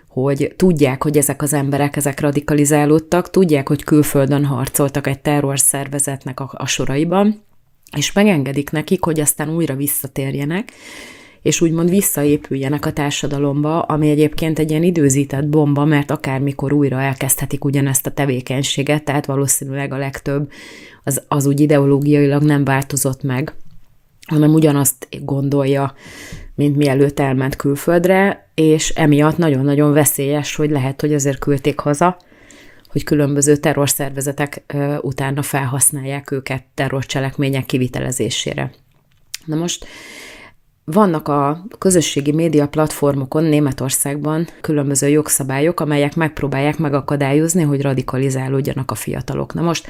hogy 0.07 0.53
tudják, 0.55 1.03
hogy 1.03 1.17
ezek 1.17 1.41
az 1.41 1.53
emberek, 1.53 1.95
ezek 1.95 2.19
radikalizálódtak, 2.19 3.29
tudják, 3.29 3.67
hogy 3.67 3.83
külföldön 3.83 4.45
harcoltak 4.45 5.07
egy 5.07 5.19
terrorszervezetnek 5.19 6.39
a, 6.39 6.51
a 6.53 6.67
soraiban, 6.67 7.43
és 7.97 8.11
megengedik 8.11 8.69
nekik, 8.69 9.03
hogy 9.03 9.19
aztán 9.19 9.49
újra 9.49 9.75
visszatérjenek, 9.75 10.71
és 11.43 11.61
úgymond 11.61 11.89
visszaépüljenek 11.89 12.85
a 12.85 12.93
társadalomba, 12.93 13.81
ami 13.81 14.09
egyébként 14.09 14.59
egy 14.59 14.69
ilyen 14.69 14.83
időzített 14.83 15.47
bomba, 15.47 15.85
mert 15.85 16.11
akármikor 16.11 16.73
újra 16.73 17.01
elkezdhetik 17.01 17.65
ugyanezt 17.65 18.05
a 18.05 18.11
tevékenységet, 18.11 19.03
tehát 19.03 19.25
valószínűleg 19.25 19.93
a 19.93 19.97
legtöbb 19.97 20.51
az, 21.03 21.21
az 21.27 21.45
úgy 21.45 21.59
ideológiailag 21.59 22.43
nem 22.43 22.63
változott 22.63 23.23
meg, 23.23 23.53
hanem 24.27 24.53
ugyanazt 24.53 25.07
gondolja, 25.21 25.93
mint 26.55 26.75
mielőtt 26.75 27.19
elment 27.19 27.55
külföldre, 27.55 28.51
és 28.55 28.89
emiatt 28.89 29.37
nagyon-nagyon 29.37 29.93
veszélyes, 29.93 30.55
hogy 30.55 30.69
lehet, 30.69 31.01
hogy 31.01 31.13
azért 31.13 31.39
küldték 31.39 31.79
haza, 31.79 32.17
hogy 32.87 33.03
különböző 33.03 33.55
terrorszervezetek 33.55 34.63
utána 35.01 35.41
felhasználják 35.41 36.31
őket 36.31 36.63
terrorcselekmények 36.73 37.65
kivitelezésére. 37.65 38.71
Na 39.45 39.55
most 39.55 39.85
vannak 40.85 41.27
a 41.27 41.65
közösségi 41.77 42.31
média 42.31 42.67
platformokon 42.67 43.43
Németországban 43.43 44.47
különböző 44.61 45.07
jogszabályok, 45.07 45.79
amelyek 45.79 46.15
megpróbálják 46.15 46.77
megakadályozni, 46.77 47.61
hogy 47.63 47.81
radikalizálódjanak 47.81 48.91
a 48.91 48.95
fiatalok. 48.95 49.53
Na 49.53 49.61
most 49.61 49.87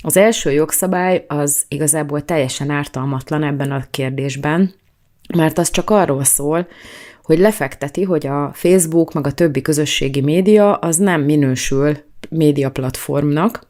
az 0.00 0.16
első 0.16 0.50
jogszabály 0.50 1.24
az 1.28 1.64
igazából 1.68 2.24
teljesen 2.24 2.70
ártalmatlan 2.70 3.42
ebben 3.42 3.70
a 3.70 3.84
kérdésben, 3.90 4.74
mert 5.36 5.58
az 5.58 5.70
csak 5.70 5.90
arról 5.90 6.24
szól, 6.24 6.66
hogy 7.22 7.38
lefekteti, 7.38 8.02
hogy 8.02 8.26
a 8.26 8.50
Facebook 8.54 9.12
meg 9.12 9.26
a 9.26 9.32
többi 9.32 9.62
közösségi 9.62 10.20
média 10.20 10.74
az 10.74 10.96
nem 10.96 11.22
minősül 11.22 11.96
médiaplatformnak, 12.28 13.66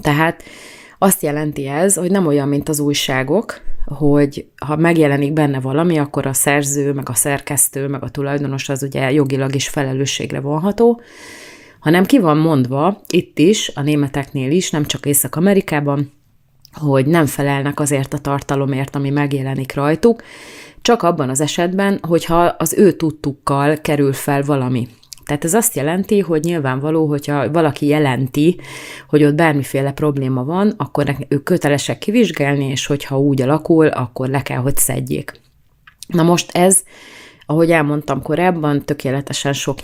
tehát 0.00 0.42
azt 0.98 1.22
jelenti 1.22 1.66
ez, 1.66 1.94
hogy 1.94 2.10
nem 2.10 2.26
olyan, 2.26 2.48
mint 2.48 2.68
az 2.68 2.80
újságok, 2.80 3.60
hogy 3.84 4.46
ha 4.66 4.76
megjelenik 4.76 5.32
benne 5.32 5.60
valami, 5.60 5.98
akkor 5.98 6.26
a 6.26 6.32
szerző, 6.32 6.92
meg 6.92 7.08
a 7.08 7.14
szerkesztő, 7.14 7.88
meg 7.88 8.02
a 8.02 8.08
tulajdonos 8.08 8.68
az 8.68 8.82
ugye 8.82 9.12
jogilag 9.12 9.54
is 9.54 9.68
felelősségre 9.68 10.40
vonható, 10.40 11.00
hanem 11.80 12.04
ki 12.04 12.18
van 12.18 12.36
mondva 12.36 13.00
itt 13.08 13.38
is, 13.38 13.70
a 13.74 13.82
németeknél 13.82 14.50
is, 14.50 14.70
nem 14.70 14.84
csak 14.84 15.06
Észak-Amerikában, 15.06 16.12
hogy 16.72 17.06
nem 17.06 17.26
felelnek 17.26 17.80
azért 17.80 18.14
a 18.14 18.18
tartalomért, 18.18 18.96
ami 18.96 19.10
megjelenik 19.10 19.74
rajtuk, 19.74 20.22
csak 20.82 21.02
abban 21.02 21.28
az 21.28 21.40
esetben, 21.40 21.98
hogyha 22.02 22.44
az 22.44 22.74
ő 22.74 22.92
tudtukkal 22.92 23.76
kerül 23.76 24.12
fel 24.12 24.42
valami. 24.42 24.88
Tehát 25.28 25.44
ez 25.44 25.54
azt 25.54 25.76
jelenti, 25.76 26.20
hogy 26.20 26.42
nyilvánvaló, 26.44 27.06
hogyha 27.06 27.50
valaki 27.50 27.86
jelenti, 27.86 28.60
hogy 29.08 29.24
ott 29.24 29.34
bármiféle 29.34 29.92
probléma 29.92 30.44
van, 30.44 30.74
akkor 30.76 31.16
ők 31.28 31.42
kötelesek 31.42 31.98
kivizsgálni, 31.98 32.64
és 32.64 32.86
hogyha 32.86 33.18
úgy 33.20 33.42
alakul, 33.42 33.86
akkor 33.86 34.28
le 34.28 34.42
kell, 34.42 34.58
hogy 34.58 34.76
szedjék. 34.76 35.32
Na 36.06 36.22
most 36.22 36.56
ez, 36.56 36.82
ahogy 37.46 37.70
elmondtam 37.70 38.22
korábban, 38.22 38.84
tökéletesen 38.84 39.52
sok 39.52 39.78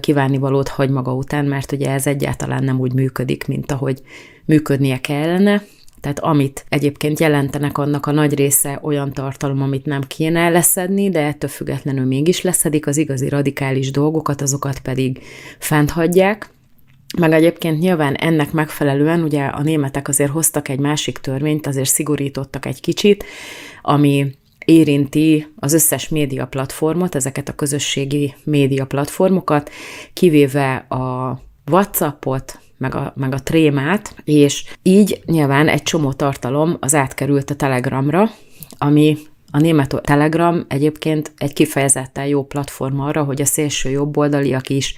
kívánivalót 0.00 0.68
hagy 0.68 0.90
maga 0.90 1.14
után, 1.14 1.44
mert 1.44 1.72
ugye 1.72 1.90
ez 1.90 2.06
egyáltalán 2.06 2.64
nem 2.64 2.80
úgy 2.80 2.92
működik, 2.92 3.46
mint 3.46 3.72
ahogy 3.72 4.02
működnie 4.44 5.00
kellene, 5.00 5.62
tehát 6.00 6.18
amit 6.18 6.64
egyébként 6.68 7.20
jelentenek, 7.20 7.78
annak 7.78 8.06
a 8.06 8.10
nagy 8.10 8.34
része 8.34 8.78
olyan 8.82 9.12
tartalom, 9.12 9.62
amit 9.62 9.86
nem 9.86 10.02
kéne 10.02 10.48
leszedni, 10.48 11.10
de 11.10 11.20
ettől 11.20 11.50
függetlenül 11.50 12.04
mégis 12.04 12.42
leszedik, 12.42 12.86
az 12.86 12.96
igazi 12.96 13.28
radikális 13.28 13.90
dolgokat, 13.90 14.40
azokat 14.40 14.78
pedig 14.78 15.22
fent 15.58 15.90
hagyják. 15.90 16.50
Meg 17.18 17.32
egyébként 17.32 17.78
nyilván 17.78 18.14
ennek 18.14 18.52
megfelelően 18.52 19.22
ugye 19.22 19.44
a 19.44 19.62
németek 19.62 20.08
azért 20.08 20.30
hoztak 20.30 20.68
egy 20.68 20.78
másik 20.78 21.18
törvényt, 21.18 21.66
azért 21.66 21.88
szigorítottak 21.88 22.66
egy 22.66 22.80
kicsit, 22.80 23.24
ami 23.82 24.34
érinti 24.64 25.46
az 25.56 25.72
összes 25.72 26.08
média 26.08 26.46
platformot, 26.46 27.14
ezeket 27.14 27.48
a 27.48 27.54
közösségi 27.54 28.34
média 28.44 28.86
platformokat, 28.86 29.70
kivéve 30.12 30.74
a 30.74 31.38
WhatsAppot, 31.70 32.58
meg 32.80 32.94
a, 32.94 33.12
meg 33.16 33.34
a 33.34 33.42
trémát, 33.42 34.14
és 34.24 34.64
így 34.82 35.22
nyilván 35.26 35.68
egy 35.68 35.82
csomó 35.82 36.12
tartalom 36.12 36.76
az 36.80 36.94
átkerült 36.94 37.50
a 37.50 37.54
Telegramra, 37.54 38.30
ami 38.78 39.16
a 39.50 39.58
német 39.58 40.00
Telegram 40.02 40.64
egyébként 40.68 41.32
egy 41.36 41.52
kifejezetten 41.52 42.26
jó 42.26 42.44
platform 42.44 43.00
arra, 43.00 43.22
hogy 43.24 43.40
a 43.40 43.44
szélső 43.44 43.90
jobboldaliak 43.90 44.68
is, 44.68 44.94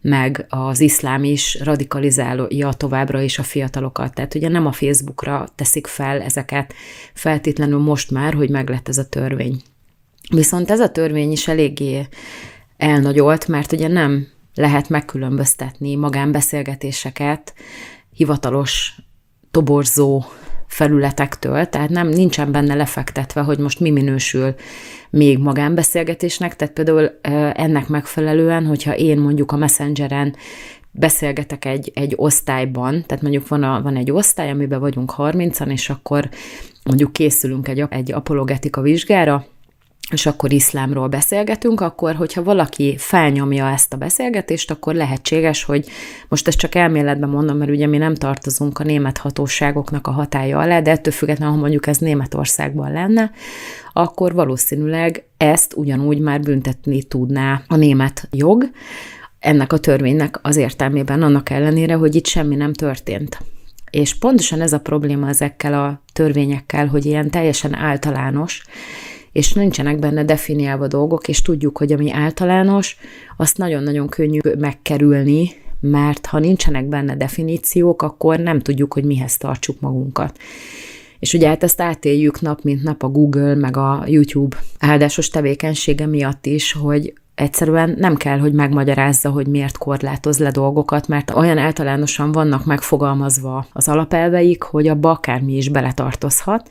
meg 0.00 0.46
az 0.48 0.80
iszlám 0.80 1.24
is 1.24 1.60
radikalizálja 1.64 2.72
továbbra 2.72 3.20
is 3.20 3.38
a 3.38 3.42
fiatalokat. 3.42 4.14
Tehát 4.14 4.34
ugye 4.34 4.48
nem 4.48 4.66
a 4.66 4.72
Facebookra 4.72 5.48
teszik 5.54 5.86
fel 5.86 6.20
ezeket 6.20 6.74
feltétlenül 7.14 7.78
most 7.78 8.10
már, 8.10 8.34
hogy 8.34 8.50
meglett 8.50 8.88
ez 8.88 8.98
a 8.98 9.08
törvény. 9.08 9.60
Viszont 10.30 10.70
ez 10.70 10.80
a 10.80 10.90
törvény 10.90 11.32
is 11.32 11.48
eléggé 11.48 12.06
elnagyolt, 12.76 13.48
mert 13.48 13.72
ugye 13.72 13.88
nem 13.88 14.26
lehet 14.58 14.88
megkülönböztetni 14.88 15.94
magánbeszélgetéseket 15.94 17.54
hivatalos 18.10 18.94
toborzó 19.50 20.24
felületektől, 20.66 21.66
tehát 21.66 21.88
nem 21.88 22.08
nincsen 22.08 22.52
benne 22.52 22.74
lefektetve, 22.74 23.40
hogy 23.40 23.58
most 23.58 23.80
mi 23.80 23.90
minősül 23.90 24.54
még 25.10 25.38
magánbeszélgetésnek, 25.38 26.56
tehát 26.56 26.74
például 26.74 27.18
ennek 27.52 27.88
megfelelően, 27.88 28.66
hogyha 28.66 28.96
én 28.96 29.18
mondjuk 29.18 29.52
a 29.52 29.56
Messengeren 29.56 30.36
beszélgetek 30.90 31.64
egy, 31.64 31.90
egy 31.94 32.12
osztályban, 32.16 33.04
tehát 33.06 33.22
mondjuk 33.22 33.48
van, 33.48 33.62
a, 33.62 33.82
van 33.82 33.96
egy 33.96 34.10
osztály, 34.10 34.50
amiben 34.50 34.80
vagyunk 34.80 35.14
30-an, 35.16 35.70
és 35.70 35.90
akkor 35.90 36.28
mondjuk 36.84 37.12
készülünk 37.12 37.68
egy, 37.68 37.84
egy 37.88 38.12
apologetika 38.12 38.80
vizsgára, 38.80 39.46
és 40.10 40.26
akkor 40.26 40.52
iszlámról 40.52 41.08
beszélgetünk, 41.08 41.80
akkor, 41.80 42.14
hogyha 42.14 42.42
valaki 42.42 42.96
felnyomja 42.98 43.68
ezt 43.68 43.92
a 43.92 43.96
beszélgetést, 43.96 44.70
akkor 44.70 44.94
lehetséges, 44.94 45.64
hogy 45.64 45.88
most 46.28 46.48
ezt 46.48 46.58
csak 46.58 46.74
elméletben 46.74 47.28
mondom, 47.28 47.56
mert 47.56 47.70
ugye 47.70 47.86
mi 47.86 47.96
nem 47.96 48.14
tartozunk 48.14 48.78
a 48.78 48.84
német 48.84 49.18
hatóságoknak 49.18 50.06
a 50.06 50.10
hatája 50.10 50.58
alá, 50.58 50.80
de 50.80 50.90
ettől 50.90 51.12
függetlenül, 51.12 51.54
ha 51.54 51.60
mondjuk 51.60 51.86
ez 51.86 51.98
Németországban 51.98 52.92
lenne, 52.92 53.30
akkor 53.92 54.34
valószínűleg 54.34 55.24
ezt 55.36 55.74
ugyanúgy 55.76 56.20
már 56.20 56.40
büntetni 56.40 57.02
tudná 57.02 57.62
a 57.66 57.76
német 57.76 58.28
jog, 58.30 58.70
ennek 59.38 59.72
a 59.72 59.78
törvénynek 59.78 60.38
az 60.42 60.56
értelmében 60.56 61.22
annak 61.22 61.50
ellenére, 61.50 61.94
hogy 61.94 62.14
itt 62.14 62.26
semmi 62.26 62.54
nem 62.54 62.72
történt. 62.72 63.38
És 63.90 64.14
pontosan 64.18 64.60
ez 64.60 64.72
a 64.72 64.80
probléma 64.80 65.28
ezekkel 65.28 65.74
a 65.74 66.02
törvényekkel, 66.12 66.86
hogy 66.86 67.06
ilyen 67.06 67.30
teljesen 67.30 67.74
általános, 67.74 68.62
és 69.32 69.52
nincsenek 69.52 69.98
benne 69.98 70.24
definiálva 70.24 70.86
dolgok, 70.86 71.28
és 71.28 71.42
tudjuk, 71.42 71.78
hogy 71.78 71.92
ami 71.92 72.12
általános, 72.12 72.96
azt 73.36 73.58
nagyon-nagyon 73.58 74.08
könnyű 74.08 74.38
megkerülni, 74.58 75.50
mert 75.80 76.26
ha 76.26 76.38
nincsenek 76.38 76.86
benne 76.86 77.16
definíciók, 77.16 78.02
akkor 78.02 78.38
nem 78.38 78.60
tudjuk, 78.60 78.92
hogy 78.92 79.04
mihez 79.04 79.36
tartsuk 79.36 79.80
magunkat. 79.80 80.38
És 81.18 81.32
ugye 81.32 81.48
hát 81.48 81.62
ezt 81.62 81.80
átéljük 81.80 82.40
nap, 82.40 82.62
mint 82.62 82.82
nap 82.82 83.02
a 83.02 83.08
Google, 83.08 83.54
meg 83.54 83.76
a 83.76 84.04
YouTube 84.06 84.56
áldásos 84.78 85.28
tevékenysége 85.28 86.06
miatt 86.06 86.46
is, 86.46 86.72
hogy 86.72 87.12
egyszerűen 87.34 87.94
nem 87.98 88.16
kell, 88.16 88.38
hogy 88.38 88.52
megmagyarázza, 88.52 89.30
hogy 89.30 89.46
miért 89.46 89.78
korlátoz 89.78 90.38
le 90.38 90.50
dolgokat, 90.50 91.08
mert 91.08 91.30
olyan 91.30 91.58
általánosan 91.58 92.32
vannak 92.32 92.64
megfogalmazva 92.64 93.66
az 93.72 93.88
alapelveik, 93.88 94.62
hogy 94.62 94.88
abba 94.88 95.10
akármi 95.10 95.56
is 95.56 95.68
beletartozhat. 95.68 96.70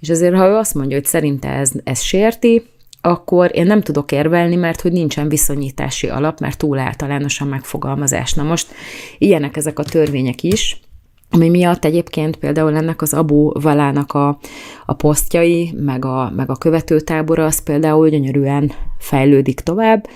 És 0.00 0.10
azért, 0.10 0.36
ha 0.36 0.46
ő 0.46 0.54
azt 0.54 0.74
mondja, 0.74 0.96
hogy 0.96 1.06
szerinte 1.06 1.48
ez, 1.48 1.72
ez 1.84 2.00
sérti, 2.00 2.62
akkor 3.00 3.50
én 3.54 3.66
nem 3.66 3.80
tudok 3.80 4.12
érvelni, 4.12 4.56
mert 4.56 4.80
hogy 4.80 4.92
nincsen 4.92 5.28
viszonyítási 5.28 6.08
alap, 6.08 6.40
mert 6.40 6.58
túl 6.58 6.78
általánosan 6.78 7.48
megfogalmazás. 7.48 8.32
Na 8.32 8.42
most 8.42 8.72
ilyenek 9.18 9.56
ezek 9.56 9.78
a 9.78 9.82
törvények 9.82 10.42
is, 10.42 10.80
ami 11.30 11.48
miatt 11.48 11.84
egyébként 11.84 12.36
például 12.36 12.76
ennek 12.76 13.02
az 13.02 13.14
Abu 13.14 13.60
Valának 13.60 14.12
a, 14.12 14.38
a 14.86 14.92
posztjai, 14.92 15.74
meg 15.76 16.04
a, 16.04 16.32
meg 16.36 16.50
a 16.50 16.56
követőtábora, 16.56 17.44
az 17.44 17.62
például 17.62 18.08
gyönyörűen 18.08 18.72
fejlődik 18.98 19.60
tovább, 19.60 20.08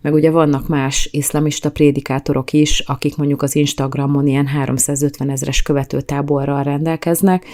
meg 0.00 0.12
ugye 0.12 0.30
vannak 0.30 0.68
más 0.68 1.08
iszlamista 1.12 1.70
prédikátorok 1.70 2.52
is, 2.52 2.80
akik 2.80 3.16
mondjuk 3.16 3.42
az 3.42 3.56
Instagramon 3.56 4.26
ilyen 4.26 4.46
350 4.46 5.30
ezres 5.30 5.62
követőtáborral 5.62 6.62
rendelkeznek, 6.62 7.44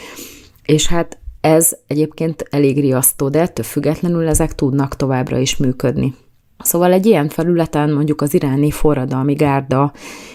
és 0.64 0.86
hát 0.86 1.18
ez 1.40 1.76
egyébként 1.86 2.46
elég 2.50 2.80
riasztó, 2.80 3.28
de 3.28 3.40
ettől 3.40 3.64
függetlenül 3.64 4.28
ezek 4.28 4.54
tudnak 4.54 4.96
továbbra 4.96 5.38
is 5.38 5.56
működni. 5.56 6.14
Szóval 6.58 6.92
egy 6.92 7.06
ilyen 7.06 7.28
felületen 7.28 7.90
mondjuk 7.90 8.20
az 8.20 8.34
iráni 8.34 8.70
forradalmi 8.70 9.34
gárda 9.34 9.92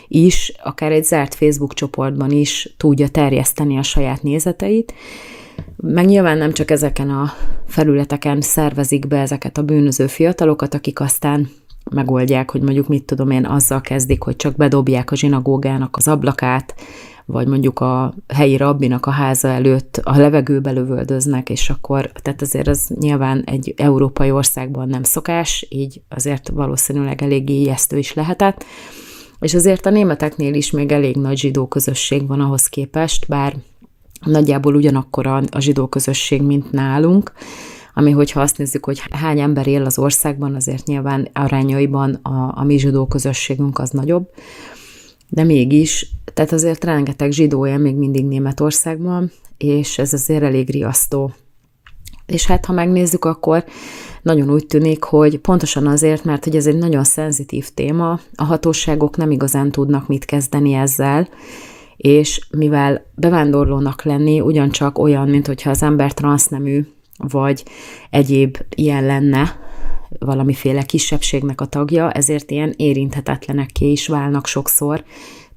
is, 0.08 0.54
akár 0.64 0.92
egy 0.92 1.04
zárt 1.04 1.36
Facebook 1.36 1.74
csoportban 1.74 2.32
is 2.32 2.74
tudja 2.78 3.08
terjeszteni 3.08 3.78
a 3.78 3.84
saját 3.84 4.24
nézeteit, 4.24 4.94
meg 5.76 6.06
nyilván 6.06 6.38
nem 6.38 6.52
csak 6.52 6.72
ezeken 6.72 7.10
a 7.10 7.32
felületeken 7.68 8.42
szervezik 8.42 9.08
be 9.08 9.20
ezeket 9.20 9.58
a 9.58 9.64
bűnöző 9.64 10.08
fiatalokat, 10.08 10.74
akik 10.74 11.00
aztán 11.00 11.50
megoldják, 11.92 12.52
hogy 12.52 12.62
mondjuk 12.62 12.88
mit 12.88 13.06
tudom 13.06 13.32
én, 13.32 13.46
azzal 13.46 13.82
kezdik, 13.82 14.22
hogy 14.22 14.36
csak 14.36 14.56
bedobják 14.56 15.12
a 15.12 15.16
zsinagógának 15.16 15.98
az 15.98 16.08
ablakát, 16.08 16.76
vagy 17.32 17.48
mondjuk 17.48 17.80
a 17.80 18.14
helyi 18.28 18.58
rabbinak 18.58 19.06
a 19.06 19.12
háza 19.12 19.48
előtt 19.48 20.02
a 20.04 20.18
levegőbe 20.18 20.72
lövöldöznek, 20.72 21.50
és 21.50 21.70
akkor, 21.70 22.12
tehát 22.22 22.42
azért 22.42 22.68
az 22.68 22.92
nyilván 23.00 23.44
egy 23.46 23.74
európai 23.78 24.32
országban 24.32 24.88
nem 24.88 25.04
szokás, 25.04 25.66
így 25.70 26.02
azért 26.10 26.50
valószínűleg 26.50 27.22
eléggé 27.22 27.54
ijesztő 27.54 27.98
is 27.98 28.14
lehetett. 28.14 28.66
És 29.40 29.54
azért 29.54 29.86
a 29.86 29.90
németeknél 29.90 30.54
is 30.54 30.72
még 30.72 30.92
elég 30.92 31.16
nagy 31.16 31.38
zsidó 31.38 31.68
közösség 31.68 32.28
van 32.28 32.40
ahhoz 32.40 32.68
képest, 32.68 33.28
bár 33.28 33.56
nagyjából 34.26 34.76
ugyanakkor 34.76 35.28
a, 35.28 35.42
a 35.52 35.60
zsidó 35.60 35.88
közösség, 35.88 36.42
mint 36.42 36.72
nálunk, 36.72 37.32
ami 37.94 38.12
hogyha 38.12 38.42
azt 38.42 38.58
nézzük, 38.58 38.86
hogy 38.86 39.02
hány 39.12 39.40
ember 39.40 39.68
él 39.68 39.86
az 39.86 40.00
országban, 40.00 40.56
azért 40.56 40.86
nyilván 40.88 41.28
arányaiban 41.34 42.14
a, 42.14 42.54
a 42.56 42.64
mi 42.64 42.78
zsidó 42.78 43.08
közösségünk 43.08 43.80
az 43.80 43.90
nagyobb 43.90 44.30
de 45.30 45.44
mégis, 45.44 46.12
tehát 46.34 46.52
azért 46.52 46.84
rengeteg 46.84 47.32
zsidó 47.32 47.68
él 47.68 47.78
még 47.78 47.96
mindig 47.96 48.26
Németországban, 48.26 49.32
és 49.58 49.98
ez 49.98 50.14
azért 50.14 50.44
elég 50.44 50.70
riasztó. 50.70 51.34
És 52.26 52.46
hát, 52.46 52.66
ha 52.66 52.74
megnézzük, 52.74 53.26
akkor 53.26 53.64
nagyon 54.22 54.52
úgy 54.52 54.66
tűnik, 54.66 55.04
hogy 55.04 55.40
pontosan 55.40 55.88
azért, 55.88 56.24
mert 56.24 56.44
hogy 56.44 56.56
ez 56.56 56.68
egy 56.68 56.78
nagyon 56.78 57.04
szenzitív 57.04 57.70
téma, 57.74 58.20
a 58.36 58.44
hatóságok 58.44 59.18
nem 59.18 59.32
igazán 59.32 59.72
tudnak 59.72 60.08
mit 60.08 60.26
kezdeni 60.26 60.74
ezzel, 60.74 61.30
és 61.98 62.48
mivel 62.58 63.06
bevándorlónak 63.16 64.04
lenni 64.04 64.42
ugyancsak 64.42 64.98
olyan, 64.98 65.30
mint 65.30 65.48
hogyha 65.48 65.70
az 65.70 65.84
ember 65.84 66.14
transznemű, 66.14 66.86
vagy 67.18 67.64
egyéb 68.10 68.58
ilyen 68.76 69.06
lenne, 69.06 69.60
valamiféle 70.20 70.84
kisebbségnek 70.84 71.62
a 71.62 71.66
tagja, 71.66 72.12
ezért 72.12 72.52
ilyen 72.52 72.74
érinthetetlenekké 72.78 73.92
is 73.92 74.08
válnak 74.08 74.48
sokszor. 74.48 75.04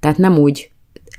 Tehát 0.03 0.19
nem 0.19 0.39
úgy 0.39 0.71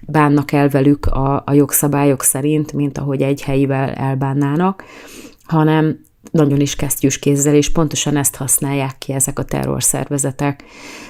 bánnak 0.08 0.52
el 0.52 0.70
velük 0.70 1.06
a, 1.06 1.44
a 1.46 1.54
jogszabályok 1.54 2.24
szerint, 2.24 2.74
mint 2.74 2.98
ahogy 2.98 3.22
egy 3.22 3.42
helyivel 3.42 3.90
elbánnának, 3.90 4.84
hanem 5.44 6.00
nagyon 6.32 6.60
is 6.60 6.76
kesztyűs 6.76 7.20
kézzel, 7.20 7.56
és 7.56 7.72
pontosan 7.72 8.18
ezt 8.18 8.36
használják 8.36 8.98
ki 8.98 9.14
ezek 9.14 9.40
a 9.40 9.44
terrorszervezetek. 9.44 10.64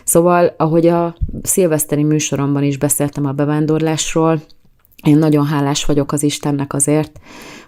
Szóval, 0.03 0.53
ahogy 0.57 0.87
a 0.87 1.15
szilveszteri 1.41 2.03
műsoromban 2.03 2.63
is 2.63 2.77
beszéltem 2.77 3.25
a 3.25 3.31
bevándorlásról, 3.31 4.41
én 5.03 5.17
nagyon 5.17 5.45
hálás 5.45 5.85
vagyok 5.85 6.11
az 6.11 6.23
Istennek 6.23 6.73
azért, 6.73 7.19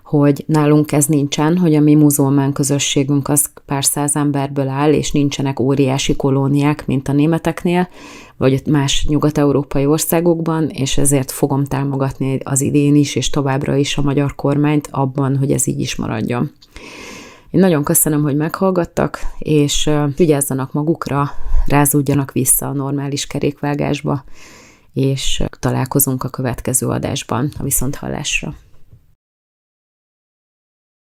hogy 0.05 0.43
nálunk 0.47 0.91
ez 0.91 1.05
nincsen, 1.05 1.57
hogy 1.57 1.75
a 1.75 1.79
mi 1.79 1.95
muzulmán 1.95 2.53
közösségünk 2.53 3.27
az 3.27 3.49
pár 3.65 3.85
száz 3.85 4.15
emberből 4.15 4.67
áll, 4.67 4.93
és 4.93 5.11
nincsenek 5.11 5.59
óriási 5.59 6.15
kolóniák, 6.15 6.85
mint 6.87 7.07
a 7.07 7.13
németeknél, 7.13 7.89
vagy 8.37 8.61
más 8.65 9.05
nyugat-európai 9.09 9.85
országokban, 9.85 10.69
és 10.69 10.97
ezért 10.97 11.31
fogom 11.31 11.63
támogatni 11.63 12.39
az 12.43 12.61
idén 12.61 12.95
is, 12.95 13.15
és 13.15 13.29
továbbra 13.29 13.75
is 13.75 13.97
a 13.97 14.01
magyar 14.01 14.35
kormányt 14.35 14.87
abban, 14.91 15.37
hogy 15.37 15.51
ez 15.51 15.67
így 15.67 15.79
is 15.79 15.95
maradjon. 15.95 16.51
Én 17.51 17.59
nagyon 17.59 17.83
köszönöm, 17.83 18.21
hogy 18.21 18.35
meghallgattak, 18.35 19.19
és 19.39 19.89
vigyázzanak 20.15 20.73
magukra, 20.73 21.31
rázódjanak 21.67 22.31
vissza 22.31 22.67
a 22.67 22.73
normális 22.73 23.27
kerékvágásba, 23.27 24.23
és 24.93 25.43
találkozunk 25.59 26.23
a 26.23 26.29
következő 26.29 26.87
adásban 26.87 27.51
a 27.59 27.63
viszonthallásra. 27.63 28.55